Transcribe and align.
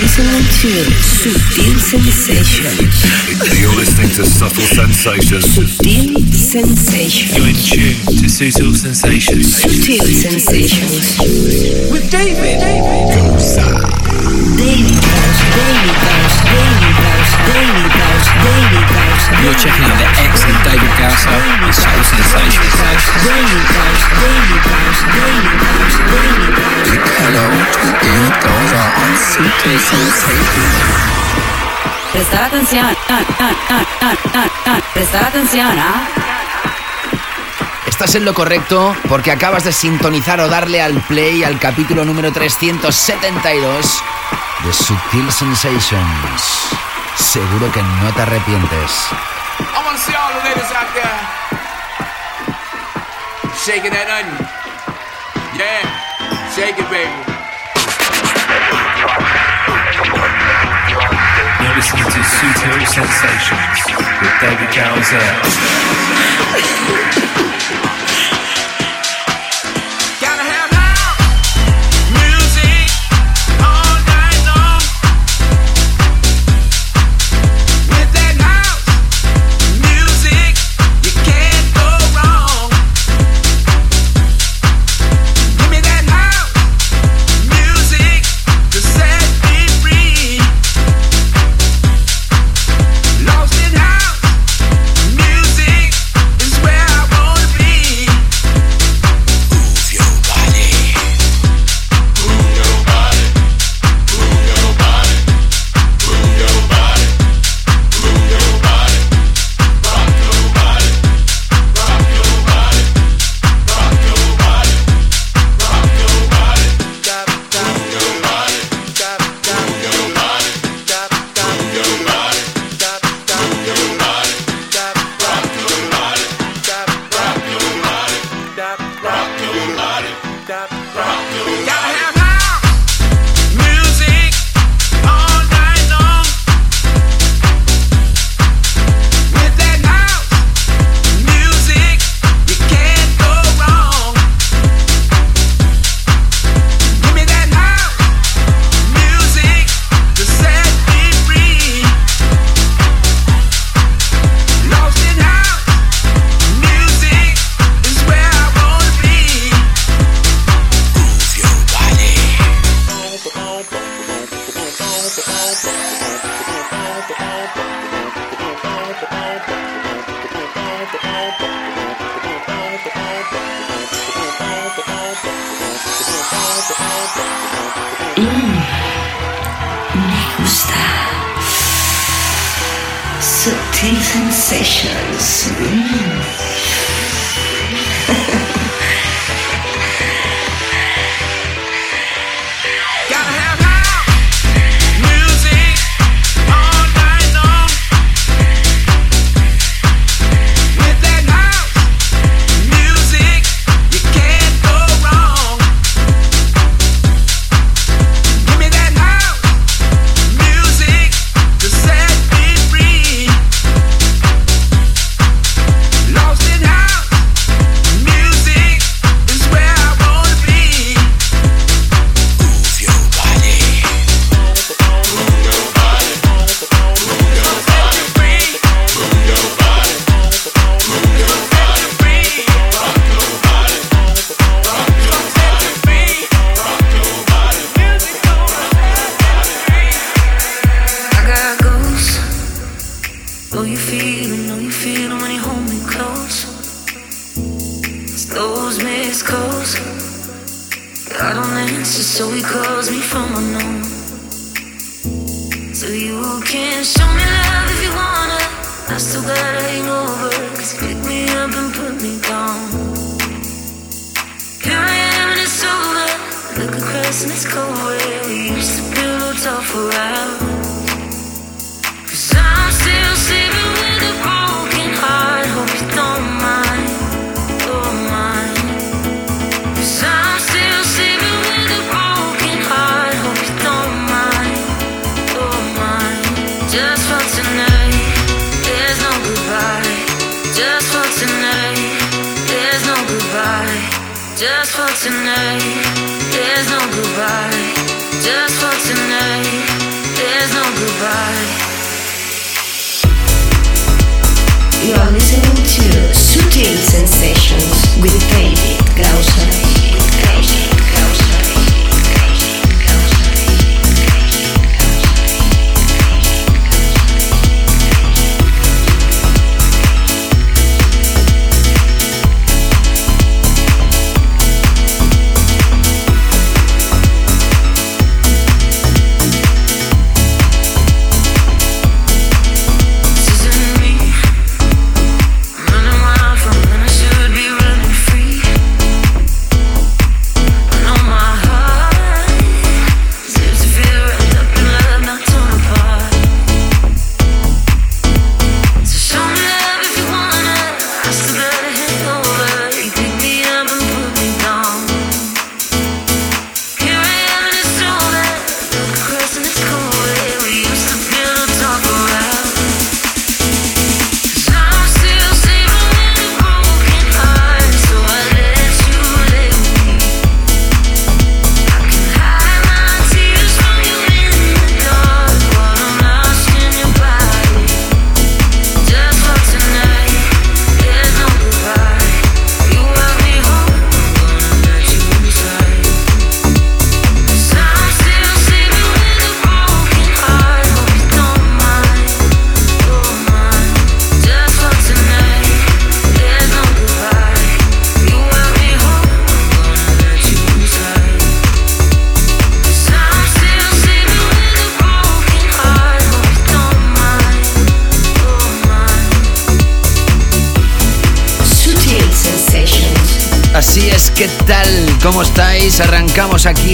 listening 0.00 0.44
to 0.62 0.72
Subtle 1.02 1.80
Sensations. 1.80 3.04
You're 3.60 3.74
listening 3.76 4.08
to 4.10 4.24
Subtle 4.24 4.62
Sensations. 4.62 5.44
Subtle 5.52 6.20
Sensations. 6.32 7.36
You're 7.36 7.48
in 7.48 7.54
tune 7.54 8.00
to 8.16 8.28
Subtle 8.28 8.74
Sensations. 8.74 9.56
Subtle 9.56 10.06
Sensations. 10.06 11.18
With 11.92 12.10
David. 12.10 12.60
David. 12.60 13.14
Goza. 13.16 13.68
David. 14.56 14.96
Boss, 15.02 15.38
Daily 15.56 15.92
Boss, 15.92 17.01
You're 19.42 19.54
checking 19.54 19.84
out 19.84 19.98
the 19.98 20.06
excellent 20.22 20.62
David 20.64 20.92
Gowser 20.98 21.28
and 21.30 21.74
Soul 21.74 22.02
Sensations. 22.04 22.72
Hello. 27.18 27.44
Prestar 32.12 32.44
atención, 32.44 32.86
ah, 33.08 33.22
ah, 33.40 34.16
ah, 34.66 34.80
prestar 34.94 35.24
atención, 35.24 35.78
¿ah? 35.78 36.06
Estás 37.86 38.14
en 38.14 38.24
lo 38.24 38.34
correcto 38.34 38.94
porque 39.08 39.32
acabas 39.32 39.64
de 39.64 39.72
sintonizar 39.72 40.40
o 40.40 40.48
darle 40.48 40.82
al 40.82 41.00
play 41.02 41.42
al 41.42 41.58
capítulo 41.58 42.04
número 42.04 42.32
372 42.32 44.02
de 44.64 44.72
Subtil 44.72 45.32
Sensations. 45.32 46.91
Seguro 47.16 47.70
que 47.72 47.82
no 47.82 48.12
te 48.12 48.22
arrepientes. 48.22 49.08
I 49.60 49.84
wanna 49.84 49.98
see 49.98 50.14
all 50.14 50.32
the 50.32 50.44
ladies 50.48 50.72
out 50.72 50.92
there 50.94 51.42
shaking 53.64 53.92
that 53.92 54.10
onion. 54.10 54.34
Yeah, 55.54 55.86
shake 56.50 56.74
it, 56.74 56.88
baby. 56.90 57.14
You're 61.62 61.76
listening 61.78 62.10
to 62.10 62.20
Sutil 62.26 62.82
Sensations 62.90 63.86
with 64.18 64.34
David 64.42 64.70
Galzell. 64.74 65.42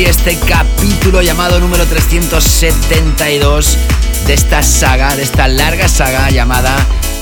Este 0.09 0.39
capítulo 0.39 1.21
llamado 1.21 1.61
número 1.61 1.85
372 1.85 3.77
de 4.27 4.33
esta 4.33 4.63
saga, 4.63 5.15
de 5.15 5.23
esta 5.23 5.49
larga 5.49 5.87
saga 5.87 6.31
llamada 6.31 6.75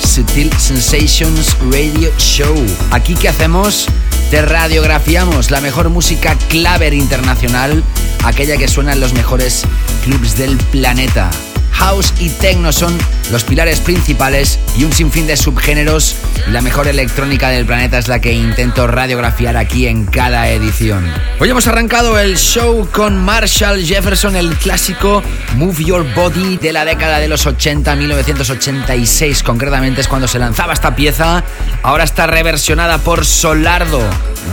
Sutil 0.04 0.52
Sensations 0.56 1.56
Radio 1.72 2.12
Show. 2.16 2.54
Aquí 2.92 3.14
que 3.14 3.28
hacemos? 3.28 3.88
Te 4.30 4.40
radiografiamos 4.40 5.50
la 5.50 5.60
mejor 5.60 5.90
música 5.90 6.36
claver 6.48 6.94
internacional, 6.94 7.82
aquella 8.24 8.56
que 8.56 8.68
suena 8.68 8.92
en 8.92 9.00
los 9.00 9.14
mejores 9.14 9.64
clubs 10.04 10.36
del 10.36 10.56
planeta. 10.56 11.30
House 11.72 12.14
y 12.20 12.30
techno 12.30 12.72
son 12.72 12.96
los 13.32 13.42
pilares 13.42 13.80
principales 13.80 14.60
y 14.78 14.84
un 14.84 14.92
sinfín 14.92 15.26
de 15.26 15.36
subgéneros 15.36 16.14
la 16.48 16.60
mejor 16.60 16.86
electrónica 16.86 17.48
del 17.48 17.66
planeta 17.66 17.98
es 17.98 18.06
la 18.06 18.20
que 18.20 18.32
intento 18.32 18.86
radiografiar 18.86 19.56
aquí 19.56 19.86
en 19.88 20.06
cada 20.06 20.48
edición. 20.48 21.04
Hoy 21.40 21.50
hemos 21.50 21.66
arrancado 21.66 22.18
el 22.18 22.36
show 22.36 22.88
con 22.92 23.18
Marshall 23.18 23.84
Jefferson, 23.84 24.36
el 24.36 24.54
clásico 24.56 25.22
Move 25.56 25.84
Your 25.84 26.14
Body 26.14 26.56
de 26.56 26.72
la 26.72 26.84
década 26.84 27.18
de 27.18 27.28
los 27.28 27.46
80, 27.46 27.96
1986 27.96 29.42
concretamente 29.42 30.00
es 30.00 30.08
cuando 30.08 30.28
se 30.28 30.38
lanzaba 30.38 30.72
esta 30.72 30.94
pieza. 30.94 31.42
Ahora 31.82 32.04
está 32.04 32.26
reversionada 32.26 32.98
por 32.98 33.26
Solardo. 33.26 34.02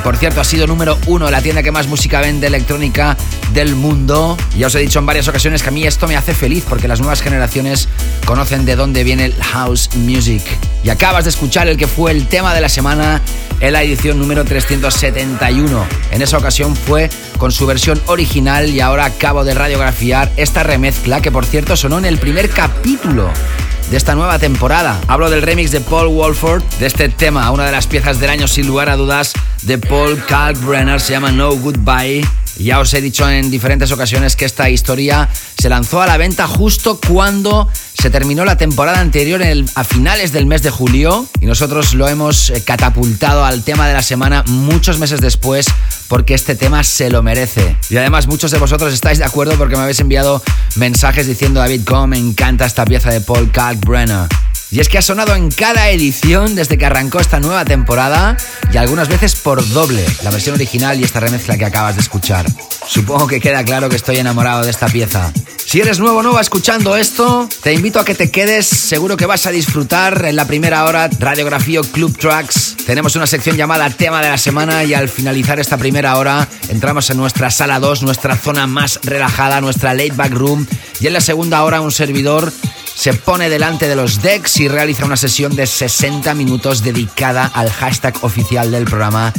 Por 0.04 0.18
cierto, 0.18 0.42
ha 0.42 0.44
sido 0.44 0.66
número 0.66 0.98
uno 1.06 1.30
la 1.30 1.42
tienda 1.42 1.64
que 1.64 1.72
más 1.72 1.88
música 1.88 2.20
vende 2.20 2.48
electrónica 2.48 3.16
del 3.54 3.76
mundo. 3.76 4.36
Ya 4.58 4.68
os 4.68 4.76
he 4.76 4.80
dicho 4.80 5.00
en 5.00 5.06
varias 5.06 5.28
ocasiones 5.28 5.62
que 5.62 5.70
a 5.70 5.72
mí 5.72 5.86
esto 5.86 6.08
me 6.08 6.18
hace 6.18 6.34
feliz 6.34 6.66
porque 6.68 6.88
las 6.88 7.00
nuevas 7.00 7.22
generaciones 7.22 7.88
conocen 8.26 8.66
de 8.66 8.76
dónde 8.76 9.04
viene 9.04 9.26
el 9.26 9.36
house 9.36 9.90
music. 9.96 10.44
Y 10.84 10.90
acabas 10.90 11.24
de 11.24 11.30
escuchar 11.30 11.68
el 11.68 11.78
que 11.78 11.83
fue 11.88 12.12
el 12.12 12.28
tema 12.28 12.54
de 12.54 12.62
la 12.62 12.70
semana 12.70 13.22
en 13.60 13.74
la 13.74 13.84
edición 13.84 14.20
número 14.20 14.44
371. 14.44 15.86
En 16.12 16.22
esa 16.22 16.38
ocasión 16.38 16.76
fue 16.76 17.10
con 17.38 17.52
su 17.52 17.66
versión 17.66 18.02
original 18.08 18.70
y 18.70 18.80
ahora 18.80 19.06
acabo 19.06 19.44
de 19.44 19.54
radiografiar 19.54 20.32
esta 20.38 20.64
remezcla 20.64 21.22
que 21.22 21.32
por 21.32 21.46
cierto 21.46 21.76
sonó 21.76 21.98
en 21.98 22.06
el 22.06 22.18
primer 22.18 22.50
capítulo 22.50 23.30
de 23.90 23.98
esta 23.98 24.16
nueva 24.16 24.40
temporada. 24.40 25.00
Hablo 25.08 25.30
del 25.30 25.42
remix 25.42 25.72
de 25.72 25.82
Paul 25.82 26.08
Walford 26.08 26.64
de 26.80 26.88
este 26.88 27.10
tema, 27.10 27.52
una 27.52 27.66
de 27.66 27.72
las 27.72 27.88
piezas 27.88 28.20
del 28.20 28.30
año 28.30 28.48
sin 28.48 28.68
lugar 28.68 28.90
a 28.90 28.96
dudas 28.96 29.34
de 29.64 29.78
Paul 29.78 30.24
Kalkbrenner, 30.26 31.00
se 31.00 31.14
llama 31.14 31.32
No 31.32 31.52
Goodbye. 31.56 32.43
Ya 32.58 32.80
os 32.80 32.94
he 32.94 33.02
dicho 33.02 33.28
en 33.30 33.50
diferentes 33.50 33.92
ocasiones 33.92 34.36
que 34.36 34.46
esta 34.46 34.70
historia 34.70 35.30
se 35.58 35.70
lanzó 35.70 36.02
a 36.02 36.08
la 36.08 36.18
venta 36.18 36.48
justo 36.48 37.00
cuando 37.08 37.68
se 37.94 38.10
terminó 38.10 38.46
la 38.46 38.58
temporada 38.58 39.00
anterior 39.00 39.42
a 39.76 39.84
finales 39.84 40.32
del 40.32 40.46
mes 40.46 40.62
de 40.62 40.70
julio 40.70 41.26
y 41.42 41.46
nosotros 41.46 41.94
lo 41.94 42.08
hemos 42.08 42.50
eh, 42.50 42.64
catapultado 42.64 43.46
al 43.46 43.64
tema 43.64 43.88
de 43.88 43.94
la 43.94 44.04
semana 44.04 44.44
muchos 44.48 45.00
meses 45.00 45.22
después 45.22 45.66
porque 46.08 46.34
este 46.34 46.56
tema 46.56 46.84
se 46.84 47.10
lo 47.10 47.24
merece. 47.24 47.76
Y 47.90 47.98
además 47.98 48.28
muchos 48.28 48.52
de 48.52 48.60
vosotros 48.60 48.94
estáis 48.94 49.18
de 49.18 49.26
acuerdo 49.26 49.56
porque 49.58 49.76
me 49.76 49.84
habéis 49.84 50.00
enviado 50.00 50.44
mensajes 50.76 51.28
diciendo 51.28 51.60
David, 51.60 51.82
cómo 51.86 52.08
me 52.08 52.18
encanta 52.18 52.66
esta 52.66 52.86
pieza 52.86 53.10
de 53.10 53.22
Paul 53.22 53.52
Kalkbrenner. 53.52 54.28
Y 54.74 54.80
es 54.80 54.90
que 54.90 54.98
ha 54.98 55.04
sonado 55.04 55.36
en 55.36 55.52
cada 55.52 55.92
edición 55.92 56.56
desde 56.56 56.80
que 56.80 56.86
arrancó 56.88 57.20
esta 57.20 57.40
nueva 57.40 57.64
temporada 57.64 58.36
y 58.74 58.78
algunas 58.78 59.08
veces 59.08 59.36
por 59.36 59.64
doble, 59.70 60.04
la 60.24 60.32
versión 60.32 60.56
original 60.56 61.00
y 61.00 61.04
esta 61.04 61.20
remezcla 61.20 61.60
que 61.60 61.66
acabas 61.66 61.94
de 61.94 62.02
escuchar. 62.02 62.48
Supongo 62.88 63.28
que 63.28 63.40
queda 63.40 63.64
claro 63.64 63.88
que 63.88 63.98
estoy 63.98 64.18
enamorado 64.18 64.64
de 64.64 64.72
esta 64.72 64.88
pieza. 64.88 65.32
Si 65.64 65.80
eres 65.80 66.00
nuevo 66.00 66.18
o 66.18 66.24
nueva 66.24 66.42
escuchando 66.42 66.98
esto, 66.98 67.48
te 67.62 67.72
invito 67.72 68.00
a 68.00 68.06
que 68.06 68.16
te 68.16 68.32
quedes, 68.32 68.66
seguro 68.66 69.16
que 69.16 69.28
vas 69.28 69.46
a 69.46 69.52
disfrutar 69.52 70.26
en 70.26 70.36
la 70.36 70.48
primera 70.48 70.86
hora 70.86 71.08
Radiografía 71.20 71.82
Club 71.92 72.18
Tracks. 72.18 72.76
Tenemos 72.84 73.16
una 73.16 73.28
sección 73.28 73.56
llamada 73.56 73.92
Tema 73.92 74.24
de 74.24 74.30
la 74.30 74.40
Semana 74.40 74.84
y 74.86 74.96
al 74.96 75.08
finalizar 75.08 75.60
esta 75.60 75.78
primera 75.78 76.18
hora 76.18 76.48
entramos 76.70 77.12
en 77.12 77.18
nuestra 77.18 77.52
sala 77.52 77.80
2, 77.80 78.02
nuestra 78.02 78.36
zona 78.36 78.66
más 78.66 79.00
relajada, 79.04 79.62
nuestra 79.62 79.94
late 79.94 80.14
back 80.14 80.32
room 80.32 80.66
y 81.00 81.06
en 81.06 81.14
la 81.14 81.22
segunda 81.22 81.64
hora 81.64 81.80
un 81.80 81.92
servidor 81.92 82.52
se 82.96 83.14
pone 83.14 83.50
delante 83.50 83.88
de 83.88 83.96
los 83.96 84.22
decks 84.22 84.60
y 84.60 84.68
realiza 84.68 85.06
una 85.06 85.18
sesión 85.18 85.56
de 85.56 85.68
60 85.68 86.34
minutos 86.36 86.84
dedicada 86.84 87.46
al 87.54 87.70
hashtag 87.70 88.16
oficial 88.22 88.72
del 88.72 88.86
programa. 88.86 89.34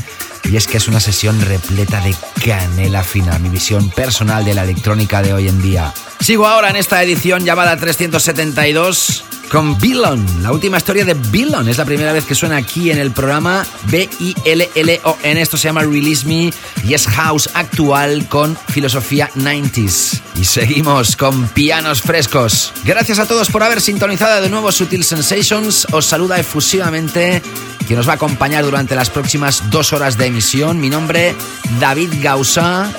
Y 0.44 0.56
es 0.56 0.66
que 0.66 0.76
es 0.76 0.88
una 0.88 1.00
sesión 1.00 1.40
repleta 1.40 2.00
de 2.00 2.14
canela 2.44 3.02
fina, 3.02 3.38
mi 3.38 3.48
visión 3.48 3.88
personal 3.90 4.44
de 4.44 4.54
la 4.54 4.64
electrónica 4.64 5.22
de 5.22 5.32
hoy 5.32 5.48
en 5.48 5.62
día. 5.62 5.94
Sigo 6.24 6.46
ahora 6.46 6.70
en 6.70 6.76
esta 6.76 7.02
edición 7.02 7.44
llamada 7.44 7.76
372 7.76 9.24
con 9.50 9.78
Billon, 9.78 10.24
la 10.42 10.52
última 10.52 10.78
historia 10.78 11.04
de 11.04 11.12
Billon. 11.12 11.68
Es 11.68 11.76
la 11.76 11.84
primera 11.84 12.14
vez 12.14 12.24
que 12.24 12.34
suena 12.34 12.56
aquí 12.56 12.90
en 12.90 12.96
el 12.96 13.10
programa 13.10 13.66
B-I-L-L-O-N. 13.90 15.42
Esto 15.42 15.58
se 15.58 15.68
llama 15.68 15.82
Release 15.82 16.26
Me 16.26 16.50
y 16.82 16.94
es 16.94 17.06
house 17.08 17.50
actual 17.52 18.26
con 18.26 18.56
filosofía 18.68 19.28
90s. 19.34 20.22
Y 20.40 20.46
seguimos 20.46 21.14
con 21.14 21.46
pianos 21.48 22.00
frescos. 22.00 22.72
Gracias 22.86 23.18
a 23.18 23.28
todos 23.28 23.50
por 23.50 23.62
haber 23.62 23.82
sintonizado 23.82 24.40
de 24.40 24.48
nuevo 24.48 24.72
Sutil 24.72 25.04
Sensations. 25.04 25.86
Os 25.92 26.06
saluda 26.06 26.40
efusivamente 26.40 27.42
quien 27.86 27.98
nos 27.98 28.08
va 28.08 28.12
a 28.12 28.16
acompañar 28.16 28.64
durante 28.64 28.94
las 28.94 29.10
próximas 29.10 29.68
dos 29.68 29.92
horas 29.92 30.16
de 30.16 30.24
emisión. 30.24 30.80
Mi 30.80 30.88
nombre, 30.88 31.34
David 31.80 32.14
Gausa. 32.22 32.90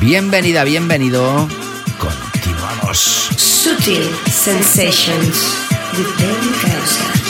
Bienvenida, 0.00 0.62
bienvenido. 0.62 1.48
Continuamos. 1.98 3.30
Sutil 3.36 4.04
Sensations 4.28 5.36
with 5.96 6.16
David 6.18 6.54
Gausser. 6.62 7.21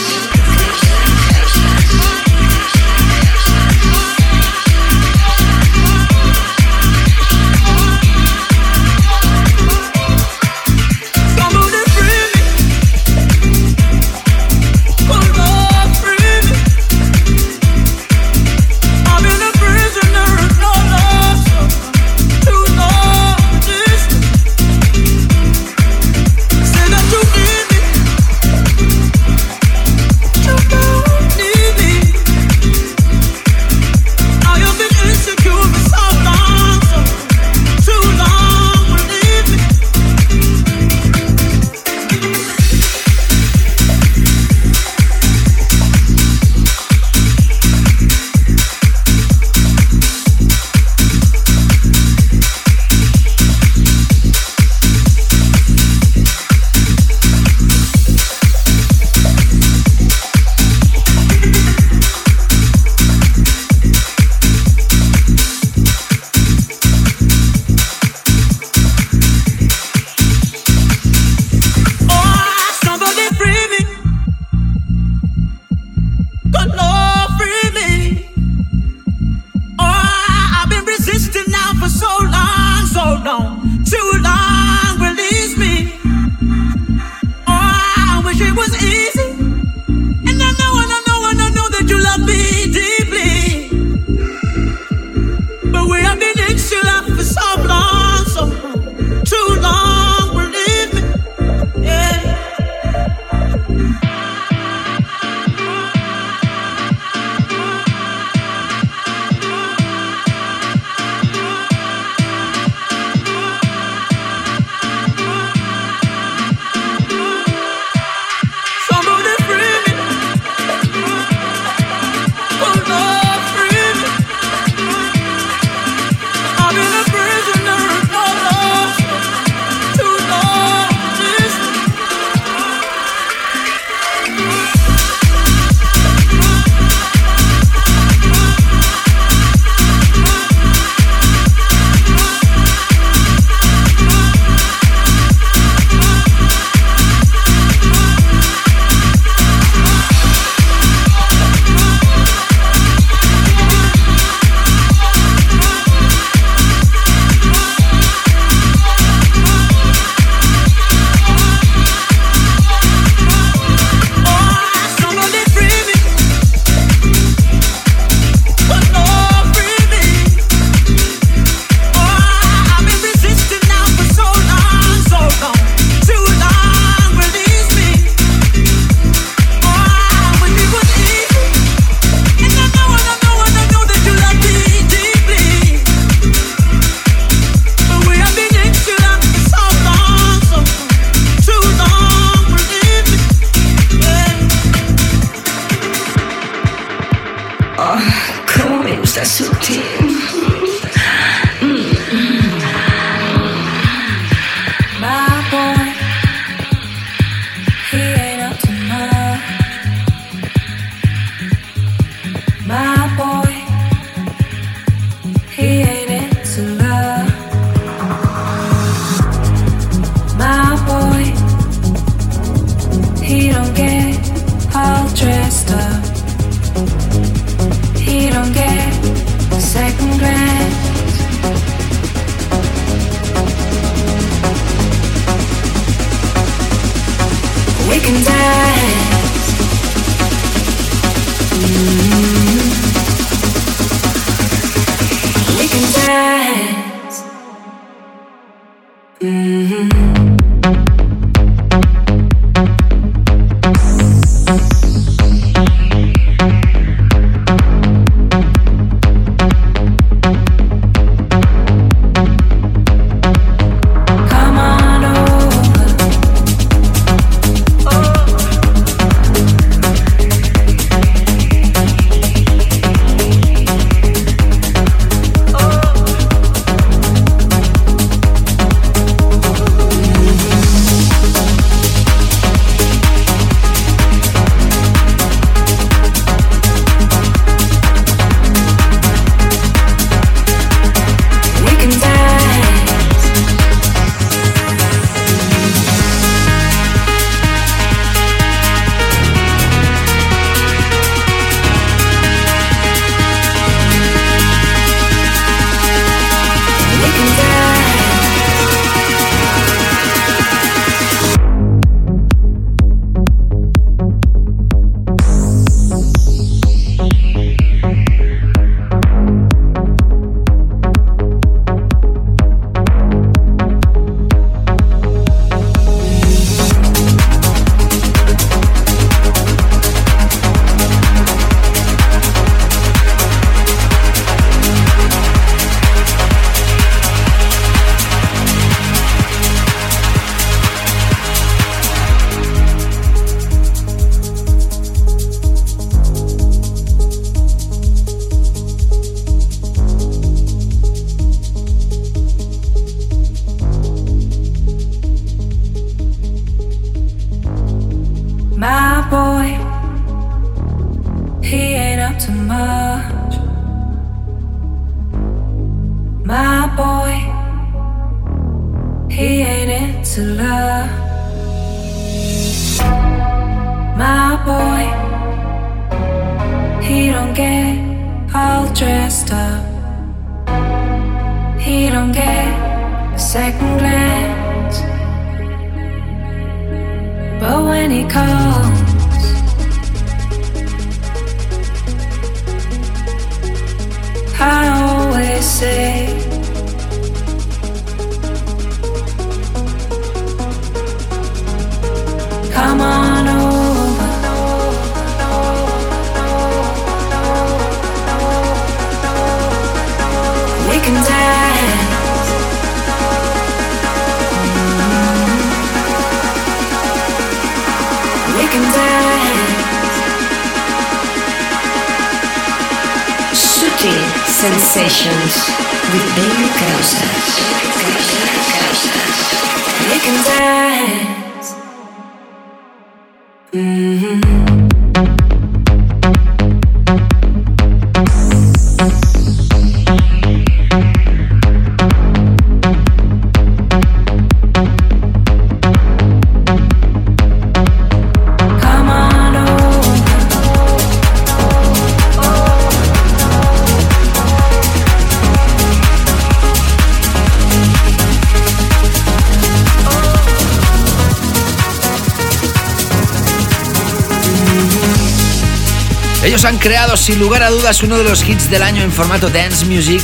Han 466.53 466.59
creado 466.59 466.99
sin 466.99 467.19
lugar 467.19 467.43
a 467.43 467.49
dudas 467.49 467.83
uno 467.83 467.97
de 467.97 468.05
los 468.05 468.29
hits 468.29 468.51
del 468.51 468.63
año 468.63 468.83
en 468.83 468.93
formato 468.93 469.31
dance 469.31 469.65
music. 469.65 470.03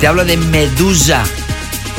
Te 0.00 0.08
hablo 0.08 0.24
de 0.24 0.36
Medusa. 0.36 1.22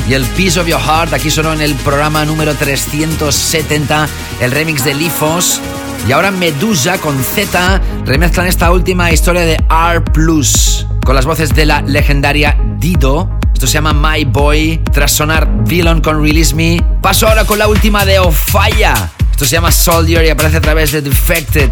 Y 0.06 0.12
el 0.12 0.26
Piece 0.26 0.60
of 0.60 0.66
Your 0.66 0.78
Heart 0.78 1.14
aquí 1.14 1.30
sonó 1.30 1.54
en 1.54 1.62
el 1.62 1.74
programa 1.76 2.22
número 2.26 2.54
370, 2.54 4.06
el 4.42 4.50
remix 4.50 4.84
de 4.84 4.94
Lifos. 4.94 5.62
Y 6.06 6.12
ahora 6.12 6.30
Medusa 6.30 6.98
con 6.98 7.18
Z 7.24 7.80
remezclan 8.04 8.46
esta 8.46 8.70
última 8.72 9.10
historia 9.10 9.42
de 9.42 9.54
R 9.70 10.02
Plus 10.12 10.86
con 11.06 11.14
las 11.14 11.24
voces 11.24 11.54
de 11.54 11.64
la 11.64 11.80
legendaria 11.80 12.58
Dido. 12.78 13.38
Esto 13.54 13.66
se 13.66 13.74
llama 13.74 13.94
My 13.94 14.26
Boy. 14.26 14.82
Tras 14.92 15.12
sonar 15.12 15.48
Villain 15.66 16.02
con 16.02 16.22
Release 16.22 16.54
Me, 16.54 16.84
paso 17.00 17.26
ahora 17.26 17.46
con 17.46 17.58
la 17.58 17.68
última 17.68 18.04
de 18.04 18.18
Ofaya. 18.18 19.10
Esto 19.30 19.46
se 19.46 19.52
llama 19.52 19.72
Soldier 19.72 20.26
y 20.26 20.28
aparece 20.28 20.58
a 20.58 20.60
través 20.60 20.92
de 20.92 21.00
Defected. 21.00 21.70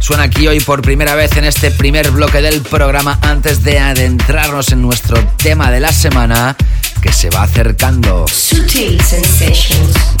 Suena 0.00 0.24
aquí 0.24 0.46
hoy 0.46 0.60
por 0.60 0.82
primera 0.82 1.14
vez 1.14 1.36
en 1.36 1.44
este 1.44 1.70
primer 1.70 2.10
bloque 2.10 2.40
del 2.40 2.62
programa 2.62 3.18
antes 3.22 3.62
de 3.62 3.78
adentrarnos 3.78 4.72
en 4.72 4.82
nuestro 4.82 5.22
tema 5.36 5.70
de 5.70 5.80
la 5.80 5.92
semana 5.92 6.56
que 7.02 7.12
se 7.12 7.30
va 7.30 7.42
acercando. 7.42 8.26
Sutil 8.28 9.00
Sensations. 9.00 10.17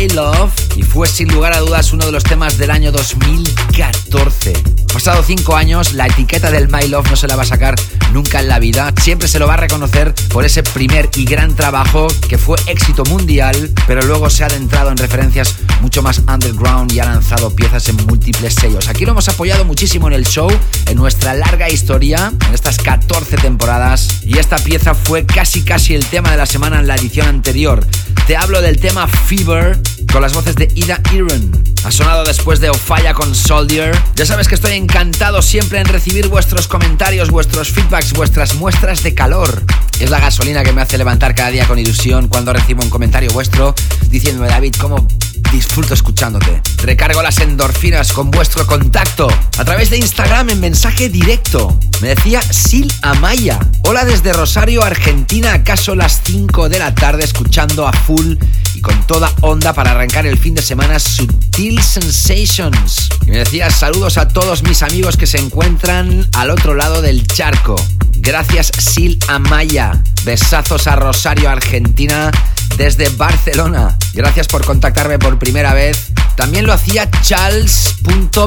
My 0.00 0.08
Love 0.08 0.50
y 0.76 0.82
fue 0.82 1.06
sin 1.06 1.28
lugar 1.28 1.52
a 1.52 1.58
dudas 1.58 1.92
uno 1.92 2.06
de 2.06 2.12
los 2.12 2.24
temas 2.24 2.56
del 2.56 2.70
año 2.70 2.90
2014. 2.90 4.54
Pasado 4.90 5.22
cinco 5.22 5.56
años, 5.56 5.92
la 5.92 6.06
etiqueta 6.06 6.50
del 6.50 6.68
My 6.68 6.88
Love 6.88 7.10
no 7.10 7.16
se 7.16 7.28
la 7.28 7.36
va 7.36 7.42
a 7.42 7.46
sacar 7.46 7.74
nunca 8.10 8.40
en 8.40 8.48
la 8.48 8.58
vida. 8.58 8.94
Siempre 8.98 9.28
se 9.28 9.38
lo 9.38 9.46
va 9.46 9.54
a 9.54 9.56
reconocer 9.58 10.14
por 10.30 10.46
ese 10.46 10.62
primer 10.62 11.10
y 11.16 11.26
gran 11.26 11.54
trabajo 11.54 12.06
que 12.28 12.38
fue 12.38 12.56
éxito 12.66 13.04
mundial, 13.04 13.70
pero 13.86 14.00
luego 14.02 14.30
se 14.30 14.42
ha 14.42 14.46
adentrado 14.46 14.90
en 14.90 14.96
referencias 14.96 15.54
mucho 15.82 16.02
más 16.02 16.20
underground 16.20 16.90
y 16.92 17.00
ha 17.00 17.04
lanzado 17.04 17.54
piezas 17.54 17.86
en 17.90 17.96
múltiples 18.06 18.54
sellos. 18.54 18.88
Aquí 18.88 19.04
lo 19.04 19.12
hemos 19.12 19.28
apoyado 19.28 19.66
muchísimo 19.66 20.08
en 20.08 20.14
el 20.14 20.24
show, 20.24 20.50
en 20.86 20.96
nuestra 20.96 21.34
larga 21.34 21.68
historia, 21.68 22.32
en 22.48 22.54
estas 22.54 22.78
14 22.78 23.36
temporadas. 23.36 24.22
Y 24.24 24.38
esta 24.38 24.56
pieza 24.56 24.94
fue 24.94 25.26
casi 25.26 25.62
casi 25.62 25.94
el 25.94 26.06
tema 26.06 26.30
de 26.30 26.38
la 26.38 26.46
semana 26.46 26.80
en 26.80 26.86
la 26.86 26.96
edición 26.96 27.28
anterior. 27.28 27.86
Te 28.30 28.36
hablo 28.36 28.62
del 28.62 28.78
tema 28.78 29.08
Fever 29.08 29.76
con 30.12 30.22
las 30.22 30.34
voces 30.34 30.54
de 30.54 30.68
Ida 30.76 31.00
Iron. 31.12 31.50
Ha 31.82 31.90
sonado 31.90 32.22
después 32.22 32.60
de 32.60 32.70
Ofaya 32.70 33.12
con 33.12 33.34
Soldier. 33.34 33.90
Ya 34.14 34.24
sabes 34.24 34.46
que 34.46 34.54
estoy 34.54 34.74
encantado 34.74 35.42
siempre 35.42 35.80
en 35.80 35.86
recibir 35.86 36.28
vuestros 36.28 36.68
comentarios, 36.68 37.30
vuestros 37.30 37.72
feedbacks, 37.72 38.12
vuestras 38.12 38.54
muestras 38.54 39.02
de 39.02 39.16
calor. 39.16 39.64
Es 39.98 40.10
la 40.10 40.20
gasolina 40.20 40.62
que 40.62 40.72
me 40.72 40.80
hace 40.80 40.96
levantar 40.96 41.34
cada 41.34 41.50
día 41.50 41.66
con 41.66 41.80
ilusión 41.80 42.28
cuando 42.28 42.52
recibo 42.52 42.84
un 42.84 42.88
comentario 42.88 43.32
vuestro 43.32 43.74
diciéndome, 44.10 44.46
David, 44.46 44.76
cómo 44.78 45.08
disfruto 45.50 45.94
escuchándote. 45.94 46.62
Recargo 46.78 47.22
las 47.22 47.38
endorfinas 47.38 48.12
con 48.12 48.30
vuestro 48.30 48.66
contacto 48.66 49.28
a 49.58 49.64
través 49.64 49.90
de 49.90 49.98
Instagram 49.98 50.50
en 50.50 50.60
mensaje 50.60 51.08
directo. 51.08 51.78
Me 52.00 52.08
decía 52.08 52.40
Sil 52.42 52.88
Amaya. 53.02 53.58
Hola 53.82 54.04
desde 54.04 54.32
Rosario, 54.32 54.82
Argentina, 54.82 55.52
acaso 55.52 55.94
las 55.94 56.20
5 56.24 56.68
de 56.68 56.78
la 56.78 56.94
tarde 56.94 57.24
escuchando 57.24 57.86
a 57.86 57.92
full 57.92 58.36
y 58.74 58.80
con 58.80 59.06
toda 59.06 59.32
onda 59.40 59.72
para 59.72 59.90
arrancar 59.90 60.26
el 60.26 60.38
fin 60.38 60.54
de 60.54 60.62
semana 60.62 60.98
Sutil 60.98 61.82
Sensations. 61.82 63.08
Y 63.26 63.30
me 63.30 63.38
decía 63.38 63.70
saludos 63.70 64.18
a 64.18 64.28
todos 64.28 64.62
mis 64.62 64.82
amigos 64.82 65.16
que 65.16 65.26
se 65.26 65.38
encuentran 65.38 66.28
al 66.34 66.50
otro 66.50 66.74
lado 66.74 67.02
del 67.02 67.26
charco. 67.26 67.76
Gracias 68.20 68.70
Sil 68.76 69.16
Amaya. 69.28 70.02
Besazos 70.24 70.86
a 70.86 70.94
Rosario, 70.94 71.48
Argentina, 71.48 72.30
desde 72.76 73.08
Barcelona. 73.08 73.96
Gracias 74.12 74.46
por 74.46 74.64
contactarme 74.64 75.18
por 75.18 75.38
primera 75.38 75.72
vez. 75.72 76.12
También 76.36 76.66
lo 76.66 76.72
hacía 76.72 77.10
charles.br. 77.22 78.40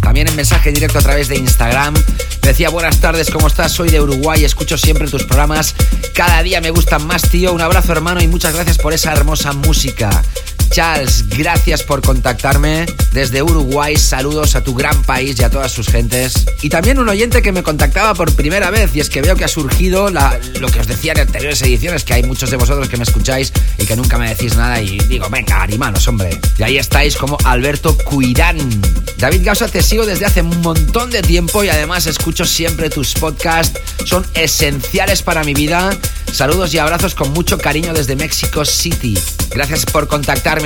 También 0.00 0.28
en 0.28 0.36
mensaje 0.36 0.72
directo 0.72 0.98
a 1.00 1.02
través 1.02 1.28
de 1.28 1.36
Instagram. 1.36 1.94
Decía 2.42 2.70
buenas 2.70 3.00
tardes, 3.00 3.30
¿cómo 3.30 3.48
estás? 3.48 3.72
Soy 3.72 3.90
de 3.90 4.00
Uruguay, 4.00 4.44
escucho 4.44 4.78
siempre 4.78 5.08
tus 5.08 5.24
programas. 5.24 5.74
Cada 6.14 6.42
día 6.42 6.60
me 6.60 6.70
gustan 6.70 7.06
más, 7.06 7.22
tío. 7.22 7.52
Un 7.52 7.60
abrazo, 7.60 7.92
hermano, 7.92 8.22
y 8.22 8.28
muchas 8.28 8.54
gracias 8.54 8.78
por 8.78 8.92
esa 8.92 9.12
hermosa 9.12 9.52
música. 9.52 10.10
Charles, 10.70 11.24
gracias 11.28 11.82
por 11.82 12.00
contactarme 12.00 12.86
desde 13.12 13.42
Uruguay. 13.42 13.96
Saludos 13.96 14.54
a 14.54 14.62
tu 14.62 14.72
gran 14.72 15.02
país 15.02 15.38
y 15.40 15.42
a 15.42 15.50
todas 15.50 15.72
sus 15.72 15.88
gentes. 15.88 16.46
Y 16.62 16.68
también 16.68 17.00
un 17.00 17.08
oyente 17.08 17.42
que 17.42 17.50
me 17.50 17.64
contactaba 17.64 18.14
por 18.14 18.32
primera 18.36 18.70
vez. 18.70 18.94
Y 18.94 19.00
es 19.00 19.10
que 19.10 19.20
veo 19.20 19.34
que 19.34 19.44
ha 19.44 19.48
surgido 19.48 20.10
lo 20.10 20.68
que 20.68 20.78
os 20.78 20.86
decía 20.86 21.12
en 21.12 21.20
anteriores 21.20 21.60
ediciones, 21.62 22.04
que 22.04 22.14
hay 22.14 22.22
muchos 22.22 22.50
de 22.50 22.56
vosotros 22.56 22.88
que 22.88 22.96
me 22.96 23.02
escucháis 23.02 23.52
y 23.78 23.84
que 23.84 23.96
nunca 23.96 24.16
me 24.16 24.28
decís 24.28 24.54
nada. 24.56 24.80
Y 24.80 24.98
digo, 24.98 25.28
venga, 25.28 25.60
animanos, 25.60 26.06
hombre. 26.06 26.38
Y 26.56 26.62
ahí 26.62 26.78
estáis 26.78 27.16
como 27.16 27.36
Alberto 27.44 27.96
Cuirán. 27.98 28.58
David 29.18 29.40
Gausa, 29.44 29.66
te 29.66 29.82
sigo 29.82 30.06
desde 30.06 30.26
hace 30.26 30.42
un 30.42 30.60
montón 30.60 31.10
de 31.10 31.22
tiempo 31.22 31.64
y 31.64 31.68
además 31.68 32.06
escucho 32.06 32.44
siempre 32.44 32.90
tus 32.90 33.14
podcasts. 33.14 33.80
Son 34.04 34.24
esenciales 34.34 35.22
para 35.22 35.42
mi 35.42 35.52
vida. 35.52 35.90
Saludos 36.32 36.72
y 36.74 36.78
abrazos 36.78 37.16
con 37.16 37.32
mucho 37.32 37.58
cariño 37.58 37.92
desde 37.92 38.14
Mexico 38.14 38.64
City. 38.64 39.18
Gracias 39.50 39.84
por 39.84 40.06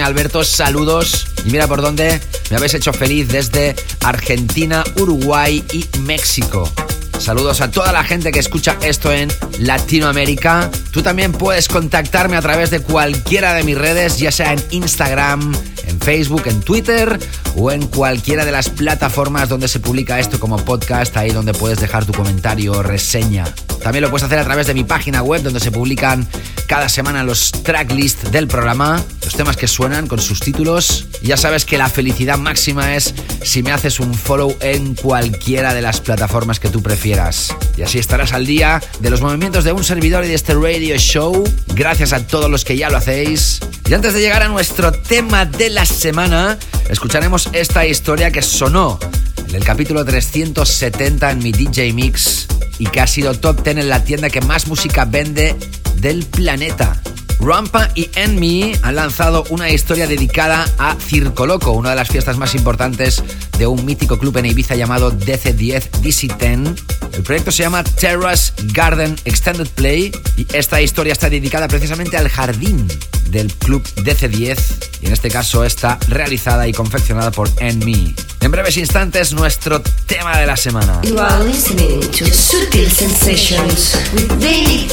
Alberto. 0.03 0.45
Saludos. 0.45 1.27
Y 1.45 1.51
mira 1.51 1.69
por 1.69 1.83
dónde 1.83 2.21
me 2.51 2.57
habéis 2.57 2.75
hecho 2.75 2.93
feliz 2.93 3.29
desde 3.29 3.77
Argentina, 4.03 4.83
Uruguay 4.97 5.65
y 5.73 5.87
México. 6.01 6.71
Saludos 7.19 7.61
a 7.61 7.71
toda 7.71 7.93
la 7.93 8.05
gente 8.05 8.33
que 8.33 8.39
escucha 8.39 8.77
esto 8.83 9.11
en 9.13 9.29
Latinoamérica. 9.59 10.71
Tú 10.91 11.03
también 11.03 11.33
puedes 11.33 11.69
contactarme 11.69 12.37
a 12.37 12.43
través 12.43 12.71
de 12.71 12.81
cualquiera 12.81 13.55
de 13.55 13.63
mis 13.63 13.79
redes, 13.79 14.19
ya 14.19 14.31
sea 14.31 14.53
en 14.53 14.63
Instagram, 14.71 15.55
en 15.87 16.01
Facebook, 16.01 16.43
en 16.47 16.61
Twitter 16.61 17.19
o 17.57 17.71
en 17.71 17.87
cualquiera 17.87 18.45
de 18.45 18.53
las 18.53 18.69
plataformas 18.69 19.49
donde 19.49 19.69
se 19.69 19.81
publica 19.81 20.19
esto 20.19 20.39
como 20.39 20.57
podcast, 20.57 21.17
ahí 21.17 21.31
donde 21.31 21.55
puedes 21.55 21.81
dejar 21.81 22.05
tu 22.05 22.13
comentario 22.13 22.73
o 22.73 22.83
reseña. 22.83 23.45
También 23.83 24.03
lo 24.03 24.11
puedes 24.11 24.25
hacer 24.25 24.39
a 24.39 24.45
través 24.45 24.67
de 24.67 24.75
mi 24.75 24.83
página 24.83 25.23
web 25.23 25.43
donde 25.43 25.61
se 25.61 25.71
publican 25.71 26.27
cada 26.67 26.89
semana 26.89 27.23
los 27.23 27.53
tracklist 27.53 28.25
del 28.25 28.49
programa, 28.49 29.03
los 29.23 29.35
temas 29.35 29.57
que 29.57 29.69
suenan 29.69 30.07
con 30.07 30.19
sus 30.21 30.41
títulos. 30.41 31.07
Ya 31.23 31.37
sabes 31.37 31.67
que 31.67 31.77
la 31.77 31.91
felicidad 31.91 32.39
máxima 32.39 32.97
es 32.97 33.15
si 33.43 33.63
me 33.63 33.73
haces 33.73 34.01
un 34.01 34.15
follow 34.15 34.57
en 34.61 34.95
cualquiera 34.95 35.75
de 35.75 35.83
las 35.83 36.01
plataformas 36.01 36.61
que 36.61 36.71
tú 36.71 36.83
prefieras. 36.83 37.04
Y 37.05 37.83
así 37.83 37.99
estarás 37.99 38.33
al 38.33 38.47
día 38.47 38.83
de 39.01 39.11
los 39.11 39.21
movimientos 39.21 39.65
de 39.65 39.73
un 39.73 39.85
servidor 39.85 40.25
y 40.25 40.29
de 40.29 40.35
este 40.35 40.55
radio 40.55 40.97
show. 40.97 41.45
Gracias 41.75 42.15
a 42.15 42.27
todos 42.27 42.51
los 42.51 42.65
que 42.65 42.79
ya 42.79 42.89
lo 42.89 42.97
hacéis. 42.97 43.61
Y 43.87 43.93
antes 43.93 44.15
de 44.15 44.21
llegar 44.21 44.43
a 44.43 44.49
nuestro 44.49 44.91
tema 44.91 45.45
de 45.45 45.69
la 45.69 45.85
semana, 45.85 46.59
escucharemos 46.89 47.51
esta 47.53 47.85
historia 47.85 48.31
que 48.31 48.41
sonó 48.41 48.99
en 49.47 49.55
el 49.55 49.65
capítulo 49.65 50.03
370 50.03 51.31
en 51.31 51.39
mi 51.41 51.53
DJ 51.53 51.93
Mix 51.93 52.47
y 52.79 52.87
que 52.87 53.03
ha 53.03 53.07
sido 53.07 53.35
top 53.35 53.63
10 53.63 53.77
en 53.77 53.89
la 53.91 54.03
tienda 54.03 54.31
que 54.31 54.41
más 54.41 54.67
música 54.67 55.05
vende 55.05 55.57
del 55.97 56.25
planeta. 56.25 57.03
Rampa 57.41 57.91
y 57.95 58.11
Enmi 58.15 58.73
han 58.83 58.97
lanzado 58.97 59.45
una 59.51 59.71
historia 59.71 60.07
dedicada 60.07 60.69
a 60.79 60.97
Circo 60.99 61.47
Loco, 61.47 61.73
una 61.73 61.91
de 61.91 61.97
las 61.97 62.09
fiestas 62.09 62.39
más 62.39 62.55
importantes 62.55 63.23
de 63.59 63.67
un 63.67 63.85
mítico 63.85 64.19
club 64.19 64.37
en 64.39 64.47
Ibiza 64.47 64.75
llamado 64.75 65.13
DC10 65.13 65.91
DC10. 66.03 66.83
El 67.13 67.23
proyecto 67.23 67.53
se 67.53 67.63
llama 67.63 67.85
Terrace 67.85 68.53
Garden 68.73 69.17
Extended 69.25 69.69
Play 69.69 70.13
y 70.37 70.47
esta 70.53 70.81
historia 70.81 71.13
está 71.13 71.31
dedicada 71.31 71.69
precisamente 71.69 72.17
al 72.17 72.29
jardín 72.29 72.89
del 73.31 73.53
club 73.55 73.83
DC10 73.97 74.59
y 75.03 75.07
en 75.07 75.13
este 75.13 75.31
caso 75.31 75.65
está 75.65 75.99
realizada 76.09 76.67
y 76.69 76.73
confeccionada 76.73 77.31
por 77.31 77.51
Enmi. 77.59 78.15
En 78.41 78.51
breves 78.51 78.77
instantes 78.77 79.33
nuestro 79.33 79.81
tema 80.07 80.39
de 80.39 80.47
la 80.47 80.57
semana. 80.57 81.01
You 81.03 81.19
are 81.19 81.45
listening 81.45 82.01
to 82.01 82.27
Sutil 82.27 82.91
Sensations 82.91 83.97
with 84.13 84.29
Daily 84.39 84.87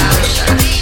Causa. 0.00 0.40
Sutil 0.50 0.79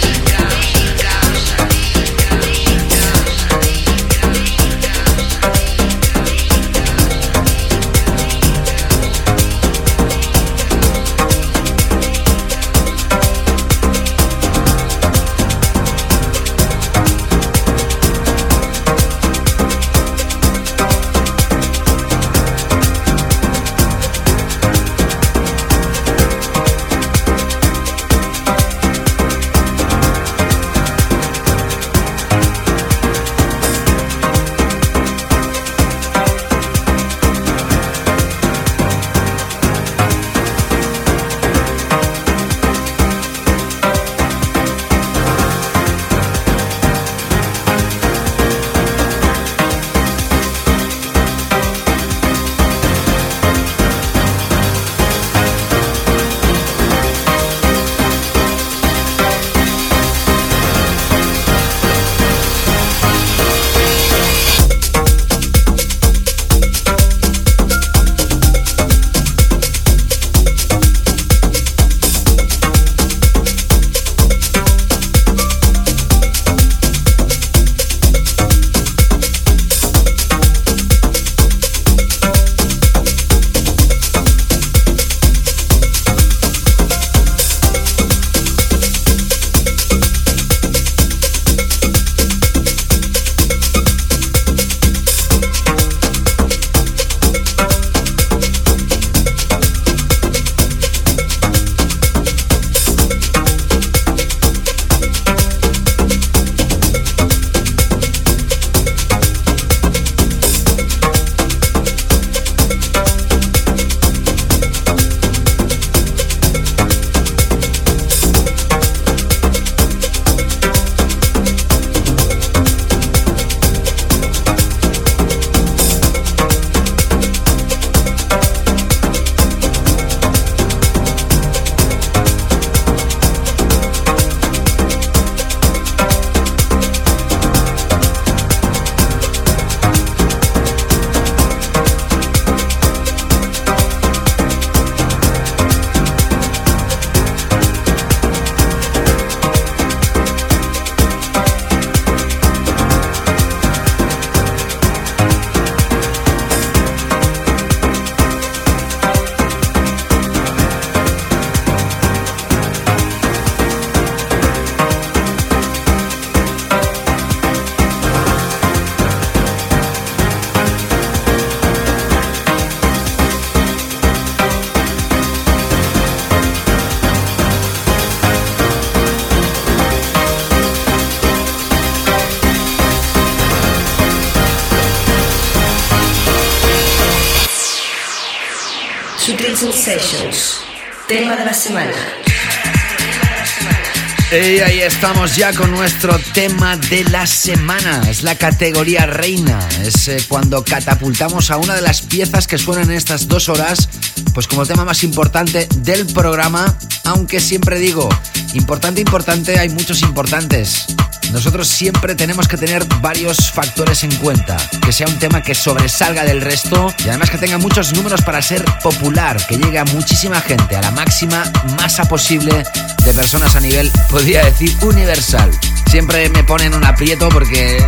estamos 195.01 195.37
ya 195.37 195.53
con 195.53 195.71
nuestro 195.71 196.19
tema 196.33 196.75
de 196.75 197.05
la 197.05 197.25
semana. 197.25 198.01
Es 198.09 198.21
la 198.21 198.35
categoría 198.35 199.05
reina. 199.05 199.57
Es 199.81 200.09
eh, 200.09 200.17
cuando 200.27 200.61
catapultamos 200.65 201.51
a 201.51 201.55
una 201.55 201.73
de 201.73 201.81
las 201.81 202.01
piezas 202.01 202.47
que 202.47 202.57
suenan 202.57 202.91
en 202.91 202.97
estas 202.97 203.29
dos 203.29 203.47
horas, 203.47 203.87
pues 204.33 204.45
como 204.47 204.65
tema 204.65 204.83
más 204.83 205.05
importante 205.05 205.69
del 205.77 206.05
programa. 206.05 206.75
Aunque 207.05 207.39
siempre 207.39 207.79
digo, 207.79 208.09
importante, 208.55 208.99
importante, 208.99 209.57
hay 209.57 209.69
muchos 209.69 210.01
importantes. 210.01 210.87
Nosotros 211.31 211.69
siempre 211.69 212.15
tenemos 212.15 212.49
que 212.49 212.57
tener 212.57 212.83
varios 213.01 213.51
factores 213.51 214.03
en 214.03 214.13
cuenta. 214.15 214.57
Que 214.85 214.91
sea 214.91 215.07
un 215.07 215.17
tema 215.17 215.41
que 215.41 215.55
sobresalga 215.55 216.25
del 216.25 216.41
resto 216.41 216.93
y 217.05 217.07
además 217.07 217.29
que 217.29 217.37
tenga 217.37 217.57
muchos 217.57 217.93
números 217.93 218.21
para 218.23 218.41
ser 218.41 218.65
popular, 218.83 219.37
que 219.47 219.57
llegue 219.57 219.79
a 219.79 219.85
muchísima 219.85 220.41
gente, 220.41 220.75
a 220.75 220.81
la 220.81 220.91
máxima 220.91 221.49
masa 221.77 222.03
posible 222.03 222.65
de 223.05 223.13
personas 223.13 223.55
a 223.55 223.59
nivel, 223.59 223.91
podría 224.09 224.43
decir, 224.43 224.75
universal. 224.81 225.51
siempre 225.89 226.29
me 226.29 226.43
ponen 226.43 226.73
un 226.73 226.83
aprieto 226.83 227.29
porque 227.29 227.83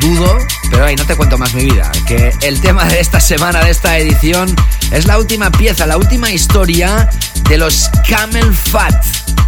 dudo, 0.00 0.38
pero 0.70 0.84
ahí 0.84 0.96
no 0.96 1.04
te 1.04 1.14
cuento 1.16 1.38
más 1.38 1.54
mi 1.54 1.64
vida. 1.64 1.90
Que 2.06 2.32
el 2.42 2.60
tema 2.60 2.84
de 2.84 3.00
esta 3.00 3.20
semana, 3.20 3.62
de 3.64 3.70
esta 3.70 3.98
edición, 3.98 4.54
es 4.90 5.06
la 5.06 5.18
última 5.18 5.50
pieza, 5.50 5.86
la 5.86 5.96
última 5.96 6.30
historia 6.30 7.08
de 7.48 7.58
los 7.58 7.90
Camel 8.08 8.54
Fat. 8.54 8.94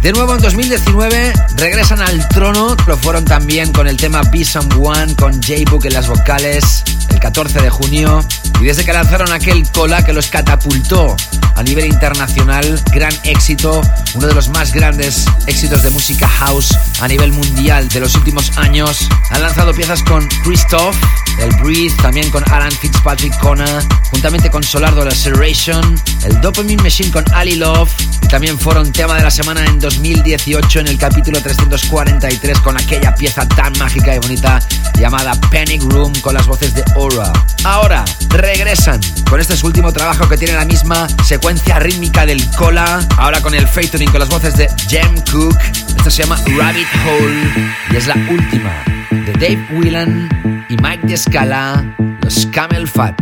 De 0.01 0.11
nuevo 0.11 0.35
en 0.35 0.41
2019 0.41 1.33
regresan 1.55 2.01
al 2.01 2.27
trono, 2.29 2.75
lo 2.87 2.97
fueron 2.97 3.25
también 3.25 3.71
con 3.71 3.87
el 3.87 3.97
tema 3.97 4.21
Be 4.31 4.43
Someone, 4.43 5.15
con 5.15 5.33
J-Book 5.41 5.85
en 5.85 5.93
las 5.93 6.07
vocales, 6.07 6.83
el 7.09 7.19
14 7.19 7.61
de 7.61 7.69
junio. 7.69 8.25
Y 8.59 8.65
desde 8.65 8.83
que 8.85 8.93
lanzaron 8.93 9.31
aquel 9.31 9.69
cola 9.71 10.03
que 10.03 10.13
los 10.13 10.27
catapultó 10.27 11.15
a 11.55 11.63
nivel 11.63 11.85
internacional, 11.85 12.81
gran 12.93 13.13
éxito, 13.23 13.81
uno 14.15 14.27
de 14.27 14.33
los 14.33 14.49
más 14.49 14.73
grandes 14.73 15.25
éxitos 15.47 15.83
de 15.83 15.89
música 15.89 16.27
house 16.27 16.77
a 17.01 17.07
nivel 17.07 17.31
mundial 17.31 17.87
de 17.89 17.99
los 17.99 18.15
últimos 18.15 18.57
años. 18.57 19.07
Han 19.29 19.41
lanzado 19.41 19.73
piezas 19.73 20.03
con 20.03 20.27
Christoph, 20.43 20.95
el 21.39 21.51
Breathe, 21.57 21.95
también 22.01 22.29
con 22.29 22.43
Alan 22.51 22.71
Fitzpatrick 22.71 23.37
Kona, 23.39 23.81
juntamente 24.11 24.49
con 24.49 24.63
Solardo 24.63 25.03
La 25.05 25.11
Serration, 25.11 25.95
el 26.23 26.41
Dopamine 26.41 26.81
Machine 26.83 27.11
con 27.11 27.25
Ali 27.33 27.55
Love, 27.55 27.91
también 28.33 28.57
fueron 28.57 28.91
tema 28.91 29.15
de 29.15 29.21
la 29.21 29.29
semana 29.29 29.63
en 29.63 29.79
2018 29.79 30.79
en 30.79 30.87
el 30.87 30.97
capítulo 30.97 31.39
343 31.39 32.59
con 32.61 32.75
aquella 32.75 33.13
pieza 33.13 33.47
tan 33.47 33.71
mágica 33.77 34.15
y 34.15 34.17
bonita 34.17 34.59
llamada 34.95 35.35
Panic 35.51 35.83
Room 35.83 36.11
con 36.19 36.33
las 36.33 36.47
voces 36.47 36.73
de 36.73 36.83
Aura. 36.95 37.31
Ahora 37.63 38.03
regresan 38.29 38.99
con 39.29 39.39
este 39.39 39.55
su 39.55 39.67
último 39.67 39.93
trabajo 39.93 40.27
que 40.27 40.35
tiene 40.35 40.55
la 40.55 40.65
misma 40.65 41.07
secuencia 41.23 41.77
rítmica 41.77 42.25
del 42.25 42.43
cola, 42.55 43.07
ahora 43.17 43.39
con 43.39 43.53
el 43.53 43.67
featuring 43.67 44.09
con 44.09 44.21
las 44.21 44.29
voces 44.29 44.57
de 44.57 44.67
Jem 44.89 45.13
Cook. 45.31 45.55
Esto 45.95 46.09
se 46.09 46.23
llama 46.23 46.37
Rabbit 46.57 46.87
Hole 47.05 47.73
y 47.91 47.95
es 47.97 48.07
la 48.07 48.15
última 48.15 48.83
de 49.11 49.31
Dave 49.33 49.67
Whelan 49.73 50.65
y 50.69 50.75
Mike 50.77 51.05
Descala, 51.05 51.85
los 52.23 52.47
Camel 52.47 52.87
Fat. 52.87 53.13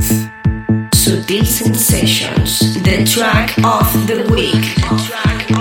Sutil 1.12 1.46
Sensations, 1.46 2.82
the 2.84 3.04
track 3.04 3.58
of 3.66 4.08
the 4.08 4.24
week. 4.32 5.61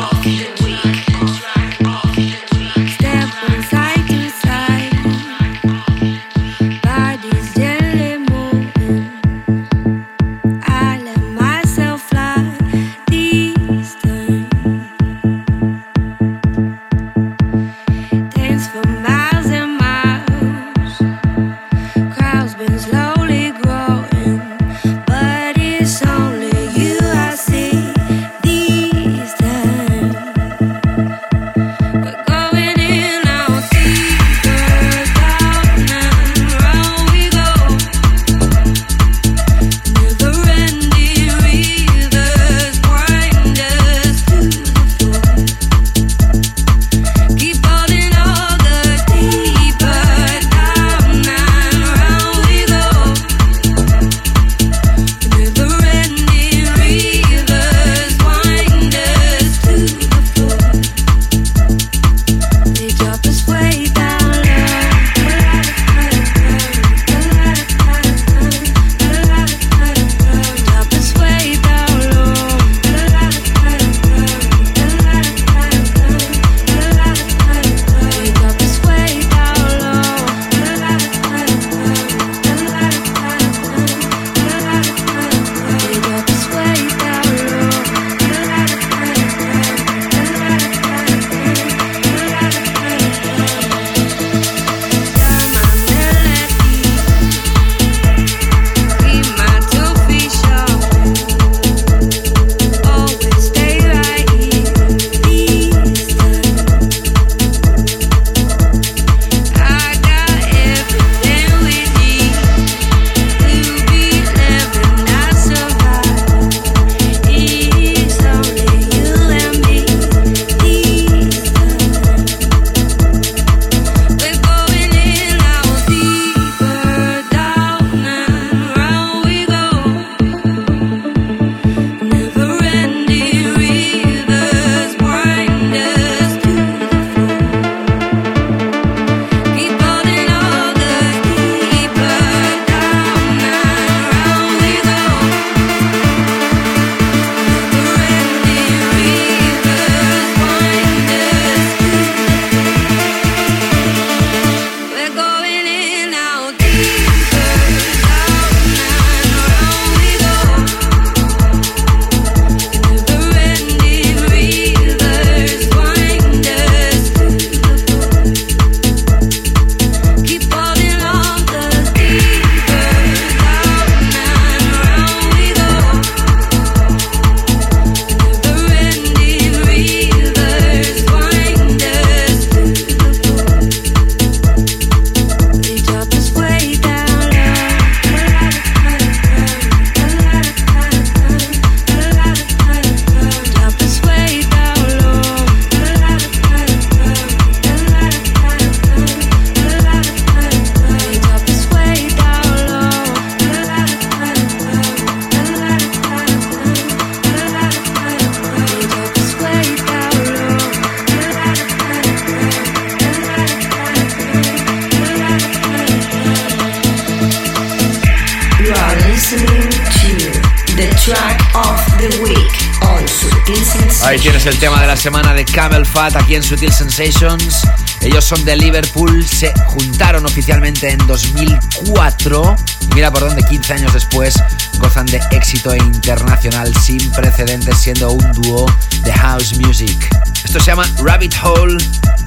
Ahí 224.11 224.19
tienes 224.19 224.45
el 224.47 224.59
tema 224.59 224.81
de 224.81 224.89
la 224.89 224.97
semana 224.97 225.33
de 225.33 225.45
Camel 225.45 225.87
Fat 225.87 226.17
aquí 226.17 226.35
en 226.35 226.43
Sutil 226.43 226.73
Sensations. 226.73 227.63
Ellos 228.01 228.25
son 228.25 228.45
de 228.45 228.57
Liverpool, 228.57 229.25
se 229.25 229.55
juntaron 229.67 230.27
oficialmente 230.27 230.91
en 230.91 230.99
2004 231.07 232.57
y 232.81 232.95
mira 232.97 233.13
por 233.13 233.21
dónde 233.21 233.45
15 233.45 233.73
años 233.73 233.93
después 233.93 234.35
gozan 234.79 235.07
de 235.07 235.21
éxito 235.31 235.77
internacional 235.77 236.75
sin 236.75 237.09
precedentes 237.13 237.79
siendo 237.79 238.11
un 238.11 238.33
dúo 238.33 238.67
de 239.05 239.13
house 239.13 239.57
music. 239.61 240.09
Esto 240.45 240.59
se 240.59 240.67
llama 240.67 240.91
Rabbit 241.05 241.37
Hole. 241.45 241.79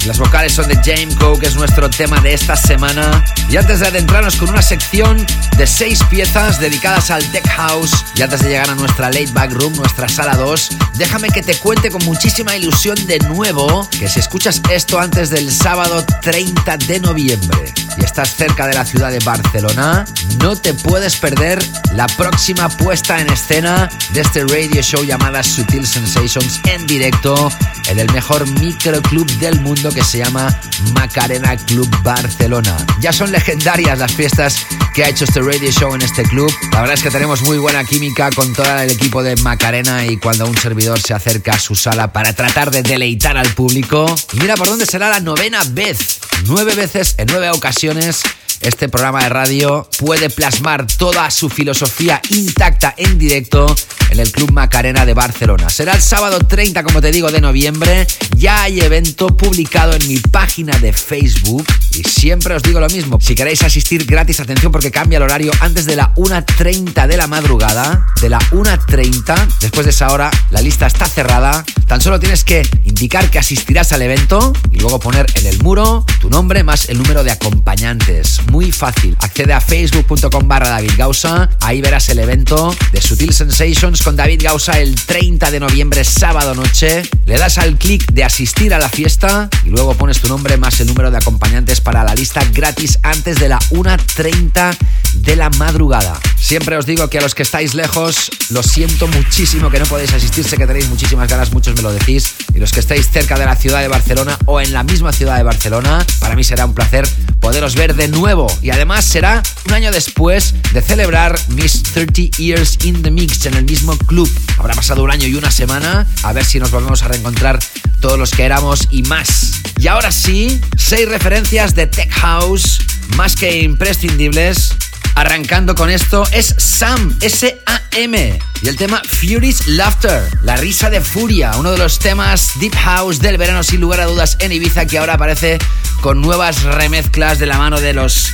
Las 0.05 0.19
vocales 0.19 0.51
son 0.51 0.67
de 0.67 0.75
James 0.83 1.15
Coe, 1.15 1.39
que 1.39 1.45
es 1.45 1.55
nuestro 1.55 1.89
tema 1.89 2.19
de 2.19 2.33
esta 2.33 2.57
semana. 2.57 3.23
Y 3.49 3.55
antes 3.55 3.79
de 3.79 3.87
adentrarnos 3.87 4.35
con 4.35 4.49
una 4.49 4.61
sección 4.61 5.25
de 5.57 5.65
seis 5.65 6.03
piezas 6.09 6.59
dedicadas 6.59 7.09
al 7.09 7.23
Tech 7.31 7.47
House, 7.47 8.03
y 8.15 8.21
antes 8.21 8.41
de 8.41 8.49
llegar 8.49 8.69
a 8.69 8.75
nuestra 8.75 9.07
Late 9.07 9.31
Back 9.31 9.53
Room, 9.53 9.73
nuestra 9.75 10.09
sala 10.09 10.35
2, 10.35 10.69
déjame 10.95 11.29
que 11.29 11.41
te 11.41 11.55
cuente 11.55 11.89
con 11.89 12.03
muchísima 12.03 12.55
ilusión 12.57 12.95
de 13.07 13.19
nuevo 13.19 13.87
que 13.89 14.09
si 14.09 14.19
escuchas 14.19 14.61
esto 14.69 14.99
antes 14.99 15.29
del 15.29 15.51
sábado 15.51 16.05
30 16.21 16.77
de 16.77 16.99
noviembre 16.99 17.73
y 17.97 18.03
estás 18.03 18.35
cerca 18.35 18.67
de 18.67 18.73
la 18.73 18.85
ciudad 18.85 19.09
de 19.09 19.19
Barcelona, 19.19 20.05
no 20.39 20.55
te 20.57 20.73
puedes 20.73 21.15
perder 21.15 21.63
la 21.93 22.07
próxima 22.07 22.67
puesta 22.67 23.21
en 23.21 23.29
escena 23.31 23.89
de 24.13 24.21
este 24.21 24.43
radio 24.45 24.81
show 24.81 25.03
llamada 25.03 25.43
Sutil 25.43 25.87
Sensations 25.87 26.59
en 26.65 26.85
directo 26.87 27.51
en 27.87 27.99
el 27.99 28.11
mejor 28.11 28.47
microclub 28.59 29.29
del 29.39 29.61
mundo 29.61 29.92
que 29.93 30.03
se 30.03 30.19
llama 30.19 30.59
Macarena 30.93 31.55
Club 31.55 31.87
Barcelona. 32.03 32.75
Ya 32.99 33.13
son 33.13 33.31
legendarias 33.31 33.99
las 33.99 34.11
fiestas 34.13 34.65
que 34.93 35.03
ha 35.03 35.09
hecho 35.09 35.25
este 35.25 35.41
radio 35.41 35.71
show 35.71 35.93
en 35.93 36.01
este 36.01 36.23
club. 36.23 36.51
La 36.71 36.81
verdad 36.81 36.95
es 36.95 37.03
que 37.03 37.11
tenemos 37.11 37.41
muy 37.43 37.57
buena 37.57 37.83
química 37.83 38.29
con 38.31 38.53
todo 38.53 38.79
el 38.79 38.91
equipo 38.91 39.21
de 39.21 39.35
Macarena 39.37 40.05
y 40.05 40.17
cuando 40.17 40.47
un 40.47 40.57
servidor 40.57 40.99
se 40.99 41.13
acerca 41.13 41.53
a 41.53 41.59
su 41.59 41.75
sala 41.75 42.11
para 42.11 42.33
tratar 42.33 42.71
de 42.71 42.81
deleitar 42.81 43.37
al 43.37 43.47
público. 43.53 44.05
Y 44.33 44.39
mira 44.39 44.55
por 44.55 44.67
dónde 44.67 44.85
será 44.85 45.09
la 45.09 45.19
novena 45.19 45.61
vez. 45.71 46.19
Nueve 46.45 46.73
veces 46.75 47.15
en 47.17 47.27
nueve 47.31 47.49
ocasiones 47.51 48.23
este 48.63 48.89
programa 48.89 49.23
de 49.23 49.29
radio 49.29 49.87
puede 49.99 50.29
plasmar 50.29 50.87
toda 50.87 51.29
su 51.31 51.49
filosofía 51.49 52.21
intacta 52.29 52.93
en 52.97 53.17
directo 53.17 53.75
en 54.09 54.19
el 54.19 54.31
Club 54.31 54.51
Macarena 54.51 55.05
de 55.05 55.13
Barcelona. 55.13 55.69
Será 55.69 55.93
el 55.93 56.01
sábado 56.01 56.39
30, 56.39 56.83
como 56.83 57.01
te 57.01 57.11
digo, 57.11 57.31
de 57.31 57.41
noviembre. 57.41 58.05
Ya 58.37 58.63
hay 58.63 58.79
evento 58.79 59.27
publicado 59.27 59.93
en 59.93 60.07
mi 60.07 60.17
página 60.17 60.77
de 60.79 60.93
Facebook. 60.93 61.65
Y 61.91 62.03
siempre 62.03 62.55
os 62.55 62.63
digo 62.63 62.79
lo 62.79 62.87
mismo. 62.89 63.19
Si 63.19 63.35
queréis 63.35 63.63
asistir 63.63 64.05
gratis, 64.05 64.39
atención 64.39 64.71
porque 64.71 64.91
cambia 64.91 65.17
el 65.17 65.23
horario 65.23 65.51
antes 65.59 65.85
de 65.85 65.95
la 65.95 66.13
1.30 66.15 67.07
de 67.07 67.17
la 67.17 67.27
madrugada. 67.27 68.07
De 68.21 68.29
la 68.29 68.39
1.30. 68.51 69.47
Después 69.59 69.85
de 69.85 69.91
esa 69.91 70.11
hora, 70.11 70.29
la 70.51 70.61
lista 70.61 70.87
está 70.87 71.07
cerrada. 71.07 71.65
Tan 71.87 72.01
solo 72.01 72.19
tienes 72.19 72.43
que 72.43 72.67
indicar 72.85 73.29
que 73.29 73.39
asistirás 73.39 73.93
al 73.93 74.01
evento 74.03 74.53
y 74.71 74.77
luego 74.77 74.99
poner 74.99 75.25
en 75.35 75.47
el 75.47 75.61
muro 75.63 76.05
tu 76.21 76.29
nombre 76.29 76.63
más 76.63 76.89
el 76.89 76.97
número 76.97 77.23
de 77.23 77.31
acompañantes. 77.31 78.41
Muy 78.53 78.71
fácil. 78.71 79.17
Accede 79.19 79.51
a 79.51 79.59
facebook.com 79.59 80.47
barra 80.47 80.69
David 80.69 80.91
Gausa. 80.95 81.49
Ahí 81.61 81.81
verás 81.81 82.07
el 82.09 82.19
evento 82.19 82.75
de 82.91 83.01
Sutil 83.01 83.33
Sensations 83.33 84.03
con 84.03 84.15
David 84.15 84.41
Gausa 84.43 84.79
el 84.79 84.93
30 84.93 85.49
de 85.49 85.59
noviembre, 85.59 86.03
sábado 86.03 86.53
noche. 86.53 87.01
Le 87.25 87.39
das 87.39 87.57
al 87.57 87.79
clic 87.79 88.05
de 88.11 88.23
asistir 88.23 88.75
a 88.75 88.77
la 88.77 88.89
fiesta 88.89 89.49
y 89.65 89.69
luego 89.69 89.95
pones 89.95 90.21
tu 90.21 90.27
nombre 90.27 90.57
más 90.57 90.79
el 90.81 90.85
número 90.85 91.09
de 91.09 91.17
acompañantes 91.17 91.81
para 91.81 92.03
la 92.03 92.13
lista 92.13 92.43
gratis 92.53 92.99
antes 93.01 93.39
de 93.39 93.49
la 93.49 93.57
1.30 93.71 94.77
de 95.15 95.35
la 95.35 95.49
madrugada. 95.49 96.19
Siempre 96.37 96.77
os 96.77 96.85
digo 96.85 97.09
que 97.09 97.17
a 97.17 97.21
los 97.21 97.33
que 97.33 97.41
estáis 97.41 97.73
lejos, 97.73 98.29
lo 98.49 98.61
siento 98.61 99.07
muchísimo 99.07 99.71
que 99.71 99.79
no 99.79 99.85
podéis 99.85 100.13
asistir. 100.13 100.43
Sé 100.43 100.57
que 100.57 100.67
tenéis 100.67 100.89
muchísimas 100.89 101.27
ganas, 101.27 101.51
muchos 101.53 101.75
me 101.75 101.81
lo 101.81 101.91
decís. 101.91 102.35
Y 102.53 102.59
los 102.59 102.71
que 102.71 102.81
estáis 102.81 103.09
cerca 103.09 103.39
de 103.39 103.45
la 103.45 103.55
ciudad 103.55 103.81
de 103.81 103.87
Barcelona 103.87 104.37
o 104.45 104.61
en 104.61 104.73
la 104.73 104.83
misma 104.83 105.11
ciudad 105.11 105.37
de 105.37 105.43
Barcelona, 105.43 106.05
para 106.19 106.35
mí 106.35 106.43
será 106.43 106.65
un 106.65 106.75
placer 106.75 107.07
poderos 107.39 107.75
ver 107.75 107.95
de 107.95 108.09
nuevo. 108.09 108.32
Y 108.63 108.71
además 108.71 109.05
será 109.05 109.43
un 109.67 109.73
año 109.73 109.91
después 109.91 110.55
de 110.73 110.81
celebrar 110.81 111.39
mis 111.49 111.83
30 111.83 112.37
Years 112.37 112.79
in 112.83 113.03
the 113.03 113.11
Mix 113.11 113.45
en 113.45 113.53
el 113.53 113.63
mismo 113.63 113.95
club. 113.95 114.27
Habrá 114.57 114.73
pasado 114.73 115.03
un 115.03 115.11
año 115.11 115.27
y 115.27 115.35
una 115.35 115.51
semana. 115.51 116.07
A 116.23 116.33
ver 116.33 116.43
si 116.43 116.59
nos 116.59 116.71
volvemos 116.71 117.03
a 117.03 117.09
reencontrar 117.09 117.59
todos 118.01 118.17
los 118.17 118.31
que 118.31 118.43
éramos 118.43 118.87
y 118.89 119.03
más. 119.03 119.61
Y 119.77 119.87
ahora 119.87 120.11
sí, 120.11 120.59
seis 120.77 121.07
referencias 121.07 121.75
de 121.75 121.85
Tech 121.85 122.09
House 122.09 122.79
más 123.17 123.35
que 123.35 123.61
imprescindibles. 123.61 124.73
Arrancando 125.15 125.75
con 125.75 125.89
esto 125.89 126.25
es 126.31 126.55
Sam, 126.57 127.15
S-A-M. 127.21 128.39
Y 128.61 128.67
el 128.67 128.75
tema 128.75 129.01
Fury's 129.07 129.67
Laughter, 129.67 130.23
la 130.43 130.55
risa 130.57 130.89
de 130.89 131.01
furia, 131.01 131.51
uno 131.57 131.71
de 131.71 131.77
los 131.77 131.99
temas 131.99 132.51
Deep 132.59 132.75
House 132.75 133.19
del 133.19 133.37
verano 133.37 133.63
sin 133.63 133.81
lugar 133.81 134.01
a 134.01 134.05
dudas 134.05 134.37
en 134.39 134.51
Ibiza 134.51 134.85
que 134.85 134.97
ahora 134.97 135.15
aparece 135.15 135.59
con 136.01 136.21
nuevas 136.21 136.63
remezclas 136.63 137.39
de 137.39 137.45
la 137.45 137.57
mano 137.57 137.79
de 137.79 137.93
los 137.93 138.29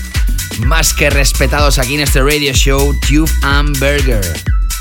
más 0.60 0.94
que 0.94 1.10
respetados 1.10 1.80
aquí 1.80 1.96
en 1.96 2.02
este 2.02 2.22
radio 2.22 2.54
show, 2.54 2.98
Tube 3.08 3.32
and 3.44 3.78
Burger. 3.80 4.22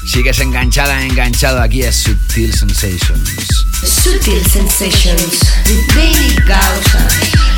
Sigues 0.06 0.38
enganchada, 0.38 1.04
enganchado 1.04 1.60
aquí 1.60 1.82
es 1.82 1.96
Sutil 1.96 2.54
Sensations. 2.54 3.66
Sutil 3.82 4.42
Sensations 4.46 5.40
David 5.94 6.38
Gausa. 6.46 7.57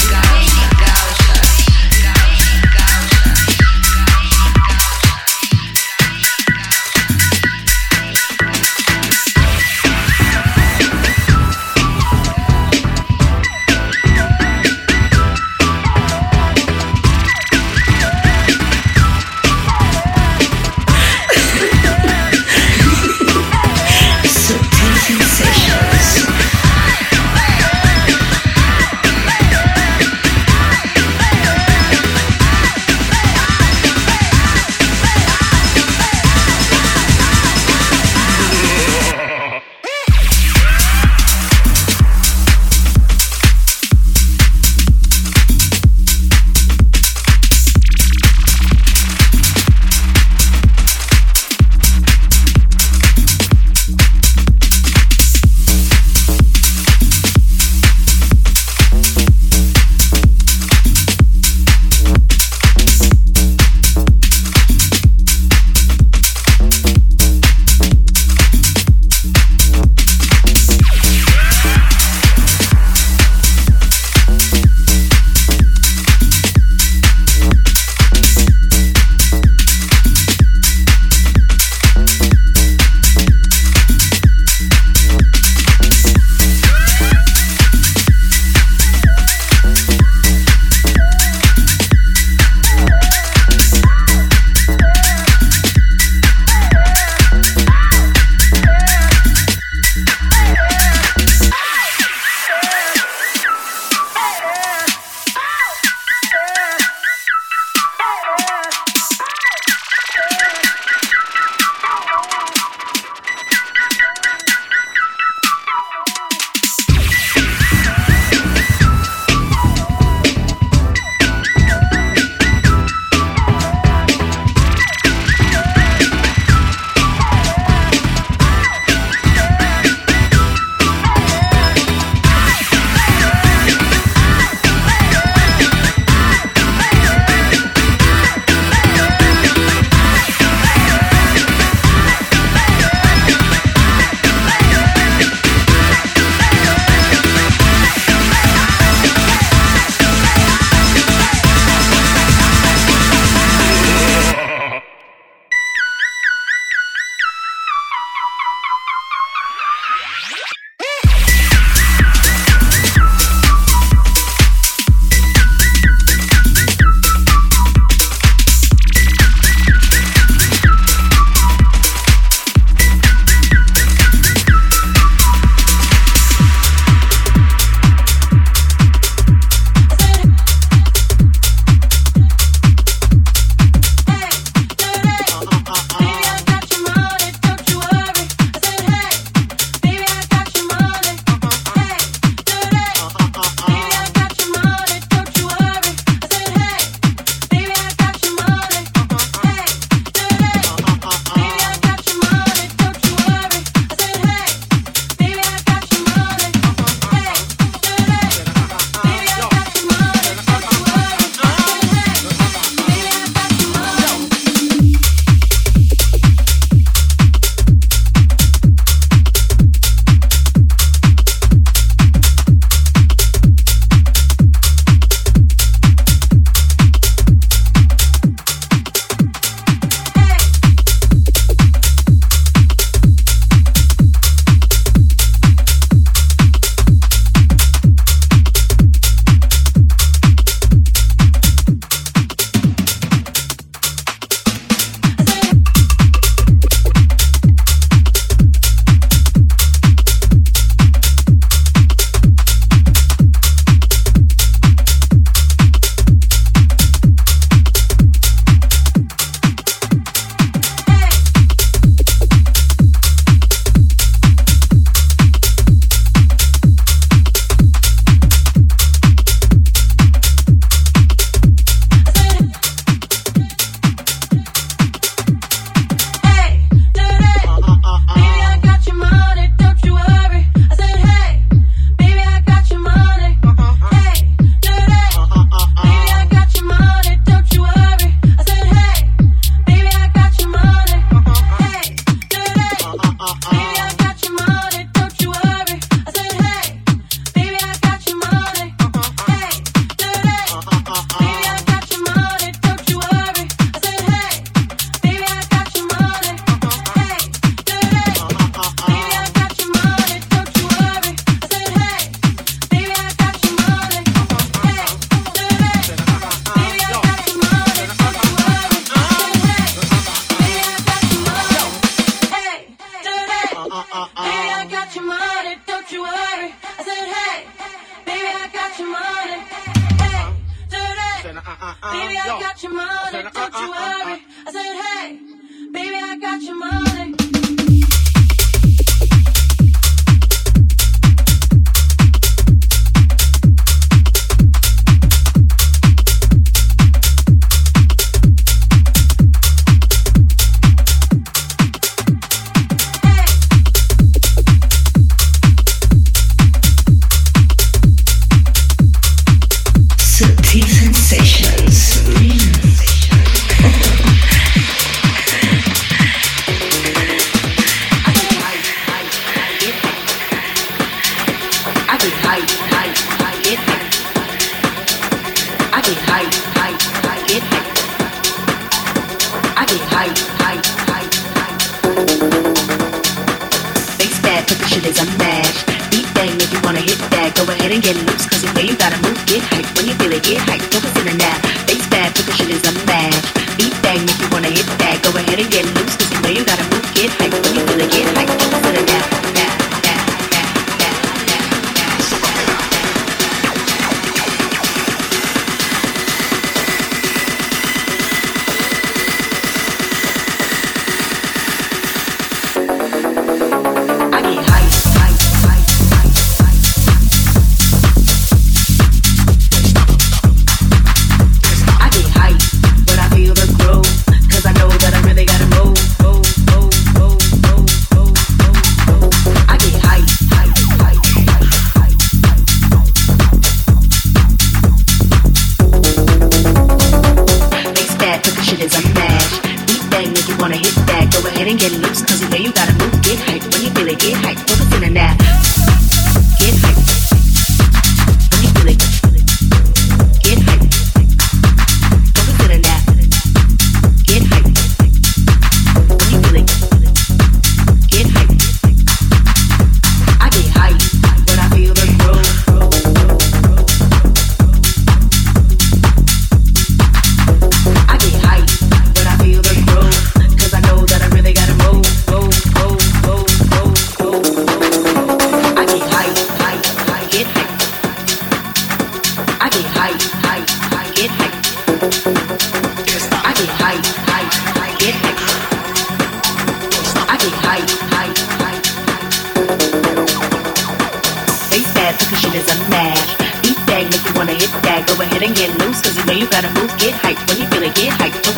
Shit 492.30 492.42
is 492.42 492.56
unmatched. 492.56 493.18
Beat 493.42 493.56
bang, 493.66 493.84
make 493.90 494.04
you 494.06 494.14
wanna 494.14 494.32
hit 494.32 494.50
that. 494.62 494.86
Go 494.86 495.02
ahead 495.02 495.22
and 495.22 495.34
get 495.34 495.50
loose, 495.58 495.80
cause 495.80 495.96
you 495.96 496.04
know 496.04 496.12
you 496.12 496.28
gotta 496.28 496.50
move, 496.54 496.70
get 496.78 496.94
hype. 496.94 497.18
When 497.28 497.38
you 497.38 497.46
feel 497.48 497.62
it, 497.62 497.74
get 497.74 497.90
hype. 497.92 498.29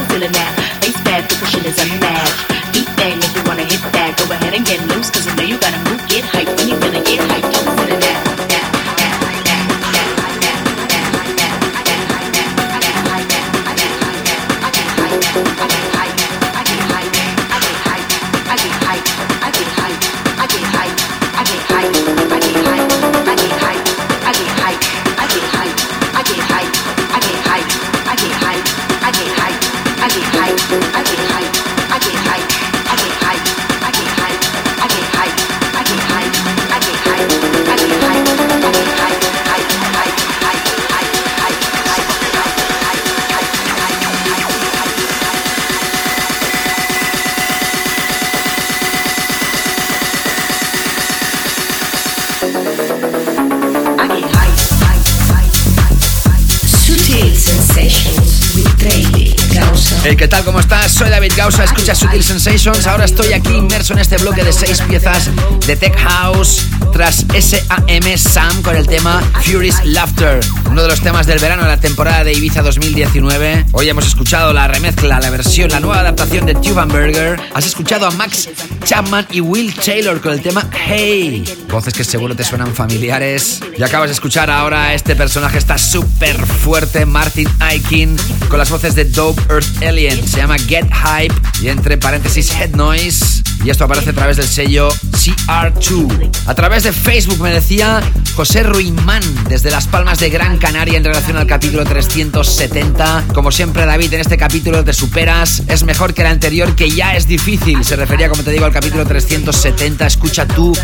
¿Qué 60.23 60.29
tal? 60.29 60.45
¿Cómo 60.45 60.61
estás? 60.61 60.93
Soy 60.93 61.11
David 61.11 61.33
Gausa, 61.37 61.65
escucha 61.65 61.97
Sutil 61.97 62.23
Sensations. 62.23 62.87
Ahora 62.87 63.07
estoy 63.07 63.33
aquí 63.33 63.55
inmerso 63.55 63.93
en 63.93 63.99
este 63.99 64.19
bloque 64.19 64.45
de 64.45 64.53
seis 64.53 64.81
piezas 64.83 65.29
de 65.67 65.75
Tech 65.75 65.97
House 65.99 66.65
tras 66.93 67.27
SAM 67.37 68.17
Sam 68.17 68.63
con 68.63 68.77
el 68.77 68.87
tema 68.87 69.21
Furious 69.43 69.85
Laughter, 69.85 70.39
uno 70.71 70.83
de 70.83 70.89
los 70.89 71.01
temas 71.01 71.27
del 71.27 71.41
verano 71.41 71.65
de 71.65 71.71
la 71.71 71.81
temporada 71.81 72.23
de 72.23 72.35
Ibiza 72.35 72.63
2019. 72.63 73.67
Hoy 73.73 73.89
hemos 73.89 74.07
escuchado 74.07 74.53
la 74.53 74.69
remezcla, 74.69 75.19
la 75.19 75.31
versión, 75.31 75.71
la 75.71 75.81
nueva 75.81 75.99
adaptación 75.99 76.47
de 76.47 76.55
Burger. 76.55 77.41
Has 77.53 77.67
escuchado 77.67 78.07
a 78.07 78.13
Max 78.13 78.49
Chapman 78.85 79.27
y 79.33 79.41
Will 79.41 79.75
Taylor 79.75 80.21
con 80.21 80.35
el 80.35 80.41
tema 80.41 80.69
Hey, 80.87 81.43
voces 81.73 81.95
que 81.95 82.05
seguro 82.05 82.37
te 82.37 82.45
suenan 82.45 82.75
familiares. 82.75 83.61
Y 83.77 83.83
acabas 83.83 84.11
de 84.11 84.13
escuchar 84.13 84.51
ahora 84.51 84.93
este 84.93 85.17
personaje, 85.17 85.57
está 85.57 85.79
súper 85.79 86.37
fuerte, 86.37 87.07
Martin 87.07 87.49
Aikin, 87.61 88.15
con 88.49 88.59
las 88.59 88.71
voces 88.71 88.95
de 88.95 89.07
Dope 89.07 89.43
Earth 89.49 89.83
Alien. 89.83 90.29
Se 90.29 90.37
llama 90.37 90.59
Get 90.59 90.87
Hype 90.93 91.35
y 91.63 91.69
entre 91.69 91.97
paréntesis 91.97 92.53
Head 92.53 92.77
Noise. 92.77 93.43
Y 93.65 93.71
esto 93.71 93.85
aparece 93.85 94.11
a 94.11 94.13
través 94.13 94.37
del 94.37 94.47
sello 94.47 94.89
CR2. 94.91 96.31
A 96.47 96.55
través 96.55 96.83
de 96.83 96.93
Facebook 96.93 97.41
me 97.41 97.51
decía 97.51 98.03
José 98.35 98.65
Ruimán 98.65 99.23
desde 99.49 99.71
Las 99.71 99.87
Palmas 99.87 100.19
de 100.19 100.31
Gran 100.31 100.59
Canaria 100.59 100.99
en 100.99 101.05
relación 101.05 101.37
al 101.37 101.47
capítulo 101.47 101.85
370. 101.85 103.27
Como 103.33 103.53
siempre, 103.53 103.87
David, 103.87 104.15
en 104.15 104.21
este 104.21 104.37
capítulo 104.37 104.85
te 104.85 104.93
superas. 104.93 105.63
Es 105.69 105.85
mejor 105.85 106.13
que 106.13 106.23
el 106.23 106.29
anterior, 106.29 106.75
que 106.75 106.91
ya 106.91 107.15
es 107.15 107.29
difícil. 107.29 107.85
Se 107.85 107.95
refería, 107.95 108.29
como 108.29 108.43
te 108.43 108.51
digo, 108.51 108.65
al 108.65 108.73
capítulo 108.73 109.07
370. 109.07 110.07
Escucha 110.07 110.45
tú 110.47 110.77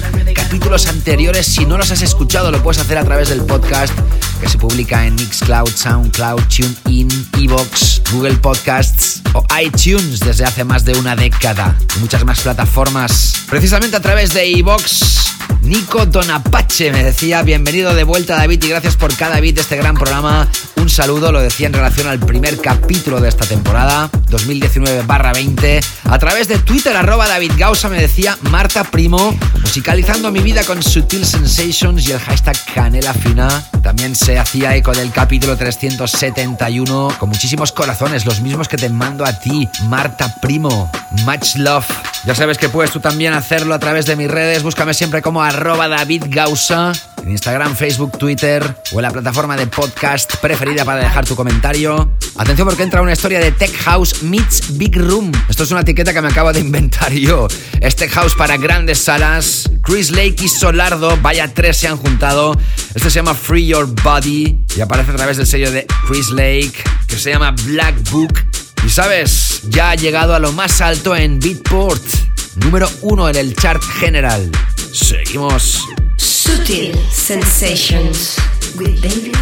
capítulos 0.49 0.87
anteriores. 0.87 1.47
Si 1.47 1.67
no 1.67 1.77
los 1.77 1.91
has 1.91 2.01
escuchado, 2.01 2.51
lo 2.51 2.63
puedes 2.63 2.81
hacer 2.81 2.97
a 2.97 3.05
través 3.05 3.29
del 3.29 3.43
podcast 3.43 3.93
que 4.41 4.49
se 4.49 4.57
publica 4.57 5.07
en 5.07 5.15
Mixcloud, 5.15 5.69
Soundcloud, 5.69 6.41
TuneIn, 6.45 7.09
Evox, 7.39 8.01
Google 8.11 8.37
Podcasts 8.37 9.21
o 9.35 9.45
iTunes 9.63 10.21
desde 10.21 10.47
hace 10.47 10.65
más 10.65 10.87
de 10.87 10.99
una 10.99 11.15
década. 11.17 11.77
Y 11.97 11.99
muchas 11.99 12.25
más 12.25 12.41
plataformas. 12.41 13.45
Precisamente 13.51 13.99
a 13.99 14.01
través 14.01 14.33
de 14.33 14.51
Evox 14.59 15.19
Nico 15.61 16.07
Donapache 16.07 16.93
me 16.93 17.05
decía, 17.05 17.43
bienvenido 17.43 17.95
de 17.95 18.05
vuelta 18.05 18.37
David 18.37 18.65
y 18.65 18.69
gracias 18.69 18.97
por 18.97 19.15
cada 19.15 19.41
bit 19.41 19.57
de 19.57 19.61
este 19.61 19.77
gran 19.77 19.97
programa. 19.97 20.49
Un 20.89 20.95
saludo, 20.95 21.33
lo 21.33 21.43
decía 21.43 21.67
en 21.67 21.75
relación 21.75 22.07
al 22.07 22.19
primer 22.19 22.59
capítulo 22.63 23.21
de 23.21 23.29
esta 23.29 23.45
temporada, 23.45 24.09
2019-20. 24.31 25.85
A 26.05 26.19
través 26.19 26.49
de 26.49 26.59
Twitter, 26.61 26.97
arroba 26.97 27.29
David 27.29 27.53
Gausa 27.59 27.91
me 27.91 28.01
decía 28.01 28.39
Marta 28.51 28.85
Primo, 28.85 29.37
musicalizando 29.61 30.33
mi 30.33 30.41
vida 30.41 30.65
con 30.65 30.83
Sutil 30.83 31.27
Sensations 31.27 32.09
y 32.09 32.13
el 32.13 32.19
hashtag 32.19 32.57
Canela 32.75 33.13
Fina. 33.13 33.63
También 33.83 34.17
se 34.17 34.39
hacía 34.39 34.75
eco 34.77 34.93
del 34.93 35.13
capítulo 35.13 35.59
371 35.59 37.17
con 37.19 37.29
muchísimos 37.29 37.71
corazones, 37.71 38.25
los 38.25 38.41
mismos 38.41 38.67
que 38.67 38.79
te 38.79 38.89
mando 38.89 39.27
a 39.27 39.39
ti, 39.39 39.69
Marta 39.89 40.37
Primo. 40.41 40.91
Much 41.27 41.57
love. 41.57 41.87
Ya 42.25 42.35
sabes 42.35 42.57
que 42.57 42.71
puedes 42.71 42.93
tú 42.93 43.01
también 43.01 43.35
hacerlo 43.35 43.75
a 43.75 43.79
través 43.79 44.07
de 44.07 44.17
mis 44.17 44.31
redes. 44.31 44.63
Búscame 44.63 44.95
siempre 44.95 45.21
como 45.21 45.43
arroba 45.43 45.87
David 45.87 46.25
Gausa 46.29 46.93
Instagram, 47.31 47.77
Facebook, 47.77 48.19
Twitter 48.19 48.63
o 48.93 48.97
en 48.97 49.03
la 49.03 49.11
plataforma 49.11 49.57
de 49.57 49.67
podcast 49.67 50.37
preferida 50.37 50.85
para 50.85 51.01
dejar 51.01 51.25
tu 51.25 51.37
comentario. 51.37 52.11
Atención 52.37 52.67
porque 52.67 52.83
entra 52.83 53.03
una 53.03 53.13
historia 53.13 53.41
de 53.41 53.53
Tech 53.53 53.75
House 53.79 54.23
meets 54.23 54.79
Big 54.79 54.97
Room. 54.97 55.33
Esto 55.49 55.65
es 55.65 55.71
una 55.71 55.81
etiqueta 55.81 56.13
que 56.13 56.23
me 56.23 56.29
acabo 56.29 56.53
de 56.53 56.61
inventar 56.61 57.13
yo. 57.13 57.49
Es 57.81 57.97
Tech 57.97 58.11
House 58.13 58.35
para 58.35 58.57
grandes 58.57 58.99
salas. 58.99 59.71
Chris 59.83 60.11
Lake 60.11 60.37
y 60.43 60.49
Solardo, 60.49 61.17
vaya 61.23 61.53
tres 61.53 61.79
se 61.79 61.89
han 61.89 61.97
juntado. 61.97 62.57
Este 62.95 63.11
se 63.11 63.17
llama 63.17 63.35
Free 63.35 63.67
Your 63.67 63.87
Body 64.03 64.59
y 64.77 64.81
aparece 64.81 65.11
a 65.11 65.17
través 65.17 65.37
del 65.37 65.47
sello 65.47 65.71
de 65.71 65.87
Chris 66.07 66.31
Lake 66.31 66.73
que 67.07 67.17
se 67.17 67.31
llama 67.31 67.55
Black 67.65 68.11
Book. 68.11 68.39
Y 68.87 68.91
sabes, 68.91 69.63
ya 69.69 69.91
ha 69.91 69.95
llegado 69.95 70.35
a 70.35 70.39
lo 70.39 70.53
más 70.53 70.81
alto 70.81 71.17
en 71.17 71.41
Beatport, 71.41 72.03
número 72.57 72.89
uno 73.03 73.29
en 73.29 73.37
el 73.37 73.57
chart 73.57 73.83
general. 73.83 74.51
Seguimos. 74.93 75.85
Sutil 76.39 76.95
Sensations 77.11 78.39
with 78.79 79.03
David. 79.03 79.35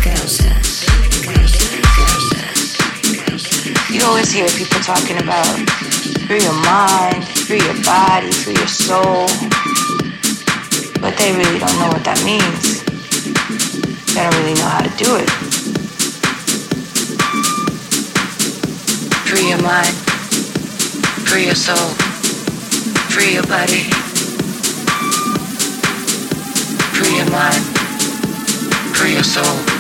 You 3.93 4.03
always 4.07 4.33
hear 4.33 4.49
people 4.49 4.81
talking 4.81 5.19
about 5.19 5.45
free 6.25 6.41
your 6.41 6.57
mind, 6.65 7.29
free 7.45 7.61
your 7.61 7.85
body, 7.85 8.33
free 8.33 8.55
your 8.55 8.67
soul. 8.67 9.29
But 10.99 11.19
they 11.19 11.37
really 11.37 11.59
don't 11.59 11.77
know 11.77 11.89
what 11.93 12.03
that 12.09 12.19
means. 12.25 12.83
They 14.15 14.23
don't 14.23 14.35
really 14.41 14.55
know 14.55 14.71
how 14.73 14.81
to 14.81 14.93
do 14.97 15.17
it. 15.21 15.29
Free 19.29 19.51
your 19.51 19.61
mind, 19.61 19.95
free 21.29 21.45
your 21.45 21.55
soul, 21.55 21.91
free 23.13 23.35
your 23.35 23.47
body. 23.47 24.16
Free 27.37 27.43
your 27.43 27.51
mind, 27.51 28.97
free 28.97 29.12
your 29.12 29.22
soul. 29.22 29.76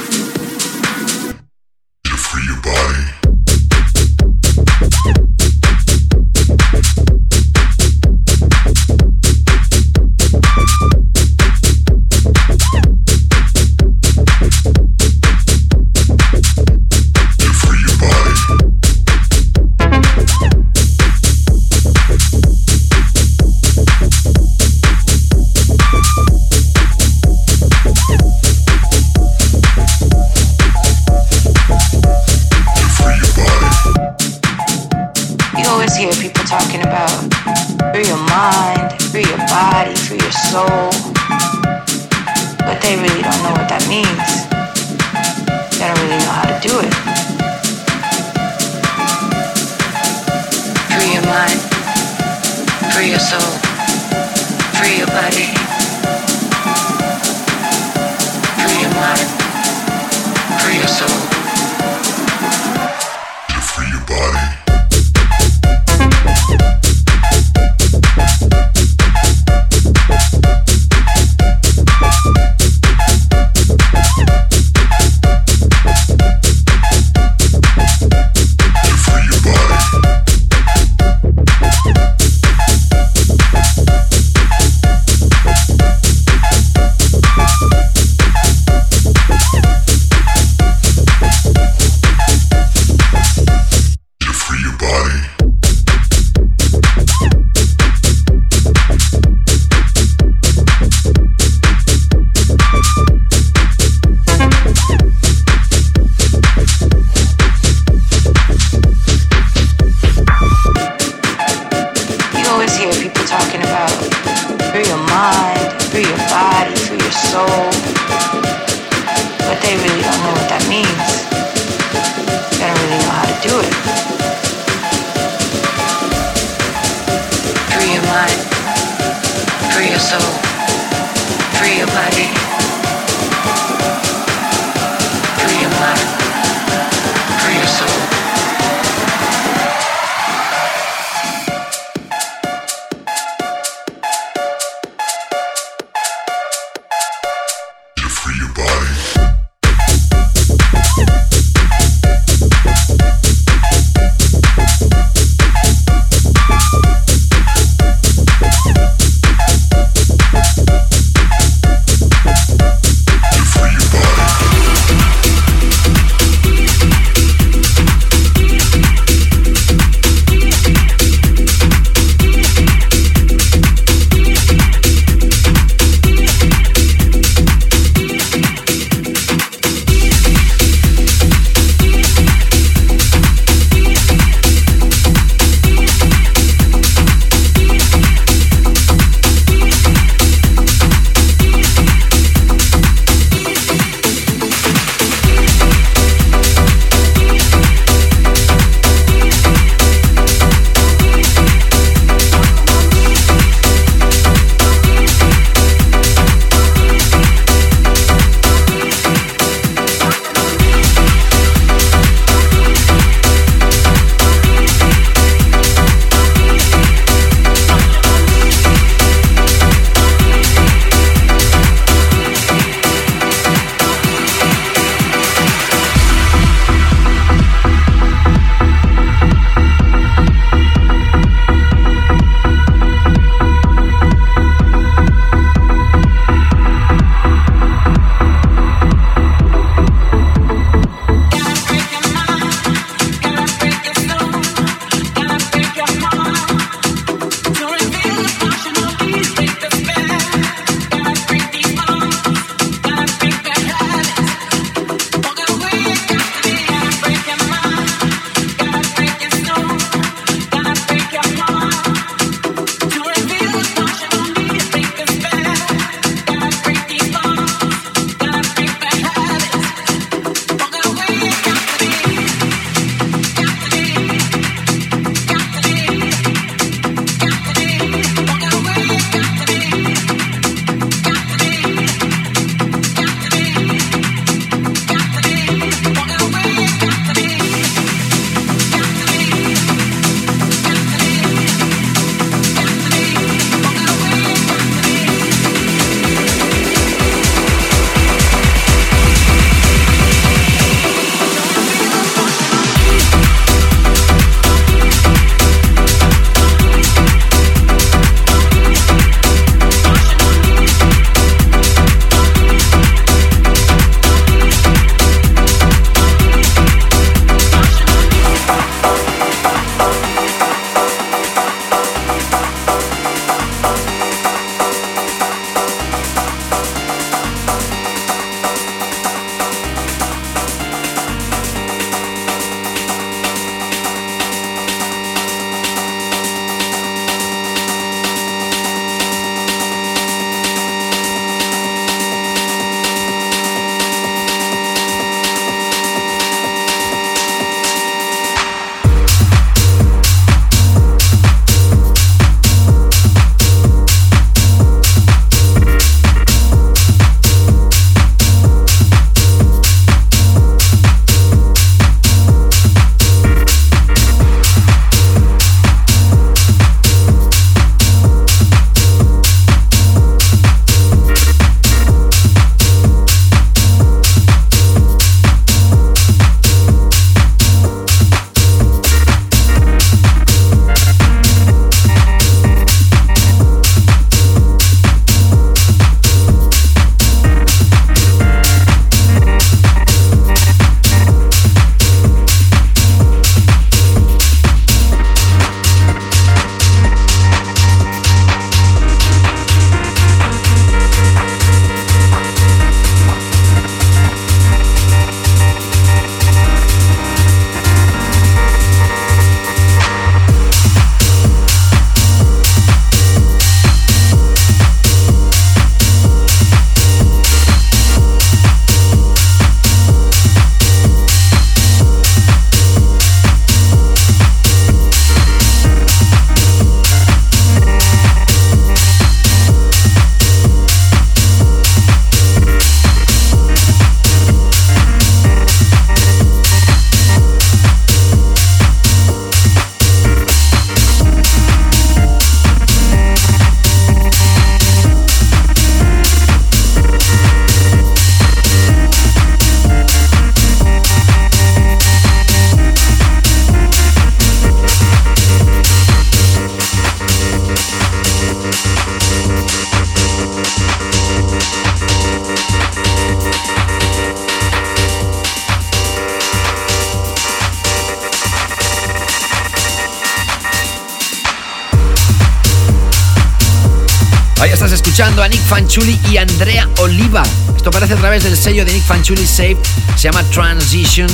Fanchuli 475.48 475.98
y 476.10 476.16
Andrea 476.16 476.68
Oliva. 476.78 477.22
Esto 477.56 477.68
aparece 477.68 477.94
a 477.94 477.96
través 477.96 478.24
del 478.24 478.36
sello 478.36 478.64
de 478.64 478.72
Nick 478.72 478.84
Fanchuli 478.84 479.26
Safe. 479.26 479.56
Se 479.96 480.02
llama 480.02 480.22
Transition. 480.24 481.08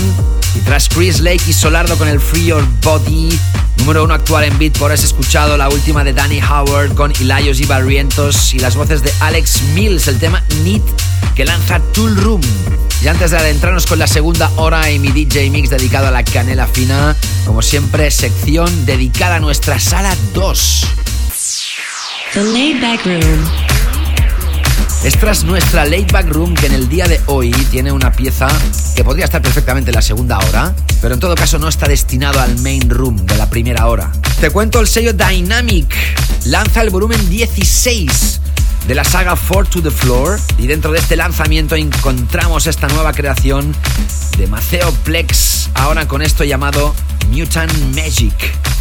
Y 0.54 0.60
tras 0.60 0.88
Chris 0.88 1.20
Lake 1.20 1.42
y 1.46 1.52
Solardo 1.52 1.96
con 1.96 2.08
el 2.08 2.20
Free 2.20 2.46
Your 2.46 2.66
Body, 2.82 3.28
número 3.78 4.04
uno 4.04 4.14
actual 4.14 4.44
en 4.44 4.58
Beatport, 4.58 4.92
has 4.92 5.02
escuchado 5.04 5.56
la 5.56 5.68
última 5.68 6.04
de 6.04 6.12
Danny 6.12 6.40
Howard 6.42 6.94
con 6.94 7.12
Ilayos 7.20 7.60
y 7.60 7.64
Barrientos 7.64 8.52
y 8.52 8.58
las 8.58 8.76
voces 8.76 9.02
de 9.02 9.12
Alex 9.20 9.62
Mills, 9.74 10.08
el 10.08 10.18
tema 10.18 10.42
Neat 10.62 10.82
que 11.34 11.44
lanza 11.44 11.80
Tool 11.92 12.16
Room. 12.16 12.40
Y 13.02 13.08
antes 13.08 13.30
de 13.30 13.38
adentrarnos 13.38 13.86
con 13.86 13.98
la 13.98 14.06
segunda 14.06 14.50
hora 14.56 14.90
y 14.90 14.98
mi 14.98 15.10
DJ 15.10 15.50
Mix 15.50 15.70
dedicado 15.70 16.08
a 16.08 16.10
la 16.10 16.22
canela 16.22 16.66
fina, 16.66 17.16
como 17.44 17.62
siempre, 17.62 18.10
sección 18.10 18.86
dedicada 18.86 19.36
a 19.36 19.40
nuestra 19.40 19.80
sala 19.80 20.14
2. 20.34 20.86
The 22.34 22.44
Laid 22.44 22.80
Back 22.80 23.04
Room. 23.04 23.71
Es 25.04 25.18
tras 25.18 25.42
nuestra 25.42 25.84
Late 25.84 26.12
Back 26.12 26.28
Room 26.28 26.54
que 26.54 26.66
en 26.66 26.74
el 26.74 26.88
día 26.88 27.08
de 27.08 27.20
hoy 27.26 27.50
tiene 27.72 27.90
una 27.90 28.12
pieza 28.12 28.46
que 28.94 29.02
podría 29.02 29.24
estar 29.24 29.42
perfectamente 29.42 29.90
en 29.90 29.96
la 29.96 30.02
segunda 30.02 30.38
hora, 30.38 30.76
pero 31.00 31.14
en 31.14 31.20
todo 31.20 31.34
caso 31.34 31.58
no 31.58 31.66
está 31.66 31.88
destinado 31.88 32.40
al 32.40 32.56
main 32.60 32.88
room 32.88 33.16
de 33.26 33.36
la 33.36 33.50
primera 33.50 33.88
hora. 33.88 34.12
Te 34.40 34.50
cuento 34.50 34.78
el 34.78 34.86
sello 34.86 35.12
Dynamic. 35.12 35.92
Lanza 36.44 36.82
el 36.82 36.90
volumen 36.90 37.28
16 37.28 38.40
de 38.86 38.94
la 38.94 39.02
saga 39.02 39.34
Four 39.34 39.66
to 39.66 39.82
the 39.82 39.90
Floor 39.90 40.38
y 40.56 40.68
dentro 40.68 40.92
de 40.92 41.00
este 41.00 41.16
lanzamiento 41.16 41.74
encontramos 41.74 42.68
esta 42.68 42.86
nueva 42.86 43.12
creación 43.12 43.74
de 44.38 44.46
Maceo 44.46 44.92
Plex, 45.02 45.70
ahora 45.74 46.06
con 46.06 46.22
esto 46.22 46.44
llamado 46.44 46.94
Mutant 47.28 47.72
Magic. 47.94 48.34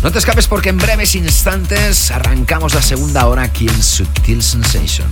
No 0.04 0.12
te 0.12 0.20
escapes 0.20 0.48
porque 0.48 0.70
en 0.70 0.78
breves 0.78 1.16
instantes 1.16 2.12
arrancamos 2.12 2.74
la 2.74 2.82
segunda 2.82 3.28
hora 3.28 3.44
aquí 3.44 3.68
en 3.68 3.84
Subtil 3.84 4.42
Sensations. 4.42 5.10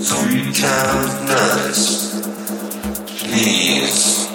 Three 0.08 0.50
times 0.54 1.12
nice. 1.28 1.92
Please. 3.20 4.22
Please. 4.22 4.31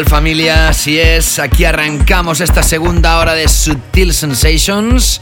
Tal 0.00 0.08
familia? 0.08 0.68
Así 0.68 0.98
es, 0.98 1.38
aquí 1.38 1.64
arrancamos 1.64 2.40
esta 2.40 2.62
segunda 2.62 3.18
hora 3.18 3.34
de 3.34 3.48
Sutil 3.48 4.14
Sensations. 4.14 5.20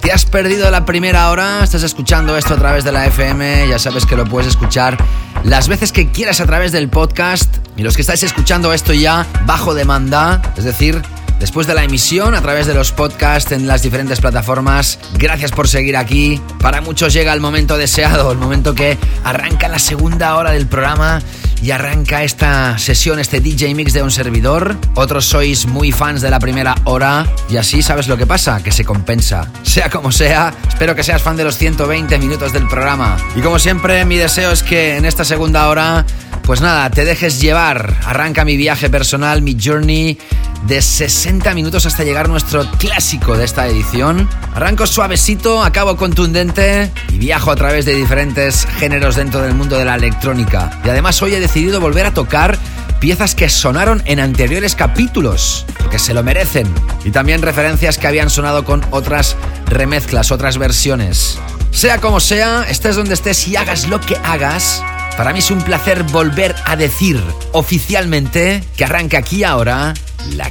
¿Te 0.00 0.12
has 0.12 0.26
perdido 0.26 0.70
la 0.70 0.84
primera 0.84 1.30
hora? 1.30 1.64
¿Estás 1.64 1.82
escuchando 1.82 2.36
esto 2.36 2.52
a 2.52 2.58
través 2.58 2.84
de 2.84 2.92
la 2.92 3.06
FM? 3.06 3.68
Ya 3.68 3.78
sabes 3.78 4.04
que 4.04 4.16
lo 4.16 4.26
puedes 4.26 4.48
escuchar 4.48 4.98
las 5.44 5.68
veces 5.68 5.92
que 5.92 6.10
quieras 6.10 6.40
a 6.40 6.46
través 6.46 6.72
del 6.72 6.90
podcast. 6.90 7.56
Y 7.76 7.82
los 7.82 7.94
que 7.94 8.02
estáis 8.02 8.22
escuchando 8.22 8.72
esto 8.74 8.92
ya 8.92 9.26
bajo 9.46 9.72
demanda, 9.74 10.42
es 10.58 10.64
decir, 10.64 11.00
después 11.40 11.66
de 11.66 11.74
la 11.74 11.84
emisión 11.84 12.34
a 12.34 12.42
través 12.42 12.66
de 12.66 12.74
los 12.74 12.92
podcasts 12.92 13.52
en 13.52 13.66
las 13.66 13.82
diferentes 13.82 14.20
plataformas. 14.20 14.98
Gracias 15.14 15.52
por 15.52 15.68
seguir 15.68 15.96
aquí. 15.96 16.40
Para 16.60 16.82
muchos 16.82 17.14
llega 17.14 17.32
el 17.32 17.40
momento 17.40 17.78
deseado, 17.78 18.30
el 18.30 18.38
momento 18.38 18.74
que 18.74 18.98
arranca 19.24 19.68
la 19.68 19.78
segunda 19.78 20.36
hora 20.36 20.50
del 20.50 20.66
programa 20.66 21.22
y 21.62 21.70
arranca 21.70 22.22
esta 22.22 22.78
sesión, 22.78 23.18
este 23.18 23.40
DJ 23.40 23.74
mix 23.74 23.92
de 23.92 24.02
un 24.02 24.10
servidor. 24.10 24.76
Otros 24.94 25.24
sois 25.26 25.66
muy 25.66 25.92
fans 25.92 26.20
de 26.20 26.30
la 26.30 26.38
primera 26.38 26.74
hora 26.84 27.26
y 27.48 27.56
así 27.56 27.82
sabes 27.82 28.08
lo 28.08 28.16
que 28.16 28.26
pasa, 28.26 28.62
que 28.62 28.72
se 28.72 28.84
compensa. 28.84 29.50
Sea 29.62 29.90
como 29.90 30.12
sea, 30.12 30.54
espero 30.68 30.94
que 30.94 31.02
seas 31.02 31.22
fan 31.22 31.36
de 31.36 31.44
los 31.44 31.56
120 31.56 32.18
minutos 32.18 32.52
del 32.52 32.66
programa. 32.68 33.16
Y 33.36 33.40
como 33.40 33.58
siempre, 33.58 34.04
mi 34.04 34.16
deseo 34.16 34.52
es 34.52 34.62
que 34.62 34.96
en 34.96 35.04
esta 35.04 35.24
segunda 35.24 35.68
hora, 35.68 36.04
pues 36.42 36.60
nada, 36.60 36.90
te 36.90 37.04
dejes 37.04 37.40
llevar. 37.40 37.94
Arranca 38.06 38.44
mi 38.44 38.56
viaje 38.56 38.88
personal, 38.90 39.42
mi 39.42 39.56
journey 39.60 40.18
de 40.66 40.82
60 40.82 41.54
minutos 41.54 41.86
hasta 41.86 42.04
llegar 42.04 42.28
nuestro 42.28 42.68
clásico 42.78 43.36
de 43.36 43.44
esta 43.44 43.66
edición. 43.66 44.28
Arranco 44.54 44.86
suavecito, 44.86 45.62
acabo 45.62 45.96
contundente 45.96 46.90
y 47.10 47.18
viajo 47.18 47.50
a 47.50 47.56
través 47.56 47.84
de 47.84 47.94
diferentes 47.94 48.66
géneros 48.78 49.16
dentro 49.16 49.40
del 49.40 49.54
mundo 49.54 49.78
de 49.78 49.84
la 49.84 49.94
electrónica. 49.94 50.80
Y 50.84 50.88
además 50.88 51.20
hoy 51.22 51.34
he 51.34 51.40
decidido 51.48 51.80
volver 51.80 52.04
a 52.04 52.12
tocar 52.12 52.58
piezas 53.00 53.34
que 53.34 53.48
sonaron 53.48 54.02
en 54.04 54.20
anteriores 54.20 54.74
capítulos, 54.74 55.64
porque 55.78 55.98
se 55.98 56.12
lo 56.12 56.22
merecen. 56.22 56.66
Y 57.06 57.10
también 57.10 57.40
referencias 57.40 57.96
que 57.96 58.06
habían 58.06 58.28
sonado 58.28 58.66
con 58.66 58.84
otras 58.90 59.34
remezclas, 59.64 60.30
otras 60.30 60.58
versiones. 60.58 61.38
Sea 61.70 62.02
como 62.02 62.20
sea, 62.20 62.66
estés 62.68 62.96
donde 62.96 63.14
estés 63.14 63.48
y 63.48 63.56
hagas 63.56 63.88
lo 63.88 63.98
que 63.98 64.16
hagas, 64.24 64.84
para 65.16 65.32
mí 65.32 65.38
es 65.38 65.50
un 65.50 65.62
placer 65.62 66.02
volver 66.02 66.54
a 66.66 66.76
decir 66.76 67.18
oficialmente 67.52 68.62
que 68.76 68.84
arranca 68.84 69.16
aquí 69.16 69.42
ahora 69.42 69.94
la 70.34 70.50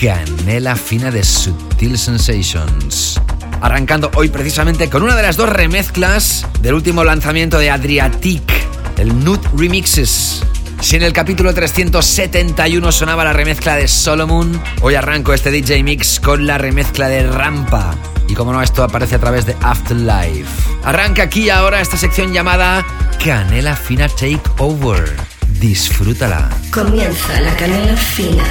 canela 0.00 0.76
fina 0.76 1.10
de 1.10 1.24
Sutil 1.24 1.98
Sensations. 1.98 3.20
Arrancando 3.60 4.12
hoy 4.14 4.28
precisamente 4.28 4.88
con 4.88 5.02
una 5.02 5.16
de 5.16 5.22
las 5.22 5.36
dos 5.36 5.48
remezclas 5.48 6.46
del 6.60 6.74
último 6.74 7.02
lanzamiento 7.02 7.58
de 7.58 7.70
Adriatic, 7.70 8.75
el 8.98 9.24
Nut 9.24 9.44
Remixes. 9.56 10.42
Si 10.80 10.96
en 10.96 11.02
el 11.02 11.12
capítulo 11.12 11.52
371 11.54 12.92
sonaba 12.92 13.24
la 13.24 13.32
remezcla 13.32 13.76
de 13.76 13.88
Solomon, 13.88 14.60
hoy 14.82 14.94
arranco 14.94 15.32
este 15.32 15.50
DJ 15.50 15.82
Mix 15.82 16.20
con 16.20 16.46
la 16.46 16.58
remezcla 16.58 17.08
de 17.08 17.26
Rampa. 17.26 17.94
Y 18.28 18.34
como 18.34 18.52
no, 18.52 18.62
esto 18.62 18.82
aparece 18.82 19.16
a 19.16 19.18
través 19.18 19.46
de 19.46 19.56
Afterlife. 19.62 20.46
Arranca 20.84 21.24
aquí 21.24 21.50
ahora 21.50 21.80
esta 21.80 21.96
sección 21.96 22.32
llamada 22.32 22.84
Canela 23.24 23.76
Fina 23.76 24.08
Takeover. 24.08 25.16
Disfrútala. 25.60 26.50
Comienza 26.70 27.40
la 27.40 27.56
canela 27.56 27.96
fina 27.96 28.44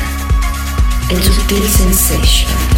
en 1.09 1.21
Sutil 1.21 1.63
Sensations. 1.67 2.74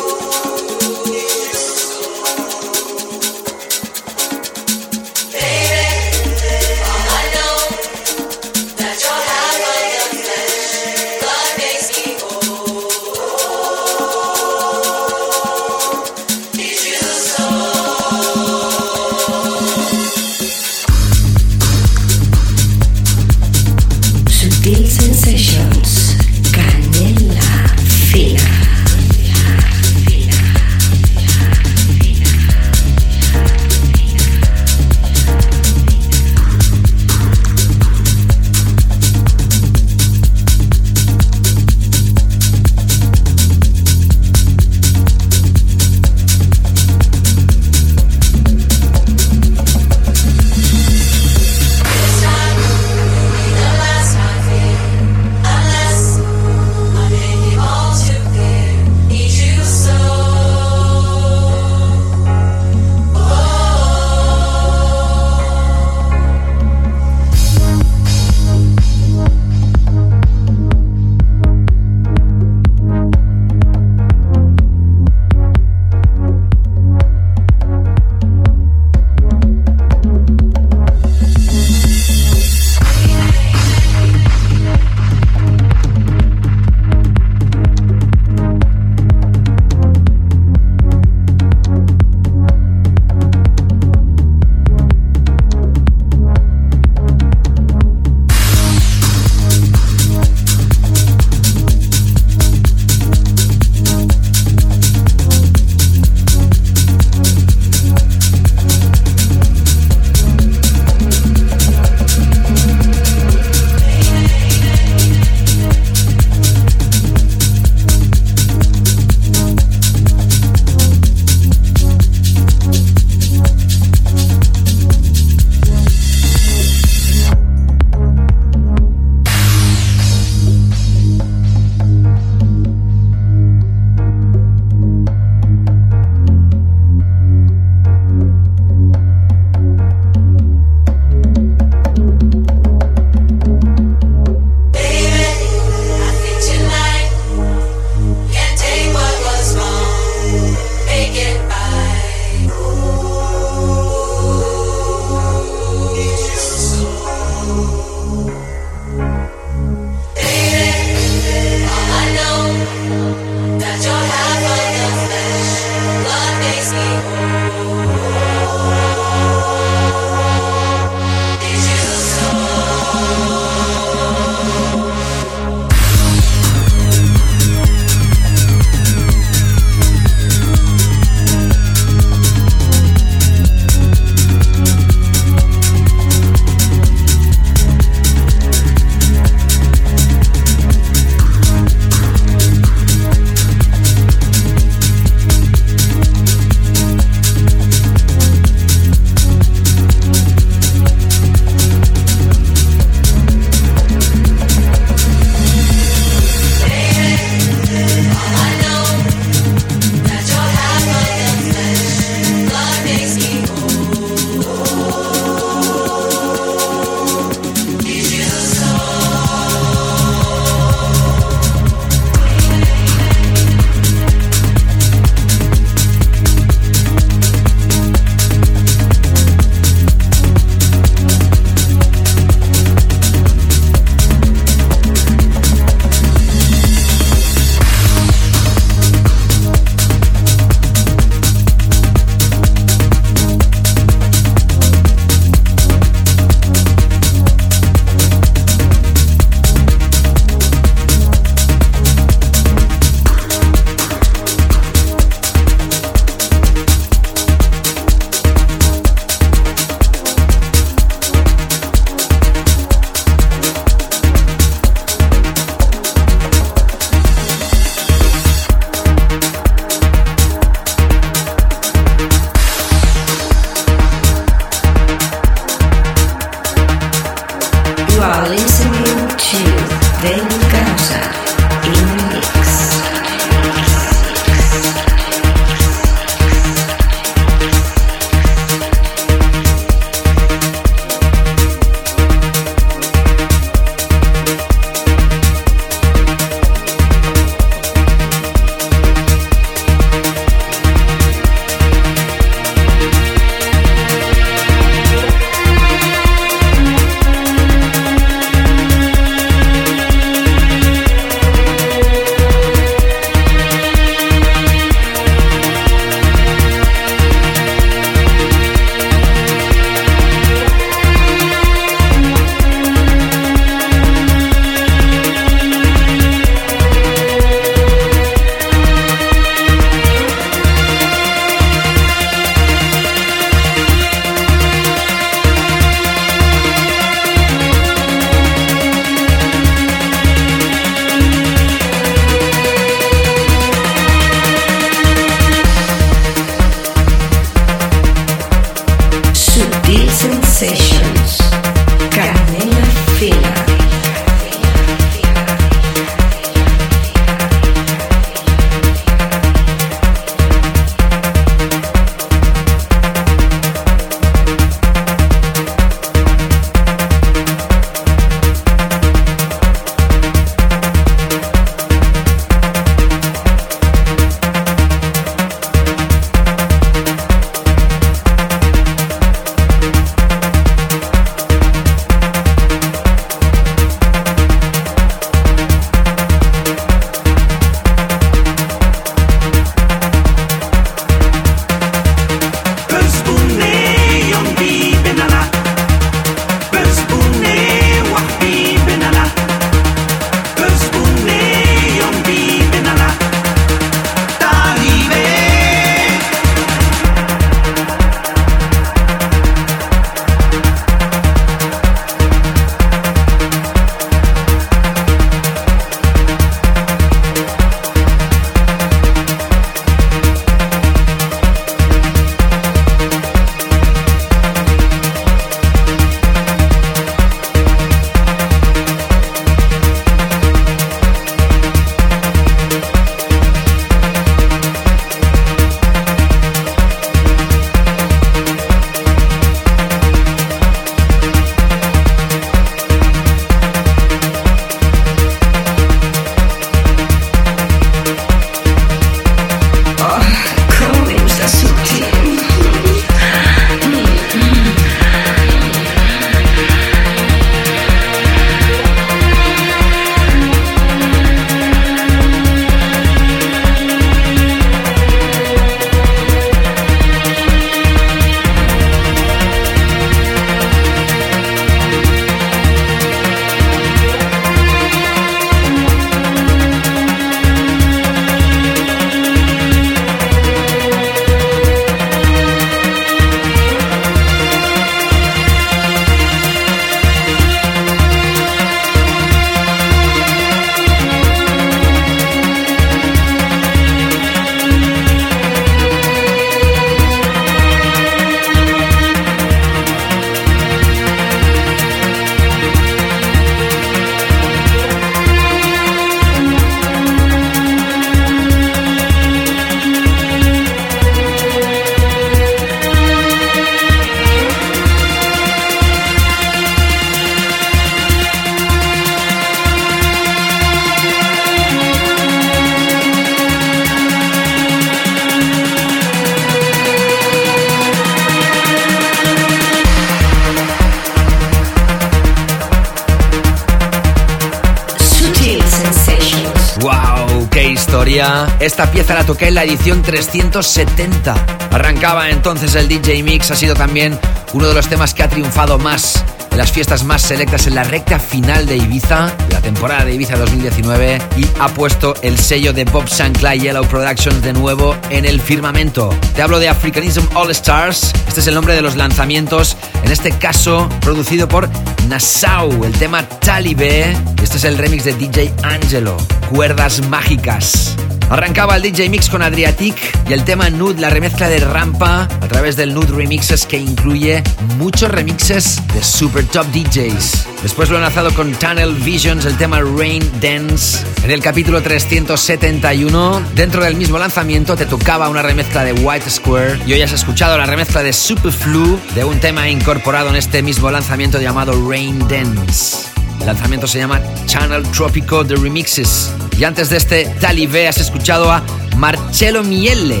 Esta 539.10 539.18
pieza 539.18 539.34
la 539.34 539.44
edición 539.44 539.82
370. 539.82 541.14
Arrancaba 541.50 542.10
entonces 542.10 542.54
el 542.54 542.68
DJ 542.68 543.02
Mix, 543.02 543.32
ha 543.32 543.34
sido 543.34 543.54
también 543.54 543.98
uno 544.34 544.46
de 544.46 544.54
los 544.54 544.68
temas 544.68 544.94
que 544.94 545.02
ha 545.02 545.08
triunfado 545.08 545.58
más 545.58 546.04
en 546.30 546.38
las 546.38 546.52
fiestas 546.52 546.84
más 546.84 547.02
selectas 547.02 547.48
en 547.48 547.56
la 547.56 547.64
recta 547.64 547.98
final 547.98 548.46
de 548.46 548.56
Ibiza, 548.56 549.12
la 549.30 549.40
temporada 549.40 549.84
de 549.84 549.94
Ibiza 549.94 550.16
2019, 550.16 550.98
y 551.16 551.26
ha 551.40 551.48
puesto 551.48 551.94
el 552.02 552.20
sello 552.20 552.52
de 552.52 552.64
Bob 552.66 552.88
Sinclair 552.88 553.42
Yellow 553.42 553.66
Productions 553.66 554.22
de 554.22 554.32
nuevo 554.32 554.76
en 554.90 555.04
el 555.04 555.20
firmamento. 555.20 555.90
Te 556.14 556.22
hablo 556.22 556.38
de 556.38 556.48
Africanism 556.48 557.02
All 557.14 557.32
Stars, 557.32 557.92
este 558.06 558.20
es 558.20 558.26
el 558.28 558.34
nombre 558.34 558.54
de 558.54 558.62
los 558.62 558.76
lanzamientos, 558.76 559.56
en 559.82 559.90
este 559.90 560.12
caso 560.12 560.68
producido 560.82 561.26
por 561.26 561.50
Nassau, 561.88 562.64
el 562.64 562.72
tema 562.78 563.08
Talibé, 563.08 563.96
este 564.22 564.36
es 564.36 564.44
el 564.44 564.56
remix 564.56 564.84
de 564.84 564.94
DJ 564.94 565.34
Angelo, 565.42 565.96
Cuerdas 566.30 566.80
Mágicas. 566.88 567.76
Arrancaba 568.10 568.56
el 568.56 568.62
DJ 568.62 568.88
Mix 568.88 569.08
con 569.08 569.22
Adriatic 569.22 569.76
y 570.08 570.12
el 570.12 570.24
tema 570.24 570.50
Nude, 570.50 570.80
la 570.80 570.90
remezcla 570.90 571.28
de 571.28 571.38
Rampa 571.38 572.02
a 572.02 572.28
través 572.28 572.56
del 572.56 572.74
Nude 572.74 572.92
Remixes 572.92 573.46
que 573.46 573.56
incluye 573.56 574.24
muchos 574.58 574.90
remixes 574.90 575.62
de 575.72 575.80
super 575.80 576.24
top 576.26 576.44
DJs. 576.48 577.28
Después 577.40 577.68
lo 577.68 577.76
he 577.76 577.78
enlazado 577.78 578.12
con 578.12 578.32
Tunnel 578.32 578.74
Visions, 578.74 579.26
el 579.26 579.36
tema 579.36 579.60
Rain 579.60 580.02
Dance. 580.20 580.84
En 581.04 581.12
el 581.12 581.22
capítulo 581.22 581.62
371, 581.62 583.22
dentro 583.36 583.62
del 583.62 583.76
mismo 583.76 583.96
lanzamiento, 583.96 584.56
te 584.56 584.66
tocaba 584.66 585.08
una 585.08 585.22
remezcla 585.22 585.62
de 585.62 585.72
White 585.72 586.10
Square 586.10 586.58
y 586.66 586.72
hoy 586.72 586.82
has 586.82 586.92
escuchado 586.92 587.38
la 587.38 587.46
remezcla 587.46 587.84
de 587.84 587.92
Superflu 587.92 588.76
de 588.96 589.04
un 589.04 589.20
tema 589.20 589.48
incorporado 589.48 590.08
en 590.08 590.16
este 590.16 590.42
mismo 590.42 590.68
lanzamiento 590.72 591.20
llamado 591.20 591.52
Rain 591.70 592.00
Dance. 592.08 592.88
El 593.20 593.26
lanzamiento 593.26 593.68
se 593.68 593.78
llama 593.78 594.00
Channel 594.26 594.64
Tropico 594.72 595.22
de 595.22 595.36
Remixes. 595.36 596.12
Y 596.40 596.44
antes 596.44 596.70
de 596.70 596.78
este 596.78 597.04
Talibé 597.20 597.68
has 597.68 597.76
escuchado 597.76 598.32
a 598.32 598.42
Marcello 598.78 599.44
Miele, 599.44 600.00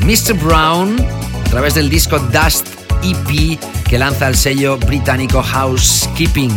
Mr. 0.00 0.34
Brown, 0.34 1.00
a 1.00 1.50
través 1.50 1.74
del 1.74 1.88
disco 1.88 2.18
Dust 2.18 2.66
EP 3.04 3.60
que 3.88 3.96
lanza 3.96 4.26
el 4.26 4.34
sello 4.34 4.76
británico 4.76 5.40
Housekeeping. 5.40 6.50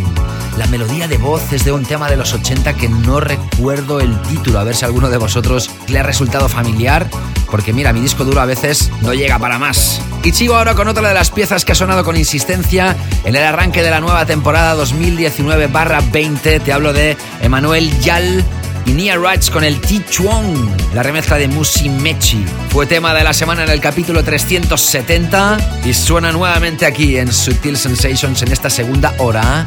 La 0.57 0.65
melodía 0.65 1.07
de 1.07 1.19
voz 1.19 1.53
es 1.53 1.63
de 1.63 1.71
un 1.71 1.85
tema 1.85 2.09
de 2.09 2.17
los 2.17 2.33
80 2.33 2.73
que 2.73 2.89
no 2.89 3.19
recuerdo 3.19 3.99
el 3.99 4.19
título, 4.23 4.57
a 4.57 4.63
ver 4.63 4.75
si 4.75 4.85
alguno 4.85 5.11
de 5.11 5.17
vosotros 5.17 5.69
le 5.87 5.99
ha 5.99 6.03
resultado 6.03 6.49
familiar, 6.49 7.07
porque 7.51 7.73
mira, 7.73 7.93
mi 7.93 8.01
disco 8.01 8.25
duro 8.25 8.41
a 8.41 8.45
veces 8.45 8.89
no 9.01 9.13
llega 9.13 9.37
para 9.37 9.59
más. 9.59 10.01
Y 10.23 10.31
sigo 10.31 10.55
ahora 10.55 10.73
con 10.73 10.87
otra 10.87 11.07
de 11.07 11.13
las 11.13 11.29
piezas 11.29 11.63
que 11.63 11.73
ha 11.73 11.75
sonado 11.75 12.03
con 12.03 12.17
insistencia 12.17 12.97
en 13.23 13.35
el 13.35 13.43
arranque 13.43 13.83
de 13.83 13.91
la 13.91 13.99
nueva 13.99 14.25
temporada 14.25 14.75
2019-20. 14.83 16.63
Te 16.63 16.73
hablo 16.73 16.91
de 16.91 17.17
Emanuel 17.39 17.99
Yal 17.99 18.43
y 18.85 18.91
Nia 18.91 19.17
Rights 19.17 19.49
con 19.49 19.63
el 19.63 19.79
T 19.79 20.03
Chuong, 20.09 20.93
la 20.93 21.03
remezcla 21.03 21.37
de 21.37 21.47
Musi 21.47 21.89
Mechi. 21.89 22.45
Fue 22.69 22.85
tema 22.85 23.13
de 23.13 23.23
la 23.23 23.33
semana 23.33 23.63
en 23.63 23.69
el 23.69 23.79
capítulo 23.79 24.23
370 24.23 25.81
y 25.85 25.93
suena 25.93 26.31
nuevamente 26.31 26.85
aquí 26.85 27.17
en 27.17 27.31
Sutil 27.31 27.77
Sensations 27.77 28.41
en 28.41 28.51
esta 28.51 28.69
segunda 28.69 29.13
hora 29.17 29.65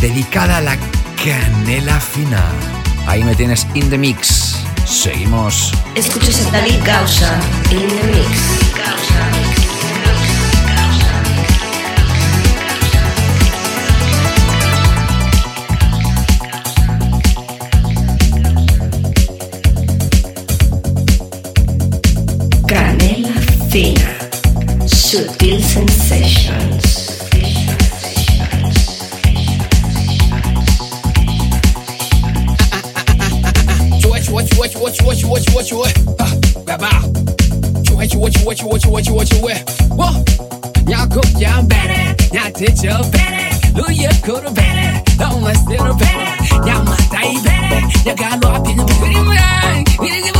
dedicada 0.00 0.58
a 0.58 0.60
la 0.60 0.76
canela 1.22 2.00
fina. 2.00 2.44
Ahí 3.06 3.22
me 3.24 3.34
tienes 3.34 3.66
in 3.74 3.90
the 3.90 3.98
mix. 3.98 4.56
Seguimos. 4.86 5.72
Escuchas 5.94 6.46
a 6.46 6.50
David 6.50 6.80
Gausa 6.84 7.40
in 7.70 7.88
the 7.88 8.06
mix. 8.06 9.39
thinner, 23.70 24.18
subtle 24.88 25.60
sensations. 25.60 26.90
Ah, 36.18 36.34
Whoa, 39.90 40.24
don't 45.18 45.44
mess 45.44 45.62
it 45.70 45.80
up. 45.80 45.98
Better. 45.98 46.40
My 46.84 46.96
day 47.12 47.38
y'all 48.04 48.16
got 48.16 48.42
a 48.42 48.48
lot 48.48 48.60
of 48.60 48.66
people. 48.66 50.39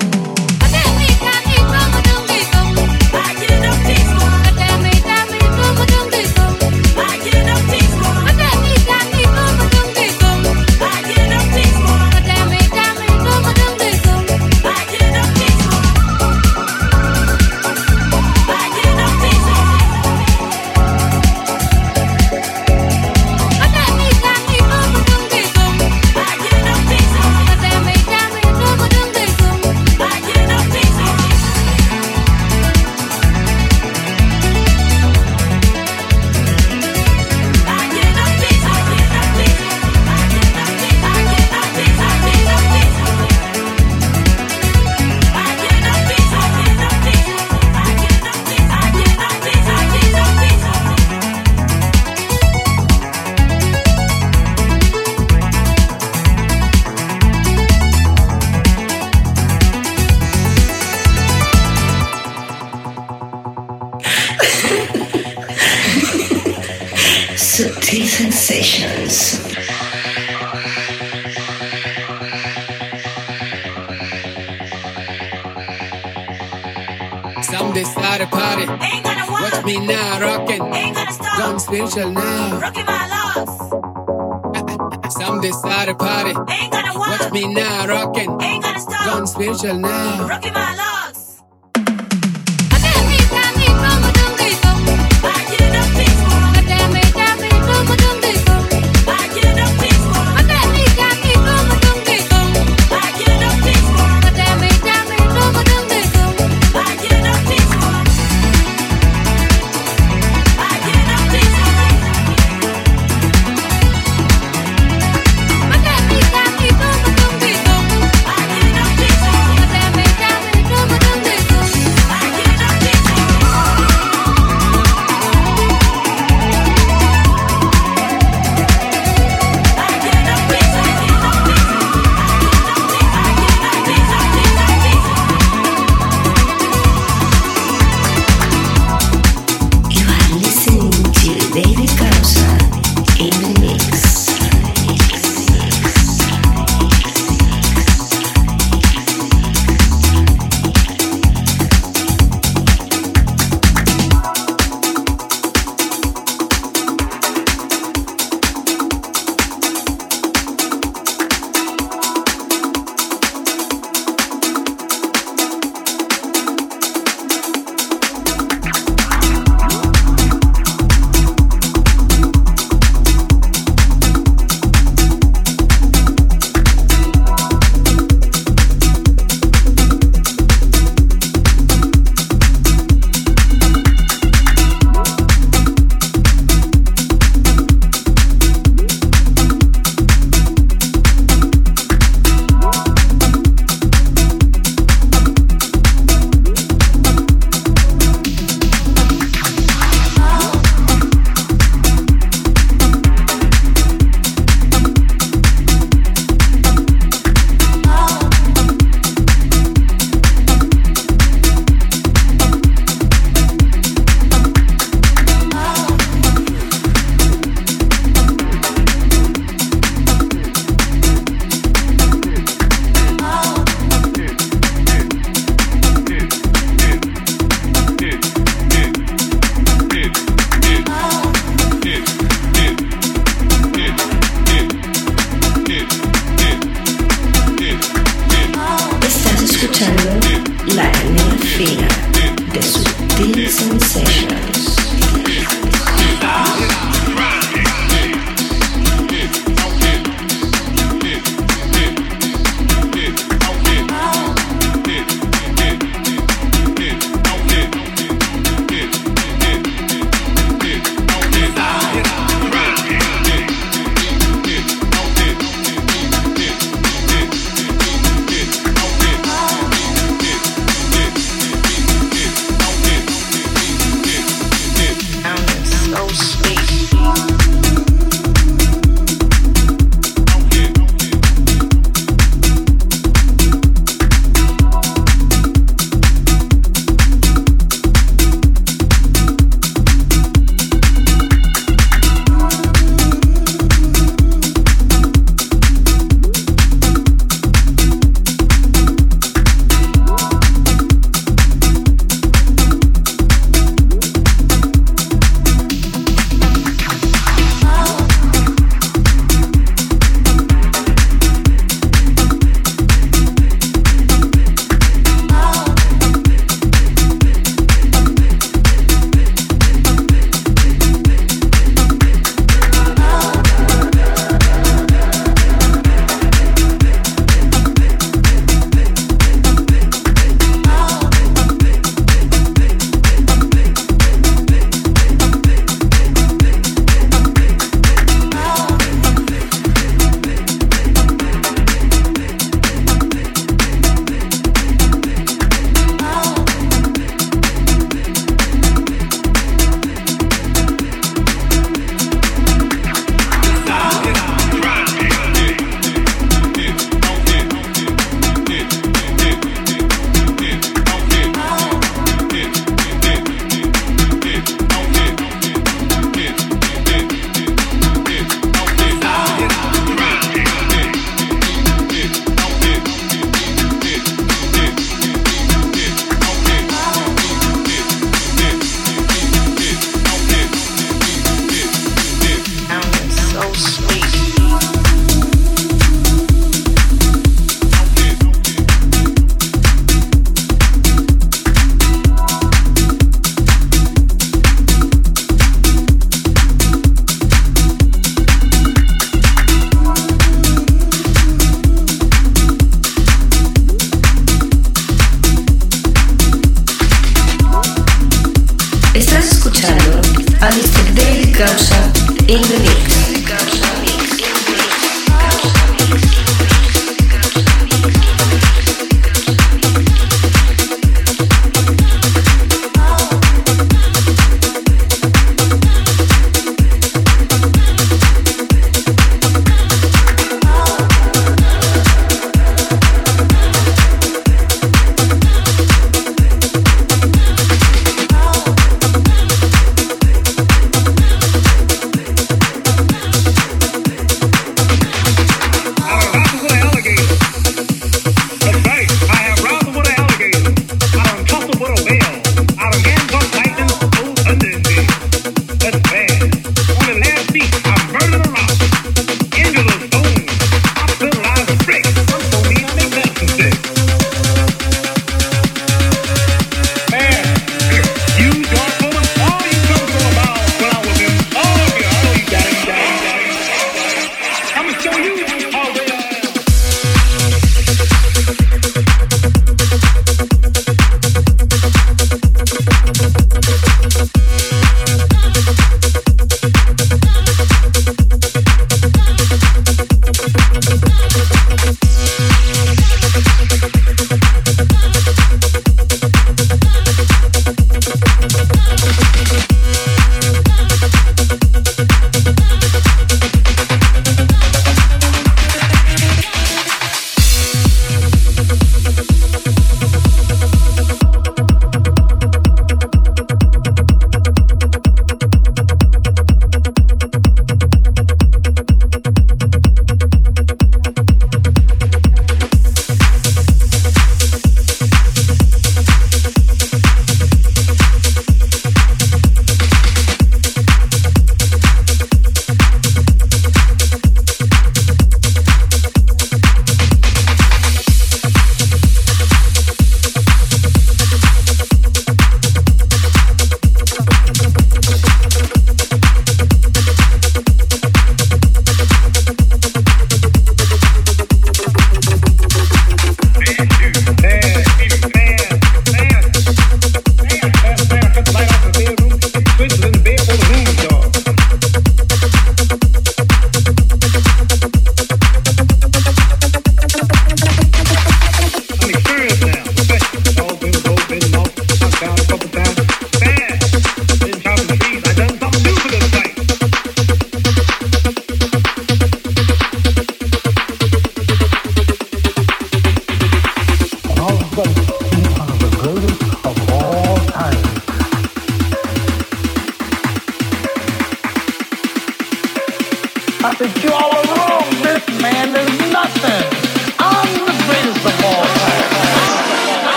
Spiritual 81.91 82.13
now. 82.13 82.59
Rockin' 82.61 82.85
my 82.85 83.07
locks. 83.35 85.13
Some 85.13 85.41
decide 85.41 85.89
a 85.89 85.95
party. 85.95 86.29
Ain't 86.29 86.71
gonna 86.71 86.97
Watch 86.97 87.33
me 87.33 87.53
now, 87.53 87.85
rockin'. 87.85 88.41
Ain't 88.41 88.63
gonna 88.63 88.79
stop. 88.79 89.05
Gone 89.07 89.27
spiritual 89.27 89.77
now. 89.77 90.25
Rockin' 90.25 90.53
my 90.53 90.73
locks. 90.75 90.80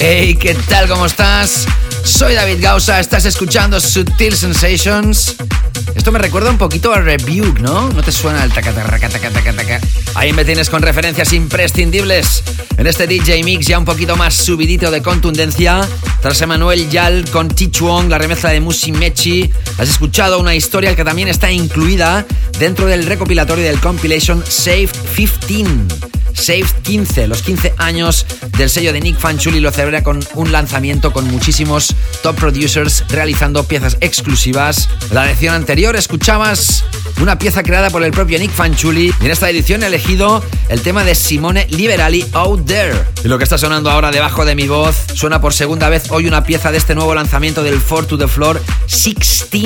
Hey, 0.00 0.36
¿qué 0.40 0.54
tal? 0.68 0.88
¿Cómo 0.88 1.06
estás? 1.06 1.66
Soy 2.02 2.34
David 2.34 2.56
Gausa, 2.60 2.98
estás 2.98 3.24
escuchando 3.24 3.78
Sutil 3.78 4.36
Sensations. 4.36 5.36
Esto 5.94 6.10
me 6.10 6.18
recuerda 6.18 6.50
un 6.50 6.58
poquito 6.58 6.92
a 6.92 7.00
Rebuke, 7.00 7.60
¿no? 7.60 7.90
¿No 7.90 8.02
te 8.02 8.10
suena 8.10 8.42
el 8.42 8.52
taca? 8.52 8.72
Ahí 10.16 10.32
me 10.32 10.44
tienes 10.44 10.68
con 10.68 10.82
referencias 10.82 11.32
imprescindibles. 11.32 12.42
En 12.76 12.88
este 12.88 13.06
DJ 13.06 13.44
Mix 13.44 13.68
ya 13.68 13.78
un 13.78 13.84
poquito 13.84 14.16
más 14.16 14.34
subidito 14.34 14.90
de 14.90 15.00
contundencia. 15.00 15.86
Tras 16.20 16.42
Emanuel 16.42 16.90
Yal 16.90 17.24
con 17.30 17.48
Tichuong, 17.48 18.08
la 18.08 18.18
remezcla 18.18 18.50
de 18.50 18.58
Musi 18.58 18.90
Mechi, 18.90 19.48
has 19.78 19.88
escuchado 19.88 20.40
una 20.40 20.56
historia 20.56 20.96
que 20.96 21.04
también 21.04 21.28
está 21.28 21.52
incluida 21.52 22.26
dentro 22.58 22.86
del 22.86 23.06
recopilatorio 23.06 23.64
del 23.64 23.78
compilation 23.78 24.42
Saved 24.44 24.90
15. 25.46 26.13
Saved 26.34 26.66
15, 26.82 27.28
los 27.28 27.42
15 27.42 27.74
años 27.78 28.26
del 28.58 28.68
sello 28.68 28.92
de 28.92 29.00
Nick 29.00 29.18
Fanchuli 29.18 29.60
lo 29.60 29.70
celebra 29.70 30.02
con 30.02 30.20
un 30.34 30.52
lanzamiento 30.52 31.12
con 31.12 31.30
muchísimos 31.30 31.94
top 32.22 32.36
producers 32.36 33.04
realizando 33.08 33.64
piezas 33.64 33.96
exclusivas. 34.00 34.88
La 35.10 35.28
edición 35.30 35.54
anterior 35.54 35.96
escuchabas 35.96 36.84
una 37.20 37.38
pieza 37.38 37.62
creada 37.62 37.90
por 37.90 38.02
el 38.02 38.10
propio 38.12 38.38
Nick 38.38 38.50
Fanchuli 38.50 39.14
y 39.20 39.24
en 39.24 39.30
esta 39.30 39.48
edición 39.48 39.82
he 39.82 39.86
elegido 39.86 40.42
el 40.68 40.80
tema 40.82 41.04
de 41.04 41.14
Simone 41.14 41.66
Liberali 41.70 42.26
Out 42.32 42.66
There. 42.66 42.94
Y 43.24 43.28
lo 43.28 43.38
que 43.38 43.44
está 43.44 43.56
sonando 43.56 43.90
ahora 43.90 44.10
debajo 44.10 44.44
de 44.44 44.54
mi 44.54 44.66
voz 44.66 44.96
suena 45.14 45.40
por 45.40 45.54
segunda 45.54 45.88
vez 45.88 46.10
hoy 46.10 46.26
una 46.26 46.44
pieza 46.44 46.70
de 46.70 46.78
este 46.78 46.94
nuevo 46.94 47.14
lanzamiento 47.14 47.62
del 47.62 47.80
Four 47.80 48.06
to 48.06 48.18
the 48.18 48.28
Floor 48.28 48.60
16 48.88 49.64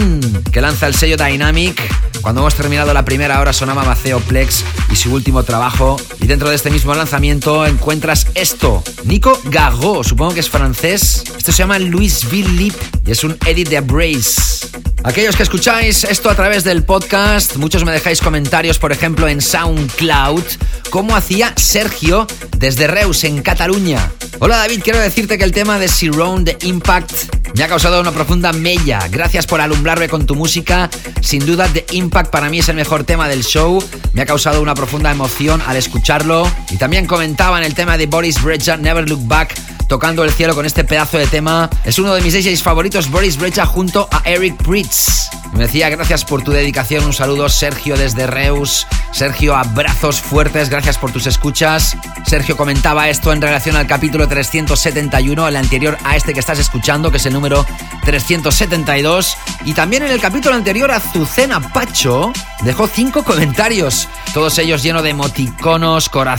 que 0.53 0.61
lanza 0.61 0.87
el 0.87 0.95
sello 0.95 1.17
Dynamic. 1.17 1.81
Cuando 2.21 2.41
hemos 2.43 2.55
terminado 2.55 2.93
la 2.93 3.05
primera 3.05 3.41
hora 3.41 3.53
sonaba 3.53 3.85
Maceo 3.85 4.21
Plex 4.21 4.65
y 4.91 4.97
su 4.97 5.13
último 5.13 5.43
trabajo. 5.45 5.97
Y 6.21 6.27
dentro 6.27 6.49
de 6.51 6.57
este 6.59 6.71
mismo 6.71 6.93
lanzamiento 6.93 7.65
encuentras 7.65 8.27
esto. 8.35 8.83
Nico 9.05 9.41
Gago, 9.45 10.03
supongo 10.03 10.35
que 10.35 10.41
es 10.41 10.51
francés. 10.51 11.23
Esto 11.37 11.53
se 11.53 11.59
llama 11.59 11.79
Louis 11.79 12.25
Lip 12.33 12.75
y 13.07 13.13
es 13.13 13.23
un 13.23 13.39
edit 13.47 13.69
de 13.69 13.77
Abrace. 13.77 14.67
Aquellos 15.05 15.37
que 15.37 15.45
escucháis 15.45 16.03
esto 16.03 16.29
a 16.29 16.35
través 16.35 16.65
del 16.65 16.83
podcast, 16.83 17.55
muchos 17.55 17.85
me 17.85 17.93
dejáis 17.93 18.21
comentarios, 18.21 18.81
por 18.81 18.91
ejemplo, 18.91 19.29
en 19.29 19.41
SoundCloud, 19.41 20.43
como 20.91 21.15
hacía 21.15 21.53
Sergio 21.57 22.27
desde 22.57 22.89
Reus, 22.89 23.23
en 23.23 23.41
Cataluña. 23.41 24.11
Hola 24.41 24.57
David, 24.57 24.81
quiero 24.83 24.99
decirte 24.99 25.39
que 25.39 25.45
el 25.45 25.53
tema 25.53 25.79
de 25.79 25.87
Sirone 25.87 26.43
de 26.43 26.59
Impact 26.63 27.13
me 27.55 27.65
ha 27.65 27.69
causado 27.69 28.01
una 28.01 28.13
profunda 28.13 28.53
mella. 28.53 29.07
Gracias 29.11 29.47
por 29.47 29.61
alumbrarme 29.61 30.09
con 30.09 30.27
tu 30.27 30.35
música. 30.35 30.91
Sin 31.21 31.45
duda, 31.47 31.69
The 31.69 31.87
Impact 31.93 32.31
para 32.31 32.49
mí 32.49 32.59
es 32.59 32.69
el 32.69 32.77
mejor 32.77 33.05
tema 33.05 33.29
del 33.29 33.45
show. 33.45 33.83
Me 34.13 34.23
ha 34.23 34.27
causado 34.27 34.61
una 34.61 34.75
profunda 34.75 35.11
emoción 35.11 35.63
al 35.67 35.77
escucharlo. 35.77 36.48
Y 36.71 36.77
también 36.77 37.07
comentaban 37.07 37.63
el 37.63 37.75
tema 37.75 37.97
de 37.97 38.07
Boris 38.07 38.43
Brejcha, 38.43 38.77
Never 38.77 39.09
Look 39.09 39.27
Back. 39.27 39.55
tocando 39.89 40.23
el 40.23 40.31
cielo 40.31 40.55
con 40.55 40.67
este 40.67 40.85
pedazo 40.85 41.17
de 41.17 41.27
tema. 41.27 41.71
Es 41.83 41.99
uno 41.99 42.15
de 42.15 42.21
mis 42.21 42.35
DJs 42.35 42.63
favoritos, 42.63 43.11
Boris 43.11 43.39
Brecha, 43.39 43.65
junto 43.65 44.07
a 44.13 44.21
Eric 44.29 44.63
Pritz. 44.63 45.31
Me 45.53 45.61
decía 45.61 45.89
gracias 45.89 46.25
por 46.25 46.43
tu 46.43 46.53
dedicación, 46.53 47.05
un 47.05 47.13
saludo 47.13 47.49
Sergio 47.49 47.97
desde 47.97 48.27
Reus. 48.27 48.87
Sergio, 49.13 49.57
abrazos 49.57 50.21
fuertes, 50.21 50.69
gracias 50.69 50.99
por 50.99 51.11
tus 51.11 51.27
escuchas. 51.27 51.97
Sergio 52.27 52.57
comentaba 52.57 53.09
esto 53.09 53.33
en 53.33 53.41
relación 53.41 53.75
al 53.77 53.87
capítulo 53.87 54.29
371, 54.29 55.49
el 55.49 55.57
anterior 55.57 55.97
a 56.05 56.17
este 56.17 56.35
que 56.35 56.41
estás 56.41 56.59
escuchando, 56.59 57.11
que 57.11 57.17
es 57.17 57.27
el 57.27 57.33
número 57.33 57.65
372. 58.05 59.37
Y 59.65 59.73
también 59.73 60.03
en 60.03 60.13
el 60.13 60.21
capítulo 60.21 60.55
anterior, 60.55 60.91
Azucena 60.91 61.61
Pacho 61.73 62.33
dejó 62.63 62.87
cinco 62.87 63.25
comentarios, 63.25 64.07
todos 64.35 64.59
ellos 64.59 64.83
llenos 64.83 65.03
de 65.03 65.11
emoticonos, 65.11 66.09
corazones, 66.09 66.38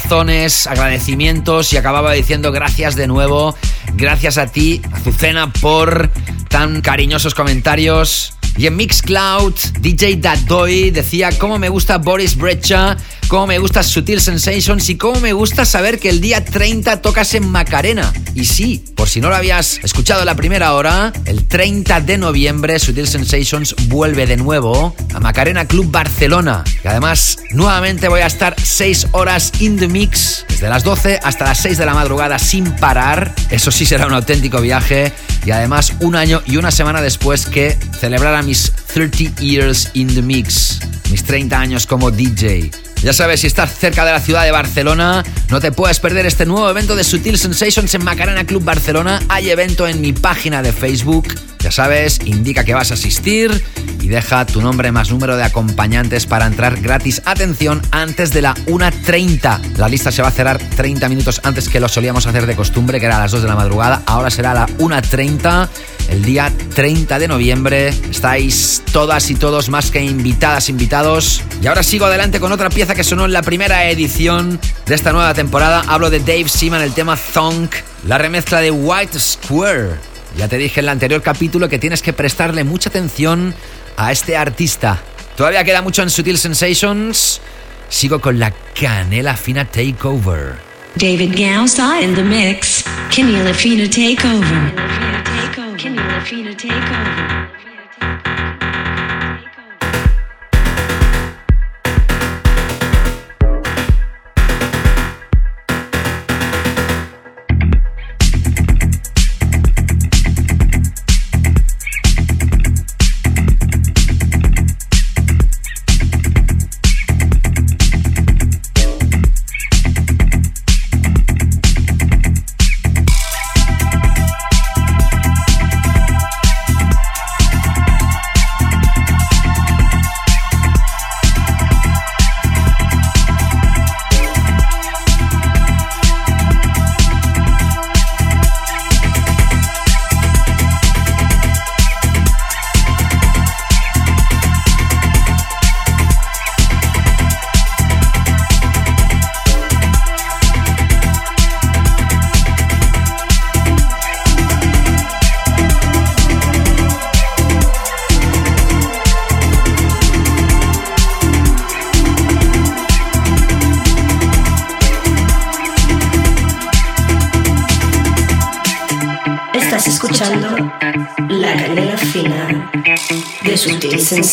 agradecimientos 0.67 1.73
y 1.73 1.77
acababa 1.77 2.13
diciendo 2.13 2.51
gracias 2.51 2.95
de 2.95 3.07
nuevo, 3.07 3.55
gracias 3.93 4.37
a 4.37 4.47
ti, 4.47 4.81
Azucena, 4.91 5.51
por 5.53 6.09
tan 6.49 6.81
cariñosos 6.81 7.35
comentarios. 7.35 8.33
Y 8.57 8.67
en 8.67 8.75
Mixcloud, 8.75 9.53
DJ 9.79 10.17
Dadoy 10.17 10.91
decía 10.91 11.29
cómo 11.37 11.57
me 11.57 11.69
gusta 11.69 11.97
Boris 11.97 12.35
Brecha, 12.35 12.97
cómo 13.29 13.47
me 13.47 13.57
gusta 13.57 13.83
Sutil 13.83 14.19
Sensations 14.19 14.89
y 14.89 14.97
cómo 14.97 15.21
me 15.21 15.31
gusta 15.31 15.65
saber 15.65 15.97
que 15.97 16.09
el 16.09 16.19
día 16.19 16.43
30 16.43 17.01
tocas 17.01 17.33
en 17.35 17.47
Macarena. 17.49 18.11
Y 18.35 18.43
sí, 18.43 18.83
por 18.97 19.07
si 19.07 19.21
no 19.21 19.29
lo 19.29 19.35
habías 19.35 19.79
escuchado 19.81 20.25
la 20.25 20.35
primera 20.35 20.73
hora, 20.73 21.13
el 21.23 21.47
30 21.47 22.01
de 22.01 22.17
noviembre 22.17 22.79
Sutil 22.79 23.07
Sensations 23.07 23.75
vuelve 23.87 24.27
de 24.27 24.35
nuevo 24.35 24.93
a 25.13 25.21
Macarena 25.21 25.65
Club 25.65 25.89
Barcelona. 25.89 26.65
Y 26.83 26.87
además, 26.89 27.37
nuevamente 27.51 28.09
voy 28.09 28.21
a 28.21 28.27
estar 28.27 28.55
6 28.61 29.07
horas 29.13 29.53
in 29.59 29.77
the 29.79 29.87
mix, 29.87 30.45
desde 30.49 30.69
las 30.69 30.83
12 30.83 31.19
hasta 31.23 31.45
las 31.45 31.57
6 31.59 31.77
de 31.77 31.85
la 31.85 31.93
madrugada 31.93 32.37
sin 32.37 32.69
parar. 32.75 33.33
Eso 33.49 33.71
sí 33.71 33.85
será 33.85 34.05
un 34.07 34.13
auténtico 34.13 34.61
viaje. 34.61 35.13
Y 35.45 35.51
además, 35.51 35.93
un 36.01 36.15
año 36.15 36.41
y 36.45 36.57
una 36.57 36.71
semana 36.71 37.01
después 37.01 37.45
que 37.45 37.77
celebrara 37.99 38.41
mis 38.41 38.71
30 38.93 39.41
years 39.41 39.89
in 39.93 40.13
the 40.13 40.21
mix, 40.21 40.79
mis 41.09 41.23
30 41.23 41.57
años 41.57 41.87
como 41.87 42.11
DJ. 42.11 42.71
Ya 43.01 43.13
sabes, 43.13 43.39
si 43.39 43.47
estás 43.47 43.73
cerca 43.77 44.03
de 44.03 44.11
la 44.11 44.19
ciudad 44.19 44.43
de 44.43 44.51
Barcelona, 44.51 45.23
no 45.49 45.61
te 45.61 45.71
puedes 45.71 46.01
perder 46.01 46.25
este 46.25 46.45
nuevo 46.45 46.69
evento 46.69 46.97
de 46.97 47.05
Sutil 47.05 47.37
Sensations 47.37 47.93
en 47.95 48.03
Macarena 48.03 48.43
Club 48.43 48.63
Barcelona. 48.63 49.21
Hay 49.29 49.49
evento 49.49 49.87
en 49.87 50.01
mi 50.01 50.11
página 50.11 50.61
de 50.61 50.73
Facebook. 50.73 51.33
Ya 51.59 51.71
sabes, 51.71 52.19
indica 52.25 52.65
que 52.65 52.73
vas 52.73 52.91
a 52.91 52.95
asistir 52.95 53.63
y 54.01 54.09
deja 54.09 54.45
tu 54.45 54.61
nombre 54.61 54.91
más 54.91 55.11
número 55.11 55.37
de 55.37 55.43
acompañantes 55.43 56.25
para 56.25 56.45
entrar 56.45 56.81
gratis. 56.81 57.21
Atención, 57.23 57.81
antes 57.91 58.31
de 58.31 58.41
la 58.41 58.53
1.30. 58.65 59.77
La 59.77 59.87
lista 59.87 60.11
se 60.11 60.21
va 60.21 60.27
a 60.27 60.31
cerrar 60.31 60.57
30 60.57 61.07
minutos 61.07 61.39
antes 61.45 61.69
que 61.69 61.79
lo 61.79 61.87
solíamos 61.87 62.27
hacer 62.27 62.45
de 62.47 62.55
costumbre, 62.55 62.99
que 62.99 63.05
era 63.05 63.15
a 63.15 63.21
las 63.21 63.31
2 63.31 63.43
de 63.43 63.47
la 63.47 63.55
madrugada. 63.55 64.03
Ahora 64.07 64.29
será 64.29 64.51
a 64.51 64.55
la 64.55 64.67
1.30 64.67 65.69
el 66.09 66.23
día 66.23 66.51
30 66.75 67.19
de 67.19 67.27
noviembre. 67.27 67.89
Estáis 68.09 68.83
todas 68.91 69.29
y 69.29 69.35
todos 69.35 69.69
más 69.69 69.91
que 69.91 70.01
invitadas, 70.01 70.69
invitados. 70.69 71.41
Y 71.61 71.67
ahora 71.67 71.83
sigo 71.83 72.05
adelante 72.05 72.39
con 72.39 72.51
otra 72.51 72.69
pieza 72.69 72.95
que 72.95 73.03
sonó 73.03 73.25
en 73.25 73.33
la 73.33 73.41
primera 73.41 73.89
edición 73.89 74.59
de 74.85 74.95
esta 74.95 75.11
nueva 75.11 75.33
temporada. 75.33 75.83
Hablo 75.87 76.09
de 76.09 76.19
Dave 76.19 76.49
Seaman, 76.49 76.81
el 76.81 76.93
tema 76.93 77.17
Thunk, 77.17 77.75
la 78.07 78.17
remezcla 78.17 78.61
de 78.61 78.71
White 78.71 79.19
Square. 79.19 79.95
Ya 80.37 80.47
te 80.47 80.57
dije 80.57 80.79
en 80.79 80.85
el 80.85 80.89
anterior 80.89 81.21
capítulo 81.21 81.69
que 81.69 81.79
tienes 81.79 82.01
que 82.01 82.13
prestarle 82.13 82.63
mucha 82.63 82.89
atención 82.89 83.53
a 83.97 84.11
este 84.11 84.37
artista. 84.37 84.99
Todavía 85.35 85.63
queda 85.63 85.81
mucho 85.81 86.01
en 86.03 86.09
Sutil 86.09 86.37
Sensations. 86.37 87.41
Sigo 87.89 88.19
con 88.19 88.39
la 88.39 88.53
canela 88.79 89.35
fina 89.35 89.65
takeover. 89.65 90.55
David 90.95 91.33
Gausa 91.35 92.01
in 92.01 92.15
the 92.15 92.23
mix. 92.23 92.83
Kenny 93.09 93.37
Lafina 93.43 93.87
takeover. 93.89 95.68
Can 95.79 95.95
you, 95.95 96.19
Fina 96.25 96.53
take 96.53 96.73
over. 96.73 97.58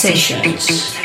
Sutil 0.06 0.95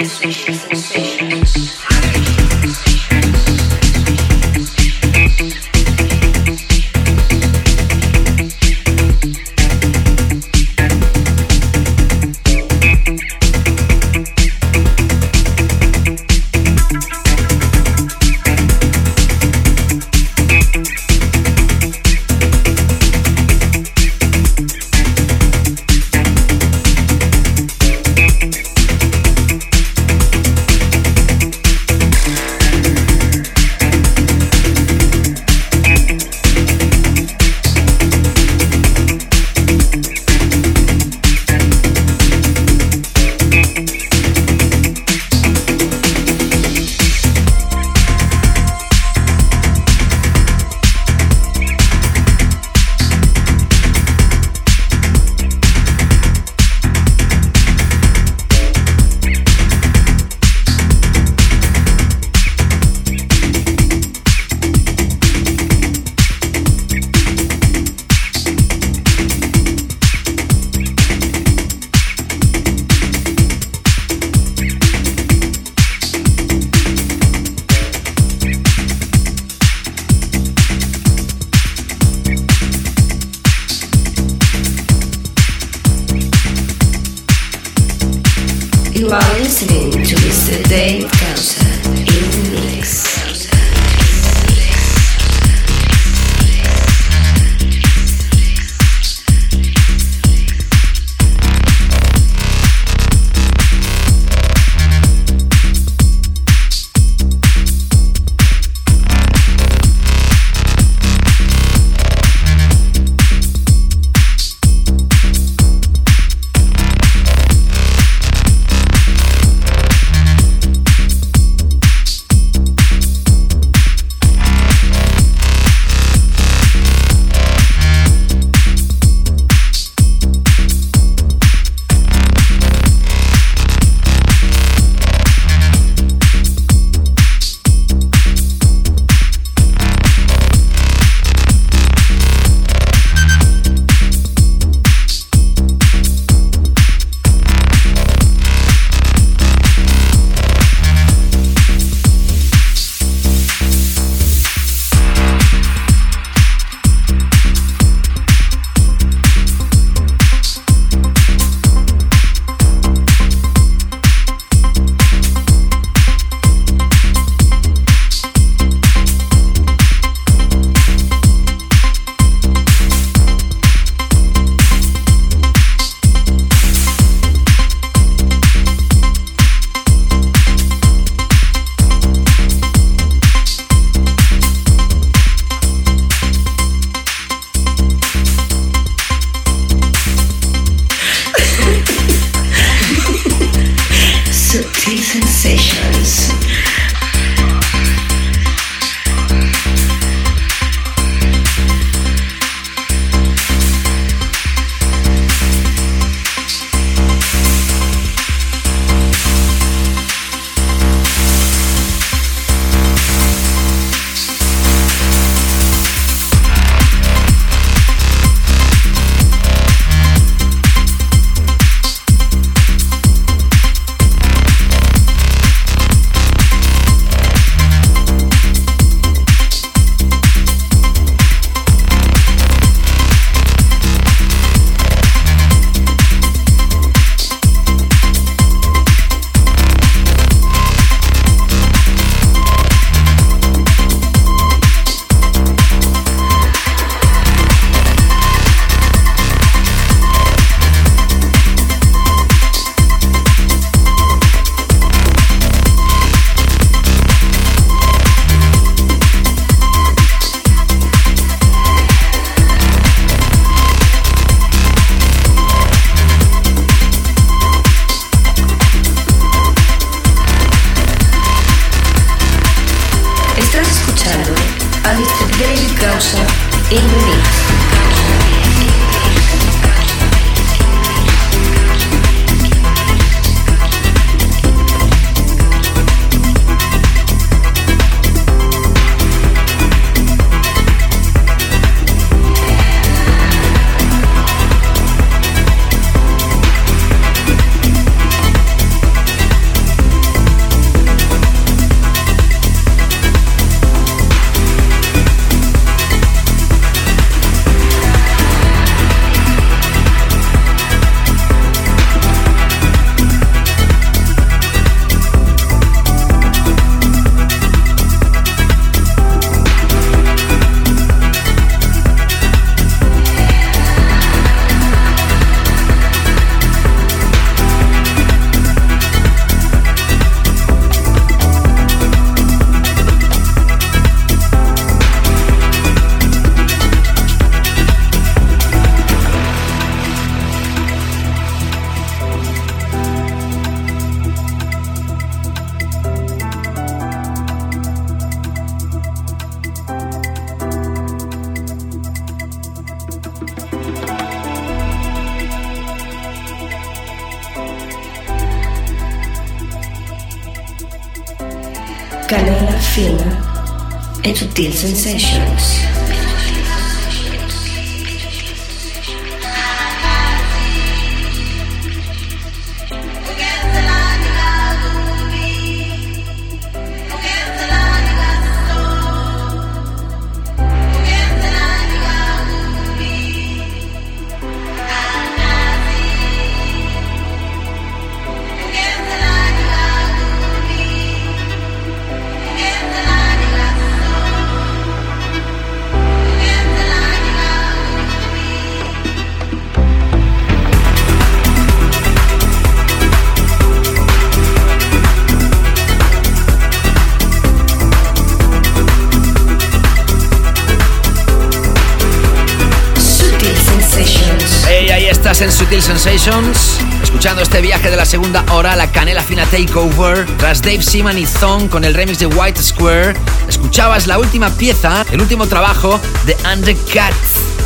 Sutil 415.52 415.64
Sensations, 415.64 416.60
escuchando 416.82 417.22
este 417.22 417.42
viaje 417.42 417.70
de 417.70 417.76
la 417.76 417.84
segunda 417.84 418.24
hora, 418.32 418.56
la 418.56 418.72
Canela 418.72 419.04
Fina 419.04 419.26
Takeover, 419.26 420.06
tras 420.16 420.42
Dave 420.42 420.64
Seaman 420.64 420.98
y 420.98 421.06
Thong 421.06 421.50
con 421.50 421.66
el 421.66 421.74
remix 421.74 422.00
de 422.00 422.06
White 422.06 422.42
Square. 422.42 422.94
Escuchabas 423.28 423.86
la 423.86 424.00
última 424.00 424.30
pieza, 424.30 424.86
el 424.94 425.02
último 425.02 425.28
trabajo 425.28 425.78
de 426.06 426.16
Undercut. 426.34 426.96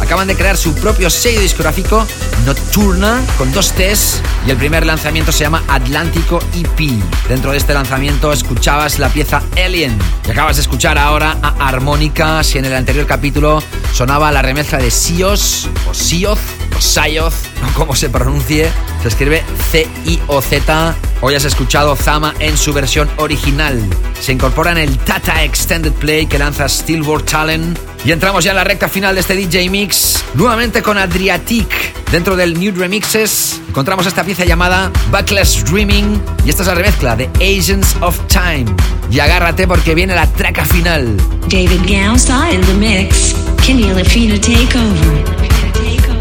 Acaban 0.03 0.27
de 0.27 0.35
crear 0.35 0.55
su 0.55 0.75
propio 0.75 1.09
sello 1.09 1.41
discográfico, 1.41 2.05
Nocturna, 2.45 3.23
con 3.39 3.51
dos 3.51 3.71
T's, 3.71 4.21
y 4.45 4.51
el 4.51 4.57
primer 4.57 4.85
lanzamiento 4.85 5.31
se 5.31 5.45
llama 5.45 5.63
Atlántico 5.67 6.39
EP. 6.53 7.01
Dentro 7.27 7.53
de 7.53 7.57
este 7.57 7.73
lanzamiento 7.73 8.31
escuchabas 8.31 8.99
la 8.99 9.09
pieza 9.09 9.41
Alien, 9.57 9.97
y 10.27 10.31
acabas 10.31 10.57
de 10.57 10.61
escuchar 10.61 10.99
ahora 10.99 11.37
a 11.41 11.67
Armónica, 11.67 12.43
si 12.43 12.59
en 12.59 12.65
el 12.65 12.75
anterior 12.75 13.07
capítulo 13.07 13.63
sonaba 13.93 14.31
la 14.31 14.43
remezcla 14.43 14.77
de 14.77 14.91
Sios, 14.91 15.69
o 15.89 15.93
Sioz, 15.95 16.39
o 16.77 16.81
Sayoz, 16.81 17.33
como 17.75 17.95
se 17.95 18.09
pronuncie, 18.09 18.69
se 19.01 19.07
escribe 19.07 19.43
C-I-O-Z. 19.71 20.95
Hoy 21.21 21.35
has 21.35 21.45
escuchado 21.45 21.95
Zama 21.95 22.33
en 22.39 22.57
su 22.57 22.73
versión 22.73 23.09
original. 23.17 23.81
Se 24.19 24.31
incorpora 24.31 24.71
en 24.71 24.77
el 24.77 24.97
Tata 24.99 25.43
Extended 25.43 25.93
Play 25.93 26.27
que 26.27 26.37
lanza 26.37 26.67
Steelboard 26.67 27.23
Talent. 27.23 27.77
Y 28.03 28.11
entramos 28.11 28.43
ya 28.43 28.51
en 28.51 28.57
la 28.57 28.63
recta 28.63 28.87
final 28.87 29.15
de 29.15 29.21
este 29.21 29.35
DJ 29.35 29.69
Mix, 29.69 30.23
nuevamente 30.35 30.83
con 30.83 30.97
Adriatic. 30.97 32.09
Dentro 32.11 32.35
del 32.35 32.59
New 32.59 32.73
Remixes 32.75 33.59
encontramos 33.67 34.05
esta 34.05 34.23
pieza 34.23 34.45
llamada 34.45 34.91
Backless 35.09 35.65
Dreaming 35.65 36.21
y 36.45 36.49
esta 36.49 36.61
es 36.61 36.67
la 36.67 36.75
remezcla 36.75 37.15
de 37.15 37.29
Agents 37.37 37.95
of 38.01 38.19
Time. 38.27 38.65
Y 39.09 39.19
agárrate 39.19 39.67
porque 39.67 39.95
viene 39.95 40.13
la 40.13 40.27
traca 40.27 40.65
final. 40.65 41.17
David 41.49 41.81
Gausa 41.87 42.51
in 42.51 42.61
the 42.61 42.73
mix. 42.73 43.35
Kenny 43.65 43.91
Lafina 43.91 44.39
Takeover. 44.39 45.35
Thank 45.75 46.14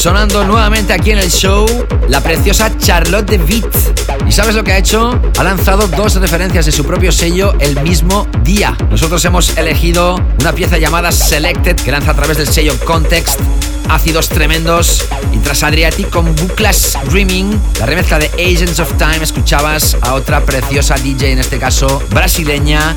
Sonando 0.00 0.44
nuevamente 0.44 0.94
aquí 0.94 1.10
en 1.10 1.18
el 1.18 1.30
show, 1.30 1.66
la 2.08 2.22
preciosa 2.22 2.74
Charlotte 2.78 3.28
de 3.28 3.36
Beat. 3.36 4.26
¿Y 4.26 4.32
sabes 4.32 4.54
lo 4.54 4.64
que 4.64 4.72
ha 4.72 4.78
hecho? 4.78 5.20
Ha 5.36 5.44
lanzado 5.44 5.88
dos 5.88 6.14
referencias 6.14 6.64
de 6.64 6.72
su 6.72 6.86
propio 6.86 7.12
sello 7.12 7.52
el 7.60 7.78
mismo 7.82 8.26
día. 8.42 8.74
Nosotros 8.88 9.22
hemos 9.26 9.58
elegido 9.58 10.16
una 10.40 10.54
pieza 10.54 10.78
llamada 10.78 11.12
Selected 11.12 11.76
que 11.76 11.92
lanza 11.92 12.12
a 12.12 12.14
través 12.14 12.38
del 12.38 12.46
sello 12.46 12.72
Context 12.86 13.40
ácidos 13.90 14.28
tremendos 14.28 15.04
y 15.32 15.38
tras 15.38 15.62
Adriatic 15.64 16.08
con 16.10 16.34
Buclas 16.36 16.96
Dreaming, 17.10 17.60
la 17.80 17.86
remezcla 17.86 18.18
de 18.18 18.30
Agents 18.34 18.78
of 18.78 18.96
Time, 18.96 19.22
escuchabas 19.22 19.96
a 20.00 20.14
otra 20.14 20.40
preciosa 20.40 20.94
DJ, 20.94 21.32
en 21.32 21.40
este 21.40 21.58
caso 21.58 22.00
brasileña, 22.10 22.96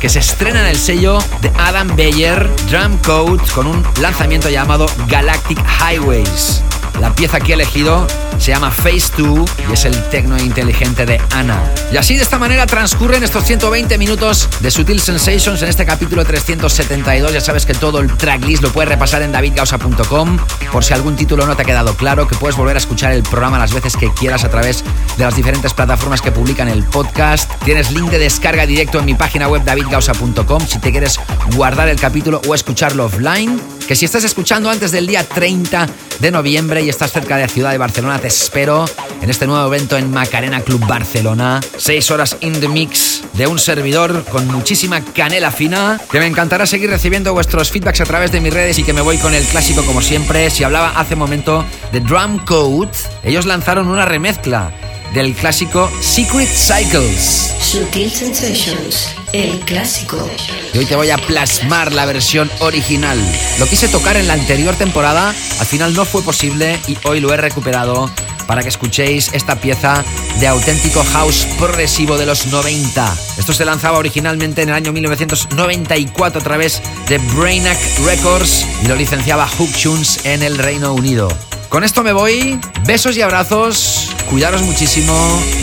Que 0.00 0.08
se 0.08 0.18
estrena 0.18 0.60
en 0.60 0.66
el 0.66 0.78
sello 0.78 1.18
de 1.40 1.50
Adam 1.58 1.94
Beyer, 1.96 2.48
Drum 2.70 2.96
Code, 2.98 3.42
con 3.54 3.66
un 3.66 3.84
lanzamiento 4.00 4.48
llamado 4.48 4.86
Galactic 5.08 5.58
Highways. 5.80 6.62
La 7.00 7.14
pieza 7.14 7.40
que 7.40 7.52
he 7.52 7.54
elegido 7.54 8.06
se 8.38 8.52
llama 8.52 8.70
Phase 8.70 9.10
2 9.16 9.50
y 9.68 9.72
es 9.72 9.84
el 9.84 10.02
tecno 10.10 10.38
inteligente 10.38 11.06
de 11.06 11.20
Ana. 11.30 11.62
Y 11.92 11.96
así 11.96 12.16
de 12.16 12.22
esta 12.22 12.38
manera 12.38 12.66
transcurren 12.66 13.22
estos 13.22 13.44
120 13.44 13.96
minutos 13.98 14.48
de 14.60 14.70
Sutil 14.70 15.00
Sensations 15.00 15.62
en 15.62 15.68
este 15.68 15.86
capítulo 15.86 16.24
372. 16.24 17.32
Ya 17.32 17.40
sabes 17.40 17.64
que 17.64 17.74
todo 17.74 18.00
el 18.00 18.14
tracklist 18.16 18.62
lo 18.62 18.70
puedes 18.70 18.88
repasar 18.88 19.22
en 19.22 19.32
davidgausa.com 19.32 20.38
por 20.72 20.84
si 20.84 20.92
algún 20.94 21.16
título 21.16 21.46
no 21.46 21.56
te 21.56 21.62
ha 21.62 21.64
quedado 21.64 21.94
claro, 21.94 22.28
que 22.28 22.36
puedes 22.36 22.56
volver 22.56 22.76
a 22.76 22.78
escuchar 22.78 23.12
el 23.12 23.22
programa 23.22 23.58
las 23.58 23.72
veces 23.72 23.96
que 23.96 24.12
quieras 24.12 24.44
a 24.44 24.50
través 24.50 24.84
de 25.20 25.26
las 25.26 25.36
diferentes 25.36 25.74
plataformas 25.74 26.22
que 26.22 26.32
publican 26.32 26.68
el 26.68 26.82
podcast. 26.82 27.50
Tienes 27.62 27.92
link 27.92 28.08
de 28.10 28.18
descarga 28.18 28.64
directo 28.64 28.98
en 29.00 29.04
mi 29.04 29.14
página 29.14 29.48
web 29.48 29.62
davidgausa.com 29.62 30.66
si 30.66 30.78
te 30.78 30.90
quieres 30.92 31.20
guardar 31.54 31.90
el 31.90 32.00
capítulo 32.00 32.40
o 32.48 32.54
escucharlo 32.54 33.04
offline. 33.04 33.60
Que 33.86 33.94
si 33.94 34.06
estás 34.06 34.24
escuchando 34.24 34.70
antes 34.70 34.92
del 34.92 35.06
día 35.06 35.22
30 35.22 35.86
de 36.20 36.30
noviembre 36.30 36.82
y 36.82 36.88
estás 36.88 37.12
cerca 37.12 37.36
de 37.36 37.42
la 37.42 37.48
ciudad 37.48 37.72
de 37.72 37.76
Barcelona, 37.76 38.18
te 38.18 38.28
espero 38.28 38.86
en 39.20 39.28
este 39.28 39.46
nuevo 39.46 39.66
evento 39.66 39.98
en 39.98 40.10
Macarena 40.10 40.62
Club 40.62 40.86
Barcelona. 40.86 41.60
Seis 41.76 42.10
horas 42.10 42.38
in 42.40 42.58
the 42.58 42.68
mix 42.68 43.22
de 43.34 43.46
un 43.46 43.58
servidor 43.58 44.24
con 44.24 44.46
muchísima 44.46 45.04
canela 45.04 45.50
fina. 45.50 46.00
Que 46.10 46.18
me 46.18 46.28
encantará 46.28 46.64
seguir 46.64 46.88
recibiendo 46.88 47.34
vuestros 47.34 47.70
feedbacks 47.70 48.00
a 48.00 48.06
través 48.06 48.32
de 48.32 48.40
mis 48.40 48.54
redes 48.54 48.78
y 48.78 48.84
que 48.84 48.94
me 48.94 49.02
voy 49.02 49.18
con 49.18 49.34
el 49.34 49.44
clásico 49.44 49.84
como 49.84 50.00
siempre. 50.00 50.48
Si 50.48 50.64
hablaba 50.64 50.98
hace 50.98 51.12
un 51.12 51.20
momento 51.20 51.62
de 51.92 52.00
Drum 52.00 52.42
Code, 52.46 52.92
ellos 53.22 53.44
lanzaron 53.44 53.88
una 53.88 54.06
remezcla 54.06 54.72
del 55.14 55.34
clásico 55.34 55.90
Secret 56.00 56.48
Cycles. 56.48 57.54
Sutil 57.60 58.10
Sensations, 58.10 59.08
el 59.32 59.58
clásico. 59.60 60.28
Y 60.72 60.78
hoy 60.78 60.86
te 60.86 60.96
voy 60.96 61.10
a 61.10 61.18
plasmar 61.18 61.92
la 61.92 62.06
versión 62.06 62.50
original. 62.60 63.18
Lo 63.58 63.66
quise 63.66 63.88
tocar 63.88 64.16
en 64.16 64.28
la 64.28 64.34
anterior 64.34 64.74
temporada, 64.74 65.34
al 65.58 65.66
final 65.66 65.94
no 65.94 66.04
fue 66.04 66.22
posible 66.22 66.78
y 66.86 66.96
hoy 67.04 67.20
lo 67.20 67.32
he 67.32 67.36
recuperado 67.36 68.10
para 68.46 68.62
que 68.62 68.68
escuchéis 68.68 69.30
esta 69.32 69.60
pieza 69.60 70.04
de 70.40 70.48
auténtico 70.48 71.04
house 71.12 71.46
progresivo 71.58 72.18
de 72.18 72.26
los 72.26 72.46
90. 72.48 73.16
Esto 73.38 73.52
se 73.52 73.64
lanzaba 73.64 73.98
originalmente 73.98 74.62
en 74.62 74.70
el 74.70 74.74
año 74.74 74.92
1994 74.92 76.40
a 76.40 76.44
través 76.44 76.82
de 77.08 77.18
Brainac 77.18 77.78
Records 78.04 78.66
y 78.82 78.88
lo 78.88 78.96
licenciaba 78.96 79.46
Hook 79.46 79.70
Tunes 79.80 80.24
en 80.24 80.42
el 80.42 80.58
Reino 80.58 80.94
Unido. 80.94 81.28
Con 81.70 81.84
esto 81.84 82.02
me 82.02 82.12
voy, 82.12 82.58
besos 82.84 83.16
y 83.16 83.22
abrazos, 83.22 84.10
cuidaros 84.28 84.60
muchísimo. 84.62 85.14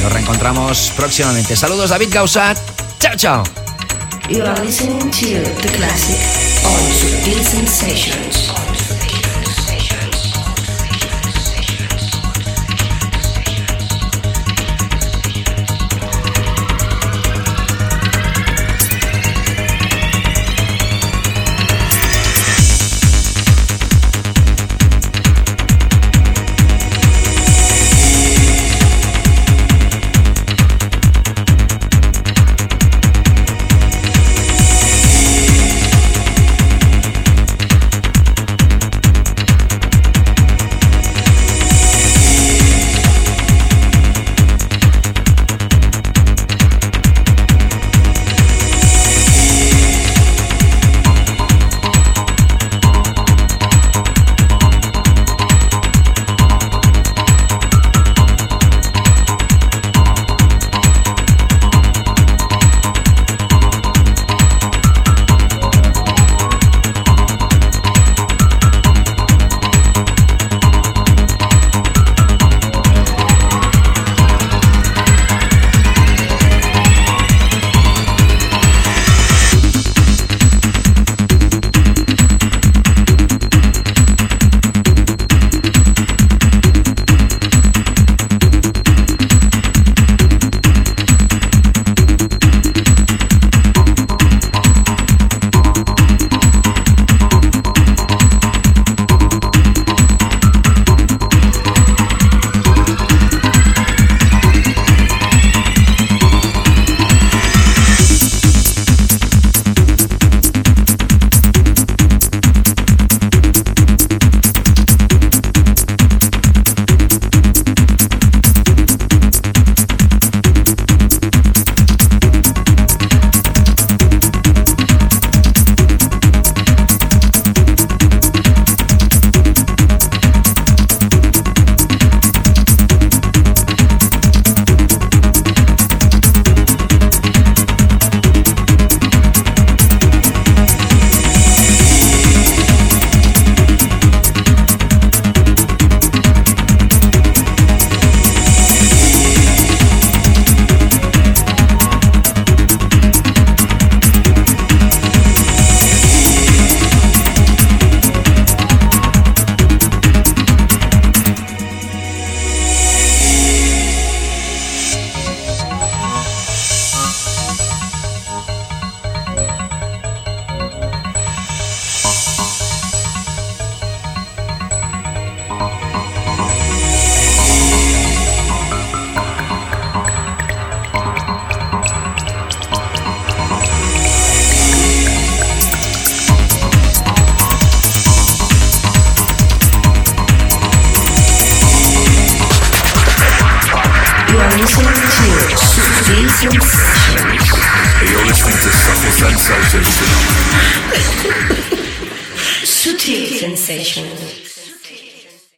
Nos 0.01 0.13
reencontramos 0.13 0.93
próximamente. 0.95 1.57
Saludos 1.57 1.89
David 1.89 2.07
Gausat, 2.11 2.57
chao 2.97 3.15
chao. 3.17 3.43